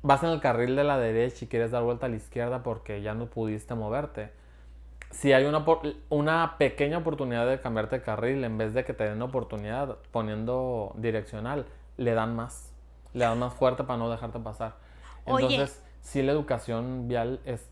vas 0.02 0.24
en 0.24 0.30
el 0.30 0.40
carril 0.42 0.76
de 0.76 0.84
la 0.84 0.98
derecha 0.98 1.46
y 1.46 1.48
quieres 1.48 1.72
dar 1.72 1.84
vuelta 1.84 2.06
a 2.08 2.10
la 2.10 2.16
izquierda 2.16 2.64
porque 2.64 3.02
ya 3.02 3.14
no 3.14 3.28
pudiste 3.28 3.76
moverte. 3.76 4.32
Si 5.12 5.34
hay 5.34 5.46
una, 5.46 5.64
una 6.10 6.58
pequeña 6.58 6.98
oportunidad 6.98 7.48
de 7.48 7.62
cambiarte 7.62 7.98
de 8.00 8.02
carril, 8.04 8.44
en 8.44 8.58
vez 8.58 8.74
de 8.74 8.84
que 8.84 8.94
te 8.94 9.06
den 9.06 9.22
oportunidad 9.22 9.98
poniendo 10.12 10.94
direccional, 10.98 11.66
le 11.98 12.14
dan 12.14 12.36
más. 12.36 12.74
Le 13.14 13.26
dan 13.26 13.40
más 13.40 13.54
fuerte 13.54 13.84
para 13.84 13.98
no 13.98 14.10
dejarte 14.10 14.40
pasar. 14.40 14.74
Oye. 15.26 15.70
Sí, 16.06 16.22
la 16.22 16.32
educación 16.34 17.08
vial 17.08 17.42
es 17.46 17.68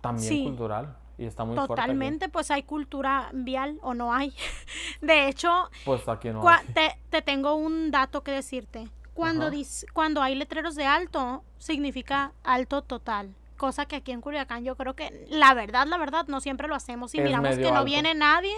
también 0.00 0.28
Sí. 0.28 0.44
cultural 0.44 0.96
y 1.18 1.26
está 1.26 1.44
muy. 1.44 1.56
Totalmente, 1.56 2.28
pues 2.28 2.50
hay 2.50 2.62
cultura 2.62 3.28
vial 3.34 3.78
o 3.82 3.92
no 3.94 4.14
hay. 4.14 4.32
De 5.02 5.28
hecho, 5.28 5.68
Pues 5.84 6.08
aquí 6.08 6.30
no. 6.30 6.48
hay. 6.48 6.64
te, 6.68 6.98
te 7.10 7.20
tengo 7.22 7.54
un 7.54 7.90
dato 7.90 8.22
que 8.22 8.30
decirte. 8.32 8.88
Cuando, 9.14 9.50
dis- 9.50 9.84
cuando 9.92 10.22
hay 10.22 10.36
letreros 10.36 10.74
de 10.76 10.86
alto, 10.86 11.42
significa 11.58 12.32
alto 12.44 12.82
total. 12.82 13.34
Cosa 13.56 13.84
que 13.86 13.96
aquí 13.96 14.12
en 14.12 14.20
Culiacán 14.20 14.62
yo 14.64 14.76
creo 14.76 14.94
que, 14.94 15.26
la 15.28 15.52
verdad, 15.52 15.88
la 15.88 15.98
verdad, 15.98 16.26
no 16.28 16.40
siempre 16.40 16.68
lo 16.68 16.76
hacemos. 16.76 17.10
Si 17.10 17.18
Es 17.18 17.24
miramos 17.24 17.56
que 17.56 17.62
no 17.62 17.68
alto. 17.78 17.84
viene 17.84 18.14
nadie, 18.14 18.54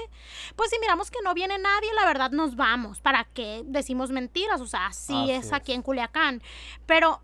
pues 0.57 0.69
si 0.69 0.79
miramos 0.79 1.11
que 1.11 1.17
no 1.25 1.33
viene 1.33 1.57
nadie, 1.59 1.89
la 1.95 2.05
verdad 2.07 2.31
nos 2.33 2.55
vamos. 2.57 3.01
¿Para 3.01 3.25
qué 3.25 3.63
decimos 3.65 4.11
mentiras? 4.11 4.61
O 4.61 4.67
sea, 4.67 4.89
así, 4.89 5.15
Así 5.15 5.31
es, 5.31 5.47
es. 5.47 5.53
aquí 5.55 5.73
en 5.73 5.81
Culiacán. 5.81 6.43
Pero 6.85 7.23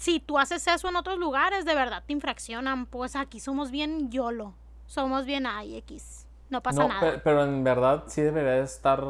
si 0.00 0.20
tú 0.20 0.38
haces 0.38 0.66
eso 0.66 0.88
en 0.88 0.96
otros 0.96 1.18
lugares, 1.18 1.64
de 1.64 1.74
verdad 1.74 2.02
te 2.06 2.12
infraccionan. 2.12 2.86
Pues 2.86 3.16
aquí 3.16 3.40
somos 3.40 3.70
bien 3.70 4.10
YOLO. 4.10 4.54
Somos 4.86 5.24
bien 5.26 5.46
AX. 5.46 6.26
No 6.50 6.62
pasa 6.62 6.82
No, 6.82 6.88
nada. 6.88 7.00
pe- 7.00 7.18
pero 7.18 7.44
en 7.44 7.64
verdad 7.64 8.04
sí 8.06 8.22
debería 8.22 8.52
de 8.52 8.62
estar, 8.62 9.02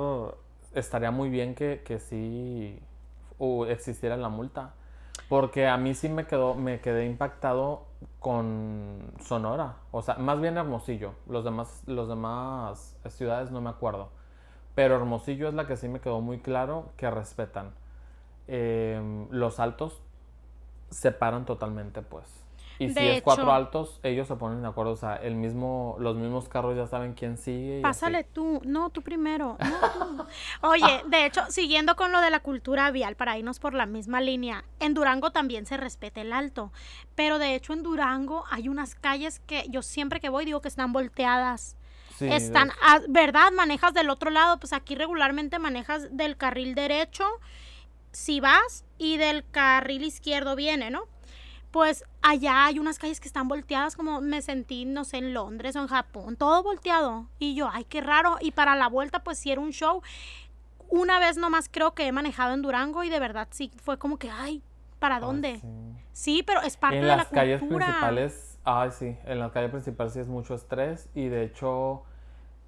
estaría 0.75 1.11
muy 1.11 1.29
bien 1.31 1.55
que, 1.55 1.83
que 1.85 1.99
sí 2.01 2.79
uh, 3.39 3.65
existiera 3.67 4.17
la 4.17 4.29
multa. 4.29 4.75
Porque 5.29 5.69
a 5.69 5.77
mí 5.77 5.95
sí 5.95 6.09
me 6.09 6.27
quedó, 6.27 6.55
me 6.55 6.81
quedé 6.81 7.07
impactado 7.07 7.85
con 8.19 9.13
Sonora. 9.23 9.77
O 9.93 10.03
sea, 10.03 10.17
más 10.17 10.41
bien 10.41 10.57
Hermosillo. 10.59 11.15
Los 11.29 11.45
demás, 11.45 11.83
los 11.87 12.09
demás 12.09 12.97
ciudades 13.09 13.51
no 13.53 13.61
me 13.61 13.71
acuerdo. 13.71 14.11
Pero 14.75 14.97
Hermosillo 14.97 15.49
es 15.49 15.55
la 15.55 15.67
que 15.67 15.77
sí 15.77 15.89
me 15.89 16.01
quedó 16.01 16.21
muy 16.21 16.41
claro 16.41 16.91
que 16.97 17.11
respetan. 17.11 17.73
Em, 18.49 19.29
los 19.31 19.61
altos 19.61 20.03
se 20.91 21.13
paran 21.13 21.45
totalmente, 21.47 22.03
pues. 22.03 22.41
Y 22.81 22.89
si 22.89 22.99
es 22.99 23.23
cuatro 23.23 23.53
altos, 23.53 24.01
ellos 24.03 24.27
se 24.27 24.37
ponen 24.37 24.63
de 24.63 24.69
acuerdo. 24.69 24.93
O 24.93 24.97
sea, 24.97 25.17
el 25.17 25.35
mismo, 25.35 25.97
los 25.99 26.17
mismos 26.17 26.49
carros 26.49 26.75
ya 26.75 26.87
saben 26.87 27.13
quién 27.13 27.37
sigue. 27.37 27.75
y 27.75 27.75
así. 27.75 27.83
Pásale 27.83 28.25
tú, 28.25 28.63
no, 28.65 28.89
tú 28.89 29.03
primero. 29.03 29.59
no, 29.61 30.17
tú. 30.17 30.27
Oye, 30.63 31.03
de 31.07 31.27
hecho, 31.27 31.43
siguiendo 31.51 31.95
con 31.95 32.11
lo 32.11 32.23
de 32.23 32.31
la 32.31 32.41
cultura 32.41 32.91
vial, 32.91 33.17
para 33.17 33.37
irnos 33.37 33.61
por 33.61 33.75
la 33.75 33.85
misma 33.85 34.23
línea, 34.23 34.65
en 34.79 34.95
Durango 34.95 35.31
también 35.31 35.67
se 35.67 35.77
respeta 35.77 36.23
el 36.23 36.33
alto, 36.33 36.73
pero 37.15 37.39
de 37.39 37.55
hecho 37.55 37.75
en 37.75 37.83
Durango 37.83 38.45
hay 38.51 38.71
unas 38.71 38.95
calles 38.95 39.41
que 39.41 39.67
yo 39.69 39.83
siempre 39.83 40.19
que 40.19 40.31
voy 40.31 40.47
digo 40.47 40.63
que 40.63 40.69
están 40.69 40.95
volteadas. 40.95 41.77
Sí, 42.17 42.29
están, 42.33 42.71
ah, 42.83 43.01
¿verdad? 43.09 43.51
Manejas 43.53 43.93
del 43.93 44.09
otro 44.09 44.31
lado, 44.31 44.59
pues 44.59 44.73
aquí 44.73 44.95
regularmente 44.95 45.59
manejas 45.59 46.17
del 46.17 46.39
carril 46.39 46.75
derecho 46.75 47.25
si 48.13 48.41
vas 48.41 48.85
y 48.99 49.17
del 49.17 49.45
carril 49.51 50.05
izquierdo 50.05 50.57
viene, 50.57 50.91
¿no? 50.91 51.03
Pues 51.71 52.05
allá 52.23 52.67
hay 52.67 52.79
unas 52.81 52.99
calles 52.99 53.21
que 53.21 53.29
están 53.29 53.49
volteadas 53.49 53.97
como 53.97 54.21
me 54.21 54.43
sentí, 54.43 54.85
no 54.87 55.05
sé, 55.05 55.19
en 55.19 55.35
Londres 55.35 55.77
o 55.77 55.81
en 55.81 55.89
Japón, 55.89 56.37
todo 56.37 56.63
volteado. 56.63 57.29
Y 57.39 57.55
yo, 57.55 57.69
ay, 57.73 57.85
qué 57.85 58.01
raro. 58.01 58.39
Y 58.41 58.53
para 58.53 58.77
la 58.77 58.89
vuelta, 58.89 59.23
pues 59.25 59.39
sí 59.39 59.53
era 59.53 59.61
un 59.61 59.73
show. 59.73 60.03
Una 60.89 61.21
vez 61.21 61.37
nomás 61.39 61.69
creo 61.71 61.95
que 61.95 62.07
he 62.07 62.13
manejado 62.13 62.55
en 62.55 62.63
Durango 62.63 63.05
y 63.05 63.11
de 63.11 63.21
verdad 63.21 63.49
sí 63.51 63.71
fue 63.83 63.99
como 63.99 64.19
que, 64.19 64.31
ay, 64.31 64.63
¿para 64.99 65.21
Ay, 65.21 65.21
dónde? 65.21 65.61
sí. 65.61 65.69
Sí, 66.13 66.43
pero 66.43 66.63
es 66.63 66.77
parte 66.77 67.05
En 67.05 67.07
de 67.07 67.17
las 67.17 67.27
la 67.27 67.27
calles 67.27 67.63
cultura. 67.63 68.19
principales, 68.19 68.59
ay 68.65 68.91
sí, 68.91 69.17
en 69.25 69.39
las 69.39 69.53
calles 69.53 69.71
principales 69.71 70.13
sí 70.13 70.21
es 70.21 70.29
mucho 70.29 70.55
estrés 70.55 71.09
y 71.15 71.29
de 71.29 71.45
hecho 71.45 72.03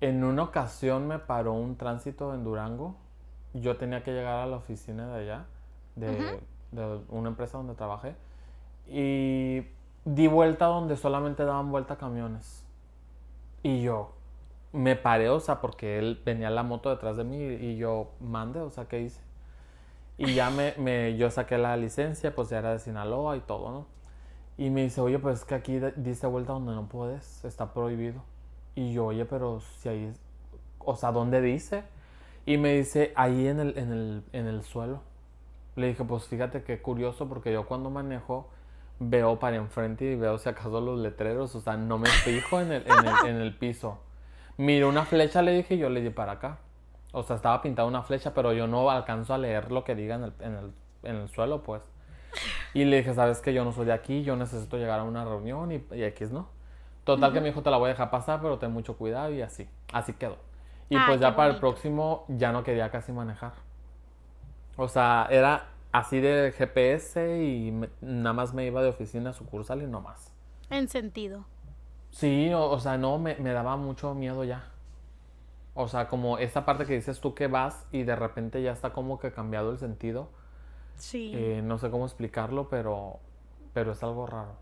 en 0.01 0.25
una 0.25 0.45
ocasión 0.45 1.09
me 1.09 1.19
paró 1.21 1.55
un 1.55 1.77
tránsito 1.77 2.35
en 2.35 2.45
Durango. 2.45 2.97
Yo 3.55 3.77
tenía 3.77 4.03
que 4.03 4.13
llegar 4.13 4.37
a 4.41 4.47
la 4.47 4.57
oficina 4.57 5.09
de 5.15 5.23
allá, 5.23 5.45
de, 5.97 6.41
de 6.73 7.01
una 7.11 7.29
empresa 7.29 7.59
donde 7.59 7.75
trabajé 7.75 8.15
y 8.89 9.63
di 10.05 10.27
vuelta 10.29 10.67
donde 10.67 10.97
solamente 10.97 11.45
daban 11.45 11.71
vuelta 11.71 11.97
camiones. 11.97 12.65
Y 13.63 13.83
yo 13.83 14.13
me 14.73 14.97
paré, 14.97 15.29
o 15.31 15.41
sea, 15.41 15.61
porque 15.61 15.99
él 15.99 16.21
venía 16.25 16.51
la 16.51 16.63
moto 16.63 16.91
detrás 16.91 17.17
de 17.17 17.25
mí 17.25 17.39
y 17.39 17.77
yo 17.77 18.11
mande, 18.21 18.61
o 18.61 18.71
sea, 18.71 18.87
¿qué 18.87 19.01
hice? 19.03 19.21
Y 20.19 20.35
ya 20.35 20.51
me, 20.51 20.75
me- 20.79 21.17
yo 21.17 21.31
saqué 21.31 21.59
la 21.59 21.77
licencia, 21.77 22.35
pues 22.35 22.51
ya 22.51 22.59
era 22.59 22.73
de 22.73 22.79
Sinaloa 22.79 23.37
y 23.37 23.41
todo, 23.41 23.71
¿no? 23.71 23.87
Y 24.59 24.71
me 24.71 24.83
dice, 24.85 25.01
oye, 25.01 25.19
pues 25.19 25.41
es 25.41 25.45
que 25.47 25.55
aquí 25.57 25.81
diste 25.97 26.27
vuelta 26.27 26.53
donde 26.55 26.75
no 26.75 26.87
puedes, 26.89 27.45
está 27.45 27.73
prohibido. 27.75 28.23
Y 28.77 28.93
yo, 28.95 29.07
oye, 29.07 29.25
pero 29.27 29.61
si 29.61 29.89
ahí, 29.89 30.13
o 30.81 30.97
sea, 30.97 31.13
¿dónde 31.13 31.41
dice? 31.43 31.85
Y 32.45 32.57
me 32.57 32.75
dice, 32.75 33.13
ahí 33.15 33.47
en 33.47 33.61
el, 33.61 33.79
en 33.79 33.93
el, 33.93 34.23
en 34.33 34.47
el 34.47 34.63
suelo. 34.63 35.01
Le 35.77 35.89
dije, 35.89 36.05
pues 36.05 36.27
fíjate 36.27 36.65
qué 36.65 36.83
curioso, 36.83 37.29
porque 37.29 37.53
yo 37.53 37.67
cuando 37.67 37.89
manejo, 37.91 38.49
veo 38.99 39.39
para 39.39 39.57
enfrente 39.57 40.05
y 40.05 40.17
veo 40.17 40.39
si 40.39 40.49
acaso 40.49 40.81
los 40.81 40.99
letreros, 40.99 41.55
o 41.55 41.61
sea, 41.61 41.77
no 41.77 41.99
me 41.99 42.09
fijo 42.09 42.61
en 42.61 42.73
el, 42.73 42.83
en 42.83 43.07
el, 43.07 43.29
en 43.29 43.37
el 43.37 43.57
piso. 43.57 43.99
Miro 44.59 44.89
una 44.89 45.05
flecha, 45.05 45.43
le 45.43 45.53
dije, 45.53 45.77
y 45.77 45.79
yo 45.79 45.89
le 45.89 46.03
di 46.03 46.11
para 46.11 46.33
acá. 46.33 46.59
O 47.13 47.23
sea, 47.23 47.37
estaba 47.37 47.63
pintada 47.63 47.89
una 47.89 48.03
flecha, 48.03 48.35
pero 48.35 48.53
yo 48.53 48.67
no 48.67 48.91
alcanzo 48.91 49.35
a 49.35 49.39
leer 49.39 49.71
lo 49.71 49.85
que 49.85 49.95
diga 49.95 50.17
en 50.17 50.25
el, 50.25 50.33
en 50.41 50.55
el, 50.55 50.73
en 51.05 51.17
el 51.17 51.29
suelo, 51.29 51.63
pues. 51.63 51.83
Y 52.75 52.85
le 52.85 52.99
dije, 52.99 53.15
sabes 53.15 53.41
que 53.41 53.53
yo 53.53 53.65
no 53.65 53.73
soy 53.73 53.87
de 53.87 53.93
aquí, 53.93 54.23
yo 54.23 54.37
necesito 54.37 54.79
llegar 54.79 55.01
a 55.01 55.05
una 55.05 55.25
reunión 55.25 55.73
y, 55.73 55.85
y 55.93 56.03
X, 56.05 56.31
¿no? 56.33 56.49
Total 57.05 57.33
que 57.33 57.41
me 57.41 57.49
dijo, 57.49 57.63
te 57.63 57.71
la 57.71 57.79
voy 57.79 57.87
a 57.87 57.93
dejar 57.93 58.11
pasar, 58.11 58.41
pero 58.41 58.59
ten 58.59 58.73
mucho 58.73 58.97
cuidado 58.97 59.33
y 59.33 59.43
así. 59.43 59.69
Así 59.93 60.13
quedó. 60.13 60.37
Y 60.93 60.97
Ay, 60.97 61.07
pues 61.07 61.21
ya 61.21 61.35
para 61.37 61.51
el 61.55 61.61
próximo 61.61 62.25
ya 62.29 62.53
no 62.53 62.63
quería 62.65 62.91
casi 62.91 63.13
manejar. 63.13 63.53
O 64.77 64.89
sea, 64.89 65.27
era 65.31 65.69
así 65.93 66.21
de 66.21 66.53
GPS 66.57 67.43
y 67.43 67.71
me- 67.73 67.91
nada 68.01 68.33
más 68.33 68.55
me 68.55 68.67
iba 68.67 68.83
de 68.83 68.89
oficina 68.89 69.31
a 69.31 69.33
sucursal 69.33 69.83
y 69.83 69.87
no 69.87 70.01
más. 70.01 70.33
En 70.71 70.89
sentido. 70.89 71.45
Sí, 72.11 72.53
o, 72.53 72.71
o 72.71 72.79
sea, 72.81 72.99
no, 72.99 73.19
me, 73.19 73.37
me 73.37 73.53
daba 73.53 73.77
mucho 73.77 74.15
miedo 74.15 74.45
ya. 74.45 74.65
O 75.75 75.89
sea, 75.89 76.09
como 76.09 76.37
esta 76.39 76.67
parte 76.67 76.85
que 76.85 76.95
dices 76.95 77.21
tú 77.21 77.35
que 77.35 77.47
vas 77.47 77.87
y 77.93 78.03
de 78.03 78.15
repente 78.17 78.63
ya 78.63 78.73
está 78.73 78.93
como 78.93 79.19
que 79.19 79.33
cambiado 79.33 79.71
el 79.73 79.79
sentido. 79.79 80.29
Sí. 80.97 81.33
Eh, 81.35 81.63
no 81.65 81.79
sé 81.79 81.91
cómo 81.91 82.05
explicarlo, 82.05 82.69
pero, 82.69 83.19
pero 83.73 83.93
es 83.93 84.03
algo 84.03 84.27
raro. 84.27 84.57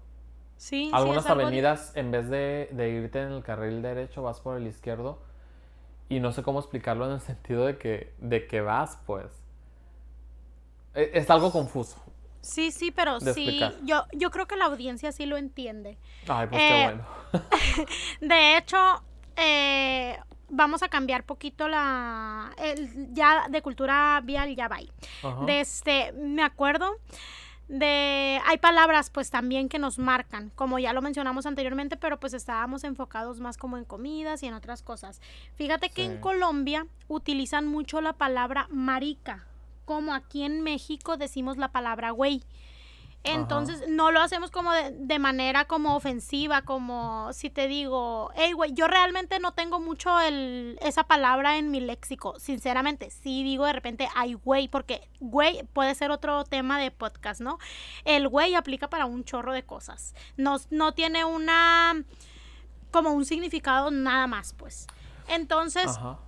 sí, 0.57 0.85
sí, 0.87 0.91
Algunas 0.95 1.27
algo 1.27 1.41
di- 1.41 1.45
avenidas, 1.47 1.97
en 1.97 2.11
vez 2.13 2.29
de, 2.31 2.69
de 2.73 2.91
irte 2.91 3.21
en 3.23 3.33
el 3.33 3.43
carril 3.43 3.83
derecho, 3.83 4.23
vas 4.23 4.41
por 4.41 4.57
el 4.57 4.67
izquierdo. 4.69 5.19
Y 6.11 6.21
no 6.21 6.33
sé 6.33 6.43
cómo 6.43 6.59
explicarlo 6.59 7.07
en 7.07 7.13
el 7.13 7.21
sentido 7.23 7.65
de 7.65 7.79
que, 7.79 8.13
de 8.19 8.47
que 8.47 8.61
vas, 8.61 8.99
pues. 9.07 9.27
E- 10.95 11.11
Es 11.15 11.31
algo 11.31 11.51
confuso. 11.51 11.97
Sí, 12.43 12.71
sí, 12.73 12.91
pero 12.91 13.21
sí, 13.21 13.61
yo, 13.85 14.05
yo 14.13 14.31
creo 14.31 14.47
que 14.47 14.57
la 14.57 14.65
audiencia 14.67 15.13
sí 15.13 15.27
lo 15.27 15.37
entiende. 15.37 15.99
Ay, 16.27 16.47
pues 16.49 16.63
Eh, 16.63 16.69
qué 16.69 16.85
bueno. 16.85 17.05
De 18.23 18.57
hecho, 18.57 18.79
eh, 19.37 20.19
vamos 20.49 20.83
a 20.83 20.89
cambiar 20.89 21.25
poquito 21.25 21.69
la... 21.69 22.51
el- 22.57 23.13
ya 23.13 23.47
de 23.49 23.61
cultura 23.63 24.21
vial, 24.25 24.57
ya 24.57 24.69
va. 24.69 24.77
ahí. 24.77 24.91
Ajá. 25.23 25.45
De 25.45 25.61
este, 25.61 26.13
me 26.13 26.43
acuerdo 26.43 26.97
de... 27.71 28.41
Hay 28.47 28.59
palabras 28.59 29.11
pues 29.11 29.31
también 29.31 29.69
que 29.69 29.79
nos 29.79 29.99
marcan, 29.99 30.51
como 30.57 30.79
ya 30.79 30.93
lo 30.93 31.03
mencionamos 31.03 31.47
anteriormente, 31.47 31.97
pero 31.97 32.19
pues 32.19 32.35
estábamos 32.35 32.85
enfocados 32.85 33.41
más 33.41 33.57
como 33.57 33.79
en 33.79 33.85
comidas 33.85 34.43
y 34.43 34.47
en 34.47 34.55
otras 34.55 34.83
cosas. 34.83 35.21
Fíjate 35.55 35.91
que 35.91 36.05
en. 36.05 36.21
Colombia 36.21 36.87
utilizan 37.09 37.67
mucho 37.67 38.01
la 38.01 38.13
palabra 38.13 38.67
marica, 38.71 39.47
como 39.85 40.13
aquí 40.15 40.43
en 40.43 40.63
México 40.63 41.17
decimos 41.17 41.57
la 41.57 41.69
palabra 41.69 42.11
güey. 42.11 42.43
Entonces, 43.23 43.85
no 43.87 44.11
lo 44.11 44.21
hacemos 44.21 44.51
como 44.51 44.73
de, 44.73 44.93
de 44.93 45.19
manera 45.19 45.67
como 45.67 45.95
ofensiva, 45.95 46.63
como 46.63 47.33
si 47.35 47.51
te 47.51 47.69
digo, 47.69 48.31
hey, 48.35 48.53
güey, 48.53 48.73
yo 48.73 48.87
realmente 48.87 49.39
no 49.41 49.53
tengo 49.53 49.79
mucho 49.79 50.19
el, 50.21 50.79
esa 50.81 51.05
palabra 51.05 51.59
en 51.59 51.71
mi 51.71 51.81
léxico, 51.81 52.39
sinceramente, 52.41 53.11
sí 53.11 53.43
digo 53.43 53.67
de 53.67 53.75
repente, 53.75 54.09
ay, 54.15 54.35
güey, 54.35 54.69
porque 54.69 55.07
güey 55.21 55.65
puede 55.75 55.95
ser 55.95 56.11
otro 56.11 56.45
tema 56.45 56.79
de 56.79 56.91
podcast, 56.91 57.43
¿no? 57.43 57.59
El 58.07 58.27
güey 58.27 58.55
aplica 58.55 58.89
para 58.89 59.05
un 59.05 59.23
chorro 59.25 59.53
de 59.53 59.65
cosas, 59.65 60.15
no, 60.39 60.57
no 60.71 60.95
tiene 60.95 61.27
una, 61.27 62.03
como 62.91 63.11
un 63.11 63.27
significado 63.27 63.91
nada 63.91 64.27
más, 64.29 64.55
pues. 64.55 64.87
Entonces, 65.29 65.87
Ajá. 65.89 66.19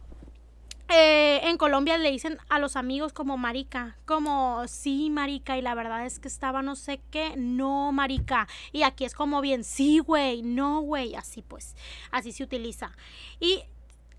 Eh, 0.94 1.40
en 1.48 1.56
Colombia 1.56 1.96
le 1.98 2.10
dicen 2.10 2.38
a 2.48 2.58
los 2.58 2.76
amigos 2.76 3.12
como 3.12 3.36
marica, 3.38 3.96
como 4.04 4.66
sí, 4.68 5.10
marica, 5.10 5.56
y 5.56 5.62
la 5.62 5.74
verdad 5.74 6.04
es 6.04 6.18
que 6.18 6.28
estaba 6.28 6.62
no 6.62 6.76
sé 6.76 7.00
qué, 7.10 7.34
no, 7.36 7.92
marica. 7.92 8.48
Y 8.72 8.82
aquí 8.82 9.04
es 9.04 9.14
como 9.14 9.40
bien, 9.40 9.64
sí, 9.64 9.98
güey, 9.98 10.42
no, 10.42 10.80
güey, 10.80 11.14
así 11.14 11.42
pues, 11.42 11.76
así 12.10 12.32
se 12.32 12.44
utiliza. 12.44 12.92
Y 13.40 13.64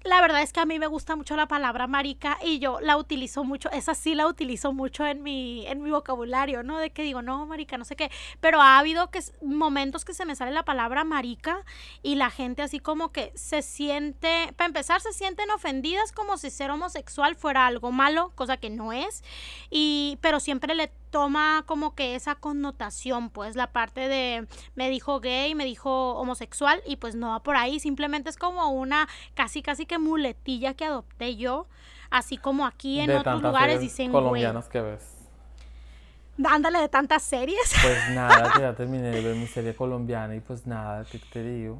la 0.03 0.19
verdad 0.21 0.41
es 0.41 0.51
que 0.51 0.59
a 0.59 0.65
mí 0.65 0.79
me 0.79 0.87
gusta 0.87 1.15
mucho 1.15 1.35
la 1.35 1.47
palabra 1.47 1.87
marica 1.87 2.37
y 2.43 2.59
yo 2.59 2.79
la 2.81 2.97
utilizo 2.97 3.43
mucho, 3.43 3.71
esa 3.71 3.95
sí 3.95 4.15
la 4.15 4.27
utilizo 4.27 4.73
mucho 4.73 5.05
en 5.05 5.23
mi, 5.23 5.65
en 5.67 5.81
mi 5.81 5.91
vocabulario, 5.91 6.61
¿no? 6.63 6.77
De 6.77 6.91
que 6.91 7.03
digo, 7.03 7.21
no, 7.21 7.45
marica, 7.45 7.77
no 7.77 7.85
sé 7.85 7.95
qué, 7.95 8.11
pero 8.41 8.61
ha 8.61 8.79
habido 8.79 9.09
que, 9.11 9.21
momentos 9.41 10.03
que 10.03 10.13
se 10.13 10.25
me 10.25 10.35
sale 10.35 10.51
la 10.51 10.63
palabra 10.63 11.03
marica 11.03 11.63
y 12.01 12.15
la 12.15 12.29
gente 12.29 12.61
así 12.61 12.79
como 12.79 13.11
que 13.11 13.31
se 13.35 13.61
siente, 13.61 14.53
para 14.57 14.67
empezar, 14.67 14.99
se 14.99 15.13
sienten 15.13 15.49
ofendidas 15.51 16.11
como 16.11 16.37
si 16.37 16.49
ser 16.49 16.69
homosexual 16.71 17.35
fuera 17.35 17.65
algo 17.65 17.91
malo, 17.91 18.31
cosa 18.35 18.57
que 18.57 18.69
no 18.69 18.91
es, 18.91 19.23
y, 19.69 20.17
pero 20.21 20.39
siempre 20.39 20.75
le 20.75 20.91
toma 21.13 21.63
como 21.67 21.93
que 21.93 22.15
esa 22.15 22.33
connotación, 22.33 23.29
pues 23.29 23.55
la 23.55 23.67
parte 23.67 24.07
de 24.07 24.47
me 24.73 24.89
dijo 24.89 25.19
gay, 25.19 25.53
me 25.53 25.63
dijo 25.63 26.15
homosexual 26.15 26.81
y 26.87 26.95
pues 26.95 27.13
no 27.13 27.29
va 27.29 27.43
por 27.43 27.55
ahí, 27.55 27.79
simplemente 27.79 28.31
es 28.31 28.35
como 28.35 28.71
una 28.71 29.07
casi 29.35 29.61
casi 29.61 29.85
que 29.85 29.99
muletilla 29.99 30.73
que 30.73 30.85
adopté 30.85 31.35
yo, 31.35 31.67
así 32.09 32.37
como 32.37 32.65
aquí 32.65 32.99
en 32.99 33.07
de 33.07 33.17
otros 33.17 33.43
lugares 33.43 33.79
dicen 33.79 34.11
güey. 34.11 34.23
colombianas 34.23 34.67
que 34.69 34.81
ves. 34.81 35.03
Ándale 36.43 36.79
de 36.79 36.89
tantas 36.89 37.21
series. 37.21 37.75
Pues 37.83 38.09
nada, 38.15 38.51
que 38.51 38.61
ya 38.61 38.73
terminé 38.73 39.11
de 39.11 39.21
ver 39.21 39.35
mi 39.35 39.45
serie 39.45 39.75
colombiana 39.75 40.35
y 40.35 40.39
pues 40.39 40.65
nada, 40.65 41.05
¿qué 41.05 41.19
te 41.19 41.43
digo? 41.43 41.79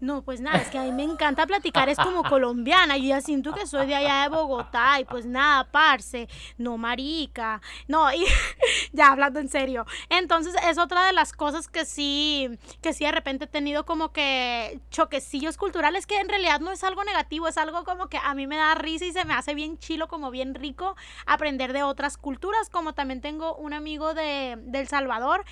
No, 0.00 0.22
pues 0.22 0.40
nada, 0.40 0.58
es 0.58 0.68
que 0.68 0.78
a 0.78 0.84
mí 0.84 0.92
me 0.92 1.02
encanta 1.02 1.44
platicar, 1.44 1.88
es 1.88 1.98
como 1.98 2.22
colombiana, 2.22 2.96
yo 2.96 3.08
ya 3.08 3.20
siento 3.20 3.52
que 3.52 3.66
soy 3.66 3.88
de 3.88 3.96
allá 3.96 4.22
de 4.22 4.28
Bogotá 4.28 5.00
y 5.00 5.04
pues 5.04 5.26
nada, 5.26 5.64
parce, 5.64 6.28
no 6.56 6.78
marica, 6.78 7.60
no, 7.88 8.12
y 8.12 8.24
ya 8.92 9.10
hablando 9.10 9.40
en 9.40 9.48
serio. 9.48 9.86
Entonces 10.08 10.54
es 10.68 10.78
otra 10.78 11.04
de 11.04 11.12
las 11.12 11.32
cosas 11.32 11.66
que 11.66 11.84
sí, 11.84 12.48
que 12.80 12.92
sí 12.92 13.04
de 13.06 13.10
repente 13.10 13.46
he 13.46 13.48
tenido 13.48 13.84
como 13.84 14.12
que 14.12 14.80
choquecillos 14.90 15.56
culturales, 15.56 16.06
que 16.06 16.20
en 16.20 16.28
realidad 16.28 16.60
no 16.60 16.70
es 16.70 16.84
algo 16.84 17.02
negativo, 17.02 17.48
es 17.48 17.58
algo 17.58 17.82
como 17.82 18.08
que 18.08 18.18
a 18.18 18.34
mí 18.34 18.46
me 18.46 18.56
da 18.56 18.76
risa 18.76 19.04
y 19.04 19.12
se 19.12 19.24
me 19.24 19.34
hace 19.34 19.54
bien 19.54 19.78
chilo, 19.78 20.06
como 20.06 20.30
bien 20.30 20.54
rico 20.54 20.94
aprender 21.26 21.72
de 21.72 21.82
otras 21.82 22.18
culturas, 22.18 22.70
como 22.70 22.92
también 22.92 23.20
tengo 23.20 23.56
un 23.56 23.72
amigo 23.72 24.14
de, 24.14 24.58
de 24.60 24.78
El 24.78 24.86
Salvador 24.86 25.44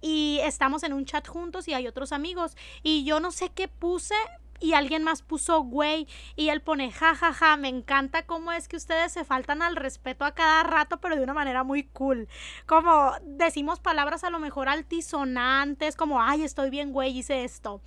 y 0.00 0.40
estamos 0.42 0.82
en 0.82 0.92
un 0.92 1.04
chat 1.04 1.26
juntos 1.28 1.68
y 1.68 1.74
hay 1.74 1.86
otros 1.86 2.10
amigos 2.10 2.56
y 2.82 3.04
yo 3.04 3.20
no 3.20 3.30
sé 3.30 3.50
qué 3.50 3.68
puse 3.92 4.14
y 4.58 4.72
alguien 4.72 5.04
más 5.04 5.20
puso 5.20 5.60
güey 5.64 6.08
y 6.34 6.48
él 6.48 6.62
pone 6.62 6.90
ja 6.90 7.14
ja 7.14 7.34
ja, 7.34 7.58
me 7.58 7.68
encanta 7.68 8.24
cómo 8.24 8.50
es 8.50 8.66
que 8.66 8.76
ustedes 8.76 9.12
se 9.12 9.22
faltan 9.22 9.60
al 9.60 9.76
respeto 9.76 10.24
a 10.24 10.32
cada 10.32 10.62
rato, 10.62 10.98
pero 10.98 11.14
de 11.14 11.22
una 11.22 11.34
manera 11.34 11.62
muy 11.62 11.82
cool. 11.82 12.26
Como 12.64 13.12
decimos 13.22 13.80
palabras 13.80 14.24
a 14.24 14.30
lo 14.30 14.38
mejor 14.38 14.70
altisonantes, 14.70 15.94
como 15.94 16.22
ay, 16.22 16.42
estoy 16.42 16.70
bien 16.70 16.92
güey, 16.92 17.18
hice 17.18 17.44
esto 17.44 17.82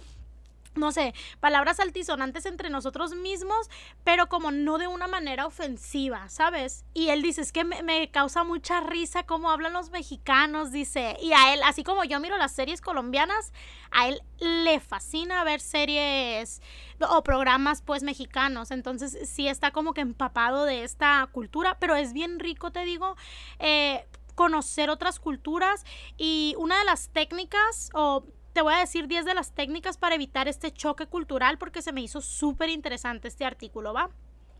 no 0.76 0.92
sé, 0.92 1.14
palabras 1.40 1.80
altisonantes 1.80 2.46
entre 2.46 2.70
nosotros 2.70 3.16
mismos, 3.16 3.70
pero 4.04 4.28
como 4.28 4.52
no 4.52 4.78
de 4.78 4.88
una 4.88 5.08
manera 5.08 5.46
ofensiva, 5.46 6.30
¿sabes? 6.30 6.86
Y 6.94 7.10
él 7.10 7.22
dice, 7.22 7.42
es 7.42 7.52
que 7.52 7.64
me, 7.64 8.10
causa 8.12 8.44
mucha 8.44 8.82
risa 8.82 9.24
cómo 9.24 9.52
hablan 9.52 9.74
los 9.74 9.90
mexicanos, 9.90 10.72
dice, 10.72 11.18
y 11.22 11.34
a 11.34 11.54
él, 11.54 11.62
así 11.64 11.84
como 11.84 12.04
yo 12.04 12.20
miro 12.20 12.38
las 12.38 12.54
series 12.54 12.82
colombianas, 12.82 13.54
a 13.92 14.08
él 14.08 14.22
le 14.40 14.80
fascina 14.80 15.44
ver 15.44 15.62
series 15.62 16.62
o 17.00 17.24
programas 17.24 17.82
pues 17.82 18.04
mexicanos, 18.04 18.72
entonces 18.72 19.18
sí 19.30 19.48
está 19.48 19.72
como 19.72 19.94
que 19.94 20.02
empapado 20.02 20.66
de 20.66 20.84
esta 20.84 21.28
cultura, 21.32 21.78
pero 21.80 21.96
es 21.96 22.14
bien 22.14 22.40
rico, 22.40 22.72
te 22.72 22.84
digo, 22.86 23.16
eh, 23.60 24.06
conocer 24.36 24.90
otras 24.90 25.20
culturas 25.20 25.86
y 26.18 26.56
una 26.58 26.78
de 26.78 26.86
las 26.86 27.10
técnicas 27.10 27.90
o 27.94 28.26
te 28.56 28.62
voy 28.62 28.74
a 28.74 28.78
decir 28.78 29.10
10 29.10 29.26
de 29.26 29.34
las 29.34 29.51
técnicas 29.51 29.97
para 29.97 30.16
evitar 30.16 30.47
este 30.47 30.72
choque 30.72 31.08
cultural 31.08 31.58
porque 31.58 31.82
se 31.82 31.91
me 31.91 31.99
hizo 31.99 32.22
súper 32.22 32.70
interesante 32.70 33.28
este 33.28 33.43
artículo, 33.43 33.93
¿va? 33.93 34.10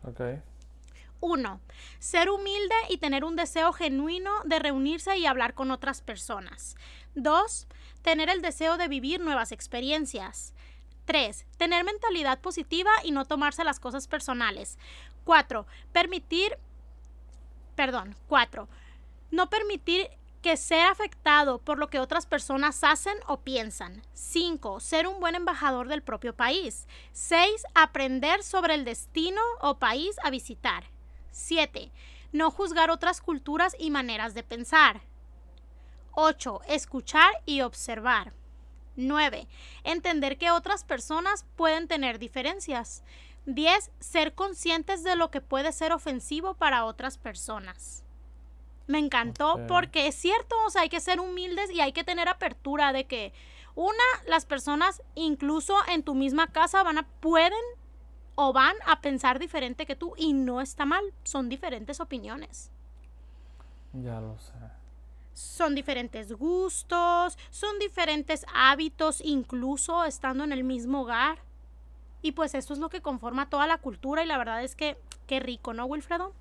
Ok. 0.04 0.20
1. 1.20 1.60
Ser 1.98 2.28
humilde 2.28 2.74
y 2.90 2.98
tener 2.98 3.24
un 3.24 3.36
deseo 3.36 3.72
genuino 3.72 4.30
de 4.44 4.58
reunirse 4.58 5.16
y 5.16 5.24
hablar 5.24 5.54
con 5.54 5.70
otras 5.70 6.02
personas. 6.02 6.76
2. 7.14 7.68
Tener 8.02 8.28
el 8.28 8.42
deseo 8.42 8.76
de 8.76 8.88
vivir 8.88 9.20
nuevas 9.20 9.50
experiencias. 9.50 10.52
3. 11.06 11.46
Tener 11.56 11.82
mentalidad 11.82 12.42
positiva 12.42 12.90
y 13.02 13.12
no 13.12 13.24
tomarse 13.24 13.64
las 13.64 13.80
cosas 13.80 14.08
personales. 14.08 14.76
4. 15.24 15.66
Permitir... 15.94 16.58
Perdón. 17.76 18.14
4. 18.28 18.68
No 19.30 19.48
permitir 19.48 20.10
que 20.46 20.56
ser 20.56 20.86
afectado 20.86 21.58
por 21.58 21.76
lo 21.76 21.90
que 21.90 21.98
otras 21.98 22.24
personas 22.24 22.84
hacen 22.84 23.18
o 23.26 23.40
piensan. 23.40 24.02
5. 24.12 24.78
Ser 24.78 25.08
un 25.08 25.18
buen 25.18 25.34
embajador 25.34 25.88
del 25.88 26.04
propio 26.04 26.36
país. 26.36 26.86
6. 27.10 27.64
Aprender 27.74 28.44
sobre 28.44 28.74
el 28.74 28.84
destino 28.84 29.40
o 29.60 29.80
país 29.80 30.14
a 30.22 30.30
visitar. 30.30 30.84
7. 31.32 31.90
No 32.30 32.52
juzgar 32.52 32.92
otras 32.92 33.20
culturas 33.20 33.74
y 33.76 33.90
maneras 33.90 34.34
de 34.34 34.44
pensar. 34.44 35.00
8. 36.12 36.60
Escuchar 36.68 37.32
y 37.44 37.62
observar. 37.62 38.32
9. 38.94 39.48
Entender 39.82 40.38
que 40.38 40.52
otras 40.52 40.84
personas 40.84 41.44
pueden 41.56 41.88
tener 41.88 42.20
diferencias. 42.20 43.02
10. 43.46 43.90
Ser 43.98 44.36
conscientes 44.36 45.02
de 45.02 45.16
lo 45.16 45.32
que 45.32 45.40
puede 45.40 45.72
ser 45.72 45.90
ofensivo 45.90 46.54
para 46.54 46.84
otras 46.84 47.18
personas. 47.18 48.05
Me 48.86 48.98
encantó 48.98 49.60
porque 49.66 50.06
es 50.06 50.14
cierto, 50.14 50.54
o 50.66 50.70
sea, 50.70 50.82
hay 50.82 50.88
que 50.88 51.00
ser 51.00 51.20
humildes 51.20 51.70
y 51.70 51.80
hay 51.80 51.92
que 51.92 52.04
tener 52.04 52.28
apertura 52.28 52.92
de 52.92 53.04
que 53.04 53.32
una, 53.74 54.04
las 54.26 54.46
personas 54.46 55.02
incluso 55.14 55.76
en 55.88 56.02
tu 56.02 56.14
misma 56.14 56.52
casa 56.52 56.82
van 56.82 56.98
a 56.98 57.06
pueden 57.20 57.52
o 58.36 58.52
van 58.52 58.76
a 58.86 59.00
pensar 59.00 59.38
diferente 59.38 59.86
que 59.86 59.96
tú 59.96 60.14
y 60.16 60.32
no 60.32 60.60
está 60.60 60.84
mal, 60.84 61.04
son 61.24 61.48
diferentes 61.48 62.00
opiniones. 62.00 62.70
Ya 63.92 64.20
lo 64.20 64.38
sé. 64.38 64.52
Son 65.32 65.74
diferentes 65.74 66.32
gustos, 66.32 67.36
son 67.50 67.78
diferentes 67.78 68.46
hábitos, 68.54 69.20
incluso 69.22 70.04
estando 70.04 70.44
en 70.44 70.52
el 70.52 70.64
mismo 70.64 71.02
hogar. 71.02 71.38
Y 72.22 72.32
pues 72.32 72.54
esto 72.54 72.72
es 72.72 72.78
lo 72.78 72.88
que 72.88 73.02
conforma 73.02 73.50
toda 73.50 73.66
la 73.66 73.78
cultura 73.78 74.22
y 74.22 74.26
la 74.26 74.38
verdad 74.38 74.62
es 74.62 74.74
que 74.74 74.96
qué 75.26 75.40
rico, 75.40 75.74
¿no, 75.74 75.84
Wilfredo? 75.84 76.32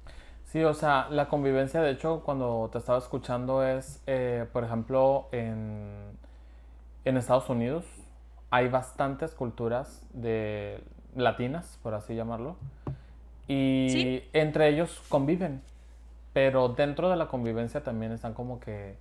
Sí, 0.56 0.64
o 0.64 0.74
sea, 0.74 1.08
la 1.10 1.28
convivencia, 1.28 1.82
de 1.82 1.92
hecho, 1.92 2.22
cuando 2.24 2.70
te 2.72 2.78
estaba 2.78 2.98
escuchando 2.98 3.62
es, 3.62 4.02
eh, 4.08 4.48
por 4.54 4.64
ejemplo, 4.64 5.28
en, 5.34 6.18
en 7.04 7.18
Estados 7.18 7.50
Unidos 7.50 7.84
hay 8.52 8.70
bastantes 8.70 9.36
culturas 9.36 10.08
de 10.14 10.82
latinas, 11.14 11.78
por 11.84 11.94
así 11.94 12.16
llamarlo, 12.16 12.56
y 13.50 13.88
Sí. 13.90 14.30
entre 14.32 14.70
ellos 14.70 15.04
conviven, 15.10 15.62
pero 16.32 16.70
dentro 16.70 17.10
de 17.10 17.18
la 17.18 17.28
convivencia 17.28 17.84
también 17.84 18.14
están 18.14 18.34
como 18.34 18.62
que, 18.62 18.96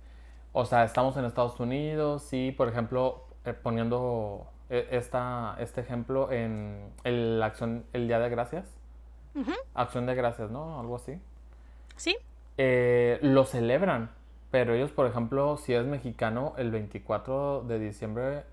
o 0.51 0.65
sea, 0.65 0.83
estamos 0.83 1.15
en 1.15 1.23
Estados 1.23 1.57
Unidos 1.61 2.33
y, 2.33 2.51
por 2.51 2.67
ejemplo, 2.67 3.23
eh, 3.45 3.53
poniendo 3.53 4.45
eh, 4.69 4.89
esta, 4.91 5.55
este 5.59 5.79
ejemplo 5.79 6.33
en 6.33 6.91
el, 7.05 7.41
acción, 7.41 7.85
el 7.93 8.09
Día 8.09 8.19
de 8.19 8.27
Gracias, 8.27 8.77
Acción 9.73 10.05
de 10.05 10.15
Gracias, 10.15 10.51
¿no? 10.51 10.81
Algo 10.81 10.97
así 10.97 11.17
Sí, 11.97 12.15
eh, 12.57 13.19
lo 13.21 13.45
celebran, 13.45 14.11
pero 14.51 14.73
ellos, 14.73 14.91
por 14.91 15.07
ejemplo, 15.07 15.57
si 15.57 15.73
eres 15.73 15.87
mexicano, 15.87 16.53
el 16.57 16.71
24 16.71 17.63
de 17.63 17.79
diciembre 17.79 18.43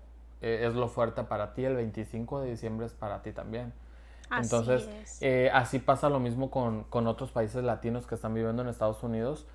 eh, 0.41 0.65
es 0.67 0.73
lo 0.75 0.87
fuerte 0.89 1.23
para 1.23 1.53
ti, 1.53 1.63
el 1.65 1.75
25 1.75 2.41
de 2.41 2.49
diciembre 2.51 2.85
es 2.85 2.93
para 2.93 3.21
ti 3.21 3.31
también. 3.31 3.73
así 4.29 4.65
Entonces, 4.67 4.89
es. 5.01 5.21
eh, 5.21 5.49
así 5.53 5.79
pasa 5.79 6.09
lo 6.09 6.19
mismo 6.19 6.51
con, 6.51 6.83
con 6.85 7.07
otros 7.07 7.31
países 7.31 7.63
latinos 7.63 8.07
que 8.07 8.15
están 8.15 8.33
viviendo 8.33 8.61
en 8.63 8.69
Estados 8.69 9.03
Unidos, 9.03 9.47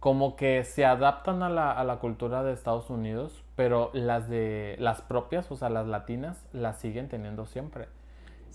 como 0.00 0.36
que 0.36 0.64
se 0.64 0.84
adaptan 0.84 1.42
a 1.42 1.48
la, 1.50 1.72
a 1.72 1.84
la 1.84 1.98
cultura 1.98 2.42
de 2.42 2.52
Estados 2.52 2.90
Unidos, 2.90 3.44
pero 3.56 3.90
las 3.94 4.28
de 4.28 4.76
las 4.78 5.02
propias, 5.02 5.50
o 5.50 5.56
sea, 5.56 5.70
las 5.70 5.86
latinas, 5.86 6.44
las 6.52 6.78
siguen 6.80 7.08
teniendo 7.08 7.46
siempre. 7.46 7.88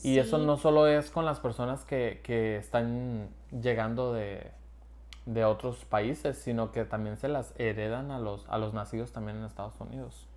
Y 0.04 0.20
eso 0.20 0.38
Sí. 0.38 0.40
no 0.40 0.58
solo 0.58 0.88
es 0.88 1.12
con 1.12 1.26
las 1.26 1.40
personas 1.40 1.84
que, 1.86 2.22
que 2.24 2.58
están 2.58 3.30
llegando 3.52 4.14
de, 4.14 4.52
de 5.34 5.46
otros 5.46 5.86
países, 5.86 6.38
sino 6.38 6.72
que 6.72 6.86
también 6.86 7.16
se 7.18 7.28
las 7.28 7.54
heredan 7.58 8.10
a 8.10 8.20
los, 8.20 8.48
a 8.50 8.58
los 8.58 8.74
nacidos 8.74 9.12
también 9.12 9.38
en 9.38 9.44
Estados 9.44 9.80
Unidos. 9.80 10.28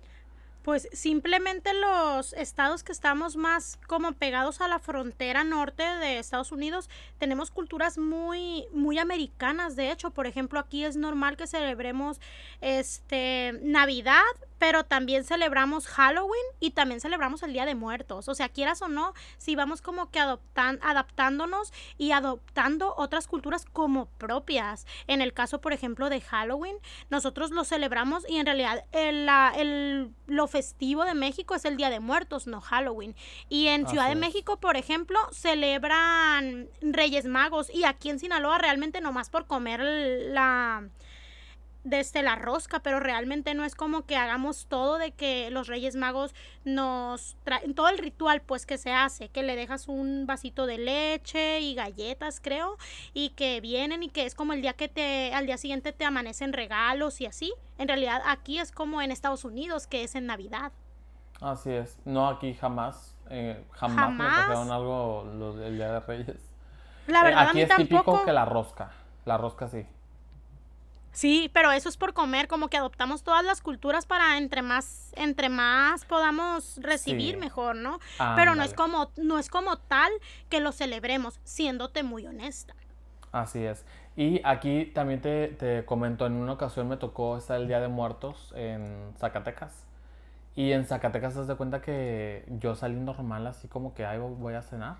Pues 0.61 0.87
simplemente 0.93 1.71
los 1.73 2.31
estados 2.33 2.83
que 2.83 2.93
estamos 2.93 3.35
más 3.35 3.77
como 3.85 4.13
pegados 4.13 4.61
a 4.61 4.69
la 4.69 4.79
frontera 4.79 5.43
norte 5.43 5.83
de 5.83 6.19
Estados 6.19 6.53
Unidos 6.53 6.89
tenemos 7.17 7.51
culturas 7.51 7.97
muy 7.97 8.65
muy 8.71 8.97
americanas. 8.97 9.75
De 9.75 9.91
hecho, 9.91 10.11
por 10.11 10.25
ejemplo, 10.25 10.59
aquí 10.59 10.85
es 10.85 10.95
normal 10.95 11.35
que 11.35 11.47
celebremos 11.47 12.21
este 12.61 13.59
Navidad, 13.61 14.21
pero 14.63 14.85
también 14.85 15.25
celebramos 15.25 15.87
Halloween 15.87 16.41
y 16.61 16.71
también 16.71 17.01
celebramos 17.01 17.43
el 17.43 17.51
Día 17.51 17.65
de 17.65 17.75
Muertos. 17.75 18.29
O 18.29 18.33
sea, 18.33 18.47
quieras 18.47 18.81
o 18.81 18.87
no, 18.87 19.13
si 19.37 19.57
vamos 19.57 19.81
como 19.81 20.09
que 20.09 20.21
adoptan, 20.21 20.79
adaptándonos 20.81 21.73
y 21.97 22.11
adoptando 22.11 22.93
otras 22.95 23.27
culturas 23.27 23.65
como 23.65 24.05
propias. 24.17 24.85
En 25.07 25.21
el 25.21 25.33
caso, 25.33 25.59
por 25.59 25.73
ejemplo, 25.73 26.09
de 26.09 26.21
Halloween, 26.21 26.77
nosotros 27.09 27.51
lo 27.51 27.65
celebramos 27.65 28.23
y 28.29 28.37
en 28.37 28.45
realidad 28.45 28.85
el, 28.93 29.25
la- 29.25 29.51
el- 29.57 30.13
lo 30.27 30.47
festivo 30.47 31.03
de 31.03 31.13
México 31.13 31.55
es 31.55 31.65
el 31.65 31.75
Día 31.75 31.89
de 31.89 31.99
Muertos, 31.99 32.47
no 32.47 32.61
Halloween. 32.61 33.17
Y 33.49 33.67
en 33.67 33.85
Ciudad 33.85 34.05
de 34.07 34.13
es. 34.13 34.17
México, 34.19 34.61
por 34.61 34.77
ejemplo, 34.77 35.19
celebran 35.33 36.69
Reyes 36.81 37.25
Magos 37.25 37.69
y 37.69 37.83
aquí 37.83 38.09
en 38.09 38.17
Sinaloa 38.19 38.59
realmente 38.59 39.01
nomás 39.01 39.29
por 39.29 39.45
comer 39.45 39.81
la 39.81 40.87
desde 41.83 42.21
la 42.23 42.35
rosca, 42.35 42.79
pero 42.81 42.99
realmente 42.99 43.53
no 43.53 43.65
es 43.65 43.75
como 43.75 44.05
que 44.05 44.15
hagamos 44.15 44.67
todo 44.67 44.97
de 44.97 45.11
que 45.11 45.49
los 45.51 45.67
Reyes 45.67 45.95
Magos 45.95 46.33
nos 46.63 47.35
traen 47.43 47.73
todo 47.75 47.89
el 47.89 47.97
ritual 47.97 48.41
pues 48.41 48.65
que 48.65 48.77
se 48.77 48.91
hace, 48.93 49.29
que 49.29 49.43
le 49.43 49.55
dejas 49.55 49.87
un 49.87 50.25
vasito 50.25 50.65
de 50.65 50.77
leche 50.77 51.59
y 51.59 51.75
galletas, 51.75 52.39
creo, 52.41 52.77
y 53.13 53.29
que 53.31 53.59
vienen 53.61 54.03
y 54.03 54.09
que 54.09 54.25
es 54.25 54.35
como 54.35 54.53
el 54.53 54.61
día 54.61 54.73
que 54.73 54.87
te 54.87 55.33
al 55.33 55.45
día 55.45 55.57
siguiente 55.57 55.91
te 55.93 56.05
amanecen 56.05 56.53
regalos 56.53 57.19
y 57.21 57.25
así. 57.25 57.53
En 57.77 57.87
realidad 57.87 58.21
aquí 58.25 58.59
es 58.59 58.71
como 58.71 59.01
en 59.01 59.11
Estados 59.11 59.43
Unidos, 59.45 59.87
que 59.87 60.03
es 60.03 60.15
en 60.15 60.25
Navidad. 60.27 60.71
Así 61.41 61.71
es. 61.71 61.99
No, 62.05 62.27
aquí 62.27 62.53
jamás, 62.53 63.15
eh, 63.29 63.63
jamás, 63.71 64.15
¿Jamás? 64.17 64.47
me 64.47 64.73
algo 64.73 65.23
los 65.37 65.57
del 65.57 65.75
Día 65.75 65.91
de 65.93 65.99
Reyes. 65.99 66.53
La 67.07 67.23
Eh, 67.23 67.23
verdad 67.23 67.47
a 67.47 67.51
aquí 67.51 67.53
mí 67.53 67.61
es 67.61 67.75
típico 67.75 68.23
que 68.23 68.31
la 68.33 68.45
rosca. 68.45 68.91
La 69.25 69.37
rosca 69.37 69.67
sí. 69.67 69.85
Sí, 71.13 71.49
pero 71.53 71.71
eso 71.71 71.89
es 71.89 71.95
por 71.95 72.13
comer, 72.13 72.47
como 72.47 72.67
que 72.69 72.77
adoptamos 72.77 73.23
todas 73.23 73.45
las 73.45 73.61
culturas 73.61 74.05
para 74.05 74.37
entre 74.37 74.61
más, 74.63 75.11
entre 75.15 75.47
más 75.47 76.05
podamos 76.05 76.77
recibir 76.81 77.35
Sí. 77.35 77.39
mejor, 77.39 77.75
¿no? 77.75 77.99
Pero 78.35 78.55
no 78.55 78.63
es 78.63 78.73
como, 78.73 79.11
no 79.17 79.37
es 79.39 79.49
como 79.49 79.77
tal 79.77 80.11
que 80.49 80.59
lo 80.59 80.71
celebremos, 80.71 81.39
siéndote 81.43 82.03
muy 82.03 82.25
honesta. 82.25 82.75
Así 83.31 83.63
es. 83.63 83.85
Y 84.15 84.41
aquí 84.43 84.85
también 84.85 85.21
te, 85.21 85.47
te 85.47 85.85
comento, 85.85 86.25
en 86.25 86.33
una 86.33 86.53
ocasión 86.53 86.87
me 86.87 86.97
tocó 86.97 87.37
estar 87.37 87.59
el 87.59 87.67
Día 87.67 87.79
de 87.79 87.87
Muertos 87.87 88.51
en 88.55 89.13
Zacatecas. 89.17 89.85
Y 90.55 90.71
en 90.71 90.85
Zacatecas 90.85 91.33
te 91.33 91.39
das 91.39 91.47
de 91.47 91.55
cuenta 91.55 91.81
que 91.81 92.45
yo 92.59 92.75
salí 92.75 92.95
normal, 92.95 93.47
así 93.47 93.67
como 93.67 93.93
que 93.95 94.05
ahí 94.05 94.19
voy 94.19 94.53
a 94.53 94.61
cenar. 94.61 94.97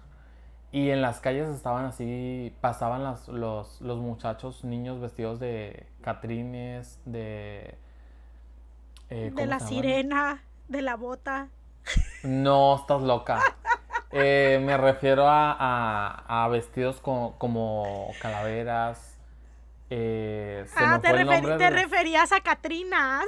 Y 0.73 0.89
en 0.89 1.01
las 1.01 1.19
calles 1.21 1.47
estaban 1.49 1.85
así, 1.85 2.53
pasaban 2.59 3.03
las- 3.03 3.27
los, 3.29 3.79
los 3.79 3.99
muchachos, 3.99 4.63
niños 4.65 4.99
vestidos 4.99 5.39
de 5.39 5.85
catrines, 6.01 6.99
de... 7.05 7.75
eh, 9.09 9.25
De 9.25 9.31
¿cómo 9.33 9.45
la 9.45 9.59
sirena, 9.61 10.43
de 10.67 10.81
la 10.81 10.95
bota. 10.95 11.47
No, 12.23 12.75
estás 12.75 13.01
loca. 13.01 13.39
Eh, 14.15 14.61
me 14.63 14.77
refiero 14.77 15.27
a, 15.27 15.51
a- 15.59 16.43
a 16.43 16.47
vestidos 16.47 17.01
co- 17.01 17.33
como 17.39 18.11
calaveras. 18.21 19.17
eh, 19.89 20.65
se 20.67 20.83
ah, 20.83 20.87
me 20.91 20.99
te, 20.99 21.09
fue 21.09 21.21
el 21.21 21.27
referi- 21.27 21.31
nombre 21.33 21.57
te 21.57 21.63
de 21.63 21.71
los- 21.71 21.81
referías 21.81 22.31
a 22.31 22.39
Catrinas. 22.41 23.25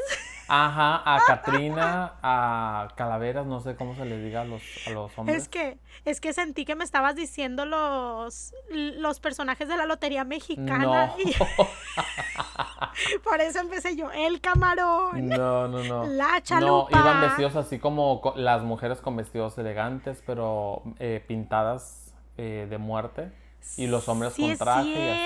Ajá, 0.47 1.01
a 1.15 1.19
Catrina, 1.25 2.13
a 2.21 2.89
calaveras, 2.95 3.45
no 3.47 3.61
sé 3.61 3.75
cómo 3.75 3.95
se 3.95 4.05
les 4.05 4.23
diga 4.23 4.41
a 4.41 4.45
los, 4.45 4.61
a 4.85 4.91
los 4.91 5.17
hombres. 5.17 5.37
Es 5.43 5.49
que, 5.49 5.77
es 6.05 6.21
que 6.21 6.33
sentí 6.33 6.65
que 6.65 6.75
me 6.75 6.83
estabas 6.83 7.15
diciendo 7.15 7.65
los, 7.65 8.53
los 8.69 9.19
personajes 9.19 9.67
de 9.67 9.75
la 9.75 9.85
lotería 9.85 10.23
mexicana. 10.23 11.07
No. 11.07 11.15
Y 11.19 11.33
por 13.23 13.41
eso 13.41 13.59
empecé 13.59 13.95
yo, 13.95 14.11
el 14.11 14.39
camarón, 14.41 15.27
No, 15.29 15.67
no, 15.67 15.83
no. 15.83 16.05
la 16.05 16.33
No, 16.33 16.39
chalupa. 16.41 16.99
iban 16.99 17.21
vestidos 17.21 17.55
así 17.55 17.79
como 17.79 18.21
co- 18.21 18.33
las 18.35 18.61
mujeres 18.63 19.01
con 19.01 19.15
vestidos 19.15 19.57
elegantes, 19.57 20.21
pero 20.25 20.81
eh, 20.99 21.23
pintadas 21.27 22.13
eh, 22.37 22.67
de 22.69 22.77
muerte. 22.77 23.31
Y 23.77 23.87
los 23.87 24.07
hombres 24.07 24.33
Sí, 24.33 24.43
con 24.43 24.51
es 24.51 24.59
traje 24.59 24.89
y 24.89 24.93
así. 24.93 25.23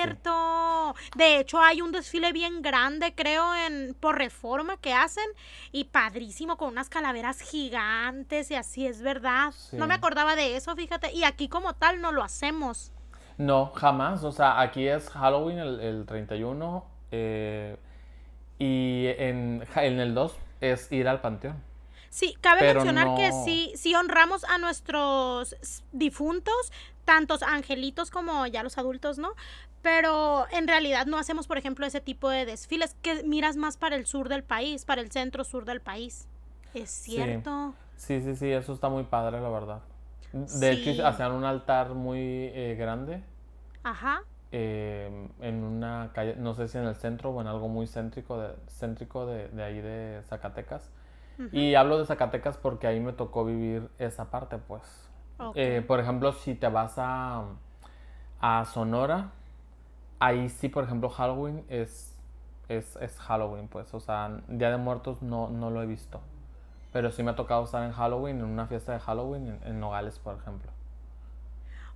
De 1.16 1.38
hecho, 1.38 1.60
hay 1.60 1.80
un 1.80 1.92
desfile 1.92 2.32
bien 2.32 2.62
grande, 2.62 3.14
creo, 3.14 3.54
en 3.54 3.94
por 3.94 4.18
reforma 4.18 4.76
que 4.76 4.92
hacen. 4.92 5.24
Y 5.72 5.84
padrísimo, 5.84 6.56
con 6.56 6.68
unas 6.68 6.88
calaveras 6.88 7.40
gigantes 7.40 8.50
y 8.50 8.54
así, 8.54 8.86
es 8.86 9.02
verdad. 9.02 9.52
No 9.72 9.86
me 9.86 9.94
acordaba 9.94 10.36
de 10.36 10.56
eso, 10.56 10.74
fíjate. 10.76 11.12
Y 11.12 11.24
aquí 11.24 11.48
como 11.48 11.74
tal 11.74 12.00
no 12.00 12.12
lo 12.12 12.22
hacemos. 12.22 12.92
No, 13.38 13.72
jamás. 13.74 14.24
O 14.24 14.32
sea, 14.32 14.60
aquí 14.60 14.86
es 14.86 15.08
Halloween 15.08 15.58
el, 15.58 15.80
el 15.80 16.06
31 16.06 16.84
eh, 17.12 17.76
y 18.58 19.06
en, 19.18 19.66
en 19.76 20.00
el 20.00 20.14
2 20.14 20.36
es 20.60 20.92
ir 20.92 21.08
al 21.08 21.20
panteón. 21.20 21.70
Sí, 22.10 22.36
cabe 22.40 22.60
Pero 22.60 22.84
mencionar 22.84 23.16
que 23.16 23.30
sí, 23.44 23.72
sí 23.76 23.94
honramos 23.94 24.42
a 24.44 24.58
nuestros 24.58 25.54
difuntos, 25.92 26.72
tantos 27.10 27.42
angelitos 27.42 28.08
como 28.12 28.46
ya 28.46 28.62
los 28.62 28.78
adultos, 28.78 29.18
¿no? 29.18 29.30
Pero 29.82 30.46
en 30.52 30.68
realidad 30.68 31.06
no 31.06 31.18
hacemos, 31.18 31.48
por 31.48 31.58
ejemplo, 31.58 31.84
ese 31.84 32.00
tipo 32.00 32.30
de 32.30 32.44
desfiles 32.46 32.94
que 33.02 33.24
miras 33.24 33.56
más 33.56 33.76
para 33.76 33.96
el 33.96 34.06
sur 34.06 34.28
del 34.28 34.44
país, 34.44 34.84
para 34.84 35.00
el 35.00 35.10
centro 35.10 35.42
sur 35.42 35.64
del 35.64 35.80
país. 35.80 36.28
Es 36.72 36.88
cierto. 36.88 37.74
Sí, 37.96 38.20
sí, 38.22 38.36
sí, 38.36 38.52
eso 38.52 38.72
está 38.72 38.88
muy 38.88 39.02
padre, 39.02 39.40
la 39.40 39.48
verdad. 39.48 39.80
De 40.32 40.46
Sí. 40.46 40.88
hecho, 40.90 41.04
hacían 41.04 41.32
un 41.32 41.42
altar 41.44 41.94
muy 41.94 42.20
eh, 42.20 42.76
grande 42.78 43.24
Ajá. 43.82 44.20
eh, 44.52 45.10
en 45.40 45.64
una 45.64 46.12
calle, 46.14 46.36
no 46.36 46.54
sé 46.54 46.68
si 46.68 46.78
en 46.78 46.84
el 46.84 46.94
centro 46.94 47.30
o 47.30 47.40
en 47.40 47.48
algo 47.48 47.66
muy 47.66 47.88
céntrico 47.88 48.38
de, 48.40 48.54
céntrico 48.68 49.26
de, 49.26 49.48
de 49.48 49.62
ahí 49.64 49.80
de 49.80 50.22
Zacatecas. 50.28 50.92
Y 51.52 51.74
hablo 51.74 51.98
de 51.98 52.06
Zacatecas 52.06 52.56
porque 52.56 52.86
ahí 52.86 53.00
me 53.00 53.12
tocó 53.14 53.44
vivir 53.44 53.88
esa 53.98 54.30
parte, 54.30 54.58
pues. 54.58 55.09
Eh, 55.54 55.82
por 55.86 56.00
ejemplo, 56.00 56.32
si 56.32 56.54
te 56.54 56.68
vas 56.68 56.94
a, 56.96 57.44
a 58.40 58.64
Sonora, 58.66 59.30
ahí 60.18 60.48
sí, 60.48 60.68
por 60.68 60.84
ejemplo, 60.84 61.08
Halloween 61.08 61.64
es 61.68 62.10
es, 62.70 62.96
es 62.96 63.18
Halloween, 63.18 63.68
pues. 63.68 63.92
O 63.94 64.00
sea, 64.00 64.40
Día 64.48 64.70
de 64.70 64.76
Muertos 64.76 65.22
no, 65.22 65.50
no 65.50 65.70
lo 65.70 65.82
he 65.82 65.86
visto. 65.86 66.20
Pero 66.92 67.10
sí 67.10 67.22
me 67.22 67.32
ha 67.32 67.36
tocado 67.36 67.64
estar 67.64 67.82
en 67.82 67.92
Halloween, 67.92 68.38
en 68.38 68.44
una 68.44 68.66
fiesta 68.66 68.92
de 68.92 69.00
Halloween, 69.00 69.48
en, 69.48 69.60
en 69.64 69.80
Nogales, 69.80 70.18
por 70.18 70.36
ejemplo. 70.36 70.70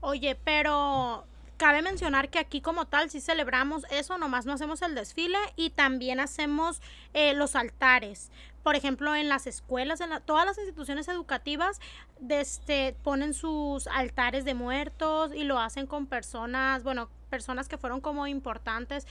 Oye, 0.01 0.37
pero 0.45 1.25
cabe 1.57 1.83
mencionar 1.83 2.29
que 2.29 2.39
aquí 2.39 2.61
como 2.61 2.87
tal 2.87 3.09
sí 3.09 3.21
celebramos 3.21 3.87
eso, 3.91 4.19
nomás 4.19 4.45
no 4.47 4.53
hacemos 4.53 4.83
el 4.83 4.95
desfile 4.95 5.39
y 5.57 5.71
también 5.71 6.21
hacemos 6.21 6.83
eh, 7.15 7.35
los 7.35 7.55
altares. 7.55 8.31
Por 8.65 8.75
ejemplo, 8.75 9.15
en 9.15 9.29
las 9.29 9.47
escuelas, 9.47 10.01
en 10.01 10.11
la- 10.11 10.21
todas 10.21 10.45
las 10.47 10.59
instituciones 10.59 11.07
educativas 11.07 11.81
este, 12.29 12.97
ponen 13.05 13.33
sus 13.35 13.87
altares 13.87 14.45
de 14.45 14.55
muertos 14.55 15.33
y 15.35 15.45
lo 15.45 15.61
hacen 15.61 15.87
con 15.87 16.07
personas, 16.07 16.83
bueno, 16.83 17.09
personas 17.31 17.69
que 17.69 17.79
fueron 17.79 18.01
como 18.01 18.27
importantes. 18.27 19.07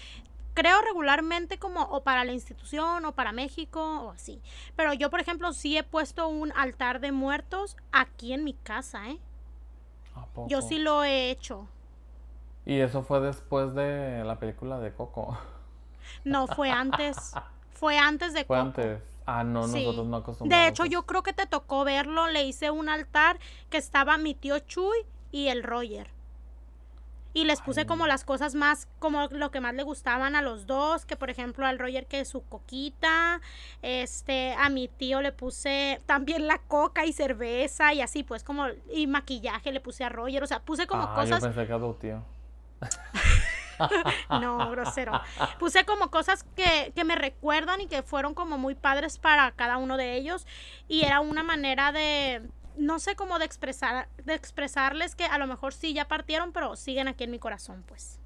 Creo 0.56 0.82
regularmente 0.82 1.58
como 1.60 1.82
o 1.84 2.02
para 2.04 2.26
la 2.26 2.32
institución 2.34 3.06
o 3.06 3.12
para 3.14 3.32
México 3.32 4.02
o 4.02 4.12
así. 4.12 4.42
Pero 4.76 4.94
yo, 4.94 5.10
por 5.10 5.20
ejemplo, 5.20 5.54
sí 5.54 5.78
he 5.78 5.84
puesto 5.84 6.28
un 6.28 6.52
altar 6.56 7.00
de 7.00 7.12
muertos 7.12 7.78
aquí 7.92 8.34
en 8.34 8.44
mi 8.44 8.54
casa, 8.54 9.08
¿eh? 9.10 9.20
¿A 10.16 10.26
poco? 10.28 10.48
Yo 10.50 10.62
sí 10.62 10.78
lo 10.80 11.04
he 11.04 11.32
hecho. 11.32 11.68
Y 12.66 12.80
eso 12.80 13.04
fue 13.04 13.20
después 13.20 13.74
de 13.76 14.24
la 14.24 14.40
película 14.40 14.80
de 14.80 14.94
Coco. 14.94 15.38
No, 16.24 16.48
fue 16.48 16.72
antes. 16.72 17.18
Fue 17.74 17.98
antes 17.98 18.34
de 18.34 18.46
Fue 18.46 18.56
Coco. 18.58 18.68
antes. 18.70 19.02
Ah, 19.26 19.44
no, 19.44 19.68
Sí. 19.68 19.80
nosotros 19.84 20.08
no 20.08 20.18
acostumbramos. 20.18 20.64
De 20.64 20.70
hecho, 20.70 20.86
yo 20.86 21.06
creo 21.06 21.24
que 21.24 21.34
te 21.34 21.46
tocó 21.46 21.84
verlo. 21.84 22.28
Le 22.28 22.44
hice 22.44 22.72
un 22.72 22.90
altar 22.90 23.40
que 23.70 23.78
estaba 23.78 24.18
mi 24.18 24.34
tío 24.34 24.60
Chuy 24.60 24.98
y 25.32 25.48
el 25.48 25.64
Roger. 25.64 26.10
Y 27.36 27.46
les 27.46 27.62
puse 27.62 27.80
Ay. 27.82 27.86
como 27.88 28.06
las 28.06 28.26
cosas 28.26 28.54
más, 28.54 28.88
como 29.00 29.28
lo 29.30 29.50
que 29.50 29.60
más 29.60 29.74
le 29.74 29.82
gustaban 29.82 30.36
a 30.36 30.44
los 30.44 30.68
dos, 30.68 31.04
que 31.06 31.16
por 31.16 31.32
ejemplo 31.32 31.66
al 31.66 31.80
Roger 31.80 32.06
que 32.06 32.26
su 32.26 32.44
coquita, 32.44 33.42
este, 33.82 34.54
a 34.54 34.70
mi 34.70 34.88
tío 34.88 35.20
le 35.20 35.32
puse 35.32 36.00
también 36.06 36.46
la 36.46 36.60
coca 36.60 37.08
y 37.08 37.14
cerveza 37.14 37.92
y 37.92 38.02
así 38.02 38.22
pues 38.22 38.44
como, 38.44 38.68
y 38.94 39.08
maquillaje 39.08 39.72
le 39.72 39.80
puse 39.80 40.04
a 40.04 40.10
Roger, 40.10 40.44
o 40.44 40.48
sea, 40.48 40.60
puse 40.60 40.86
como 40.86 41.04
ah, 41.04 41.16
cosas 41.16 41.42
yo 41.42 41.48
pensé 41.48 41.66
que 41.66 41.74
a 41.74 41.80
tu 41.80 41.94
tío. 41.96 42.24
No, 44.42 44.70
grosero. 44.72 45.22
Puse 45.60 45.86
como 45.86 46.10
cosas 46.10 46.44
que, 46.56 46.92
que 46.96 47.04
me 47.04 47.16
recuerdan 47.16 47.82
y 47.82 47.88
que 47.88 48.04
fueron 48.04 48.34
como 48.34 48.58
muy 48.58 48.76
padres 48.76 49.18
para 49.18 49.52
cada 49.52 49.78
uno 49.78 49.98
de 49.98 50.16
ellos. 50.16 50.46
Y 50.88 51.04
era 51.04 51.20
una 51.20 51.44
manera 51.44 51.92
de, 51.92 52.42
no 52.78 53.00
sé, 53.00 53.16
como 53.16 53.40
de 53.40 53.46
expresar, 53.46 54.08
de 54.24 54.34
expresarles 54.34 55.16
que 55.16 55.26
a 55.26 55.38
lo 55.38 55.48
mejor 55.48 55.74
sí 55.74 55.94
ya 55.94 56.08
partieron, 56.08 56.52
pero 56.52 56.76
siguen 56.76 57.08
aquí 57.08 57.24
en 57.24 57.32
mi 57.32 57.40
corazón, 57.40 57.84
pues. 57.88 58.20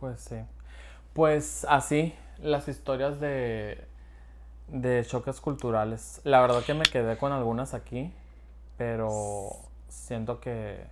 Pues 0.00 0.20
sí. 0.20 0.36
Pues 1.12 1.64
así, 1.68 2.14
las 2.38 2.68
historias 2.68 3.20
de, 3.20 3.86
de 4.68 5.04
choques 5.06 5.40
culturales. 5.40 6.20
La 6.24 6.40
verdad 6.40 6.62
que 6.64 6.74
me 6.74 6.84
quedé 6.84 7.16
con 7.16 7.32
algunas 7.32 7.74
aquí, 7.74 8.12
pero 8.76 9.50
siento 9.88 10.40
que, 10.40 10.84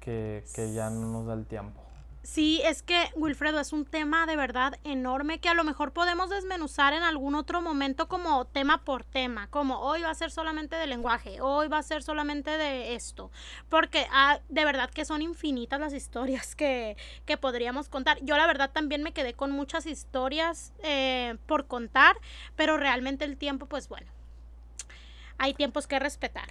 que, 0.00 0.44
que 0.54 0.72
ya 0.72 0.90
no 0.90 1.08
nos 1.08 1.26
da 1.26 1.34
el 1.34 1.46
tiempo. 1.46 1.83
Sí, 2.24 2.62
es 2.64 2.82
que 2.82 3.10
Wilfredo 3.16 3.60
es 3.60 3.74
un 3.74 3.84
tema 3.84 4.24
de 4.24 4.34
verdad 4.34 4.78
enorme 4.82 5.40
que 5.40 5.50
a 5.50 5.54
lo 5.54 5.62
mejor 5.62 5.92
podemos 5.92 6.30
desmenuzar 6.30 6.94
en 6.94 7.02
algún 7.02 7.34
otro 7.34 7.60
momento 7.60 8.08
como 8.08 8.46
tema 8.46 8.82
por 8.82 9.04
tema, 9.04 9.48
como 9.50 9.80
hoy 9.80 10.00
va 10.00 10.08
a 10.08 10.14
ser 10.14 10.30
solamente 10.30 10.74
de 10.74 10.86
lenguaje, 10.86 11.42
hoy 11.42 11.68
va 11.68 11.76
a 11.78 11.82
ser 11.82 12.02
solamente 12.02 12.56
de 12.56 12.94
esto, 12.94 13.30
porque 13.68 14.06
ah, 14.10 14.40
de 14.48 14.64
verdad 14.64 14.88
que 14.88 15.04
son 15.04 15.20
infinitas 15.20 15.78
las 15.78 15.92
historias 15.92 16.56
que, 16.56 16.96
que 17.26 17.36
podríamos 17.36 17.90
contar. 17.90 18.18
Yo 18.22 18.38
la 18.38 18.46
verdad 18.46 18.70
también 18.72 19.02
me 19.02 19.12
quedé 19.12 19.34
con 19.34 19.50
muchas 19.50 19.84
historias 19.84 20.72
eh, 20.82 21.36
por 21.46 21.66
contar, 21.66 22.16
pero 22.56 22.78
realmente 22.78 23.26
el 23.26 23.36
tiempo, 23.36 23.66
pues 23.66 23.86
bueno, 23.90 24.10
hay 25.36 25.52
tiempos 25.52 25.86
que 25.86 25.98
respetar. 25.98 26.48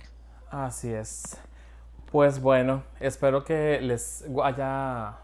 Así 0.51 0.93
es. 0.93 1.39
Pues 2.11 2.39
bueno, 2.39 2.83
espero 2.99 3.43
que 3.43 3.81
les 3.81 4.23
haya, 4.43 5.17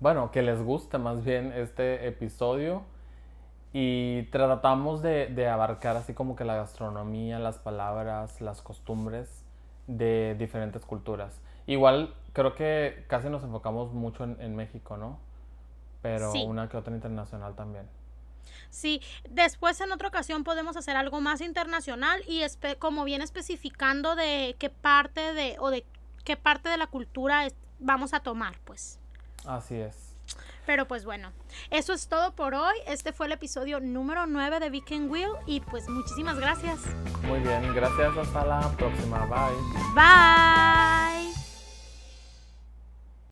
bueno, 0.00 0.30
que 0.30 0.42
les 0.42 0.62
guste 0.62 0.98
más 0.98 1.24
bien 1.24 1.52
este 1.52 2.06
episodio 2.06 2.82
y 3.72 4.22
tratamos 4.24 5.02
de, 5.02 5.26
de 5.26 5.48
abarcar 5.48 5.96
así 5.96 6.14
como 6.14 6.36
que 6.36 6.44
la 6.44 6.56
gastronomía, 6.56 7.38
las 7.38 7.58
palabras, 7.58 8.40
las 8.40 8.62
costumbres 8.62 9.44
de 9.86 10.36
diferentes 10.38 10.84
culturas. 10.84 11.40
Igual 11.66 12.14
creo 12.32 12.54
que 12.54 13.04
casi 13.08 13.28
nos 13.28 13.42
enfocamos 13.42 13.92
mucho 13.92 14.24
en, 14.24 14.36
en 14.40 14.56
México, 14.56 14.96
¿no? 14.96 15.18
Pero 16.02 16.32
Sí. 16.32 16.44
una 16.44 16.68
que 16.68 16.76
otra 16.76 16.94
internacional 16.94 17.54
también. 17.54 17.86
Sí, 18.70 19.02
después 19.28 19.80
en 19.80 19.92
otra 19.92 20.08
ocasión 20.08 20.44
podemos 20.44 20.76
hacer 20.76 20.96
algo 20.96 21.20
más 21.20 21.40
internacional 21.40 22.22
y 22.26 22.42
como 22.78 23.04
bien 23.04 23.20
especificando 23.22 24.14
de 24.14 24.56
qué 24.58 24.70
parte 24.70 25.34
de 25.34 25.56
o 25.58 25.70
de 25.70 25.84
qué 26.24 26.36
parte 26.36 26.68
de 26.68 26.76
la 26.76 26.86
cultura 26.86 27.48
vamos 27.78 28.14
a 28.14 28.20
tomar, 28.20 28.58
pues. 28.64 28.98
Así 29.46 29.76
es. 29.76 30.14
Pero 30.66 30.86
pues 30.86 31.06
bueno, 31.06 31.32
eso 31.70 31.94
es 31.94 32.08
todo 32.08 32.34
por 32.34 32.54
hoy. 32.54 32.76
Este 32.86 33.14
fue 33.14 33.24
el 33.24 33.32
episodio 33.32 33.80
número 33.80 34.26
9 34.26 34.60
de 34.60 34.68
Viking 34.68 35.10
Wheel 35.10 35.30
y 35.46 35.60
pues 35.60 35.88
muchísimas 35.88 36.38
gracias. 36.38 36.80
Muy 37.22 37.40
bien, 37.40 37.74
gracias. 37.74 38.14
Hasta 38.16 38.44
la 38.44 38.60
próxima. 38.76 39.24
Bye. 39.24 39.94
Bye. 39.94 41.47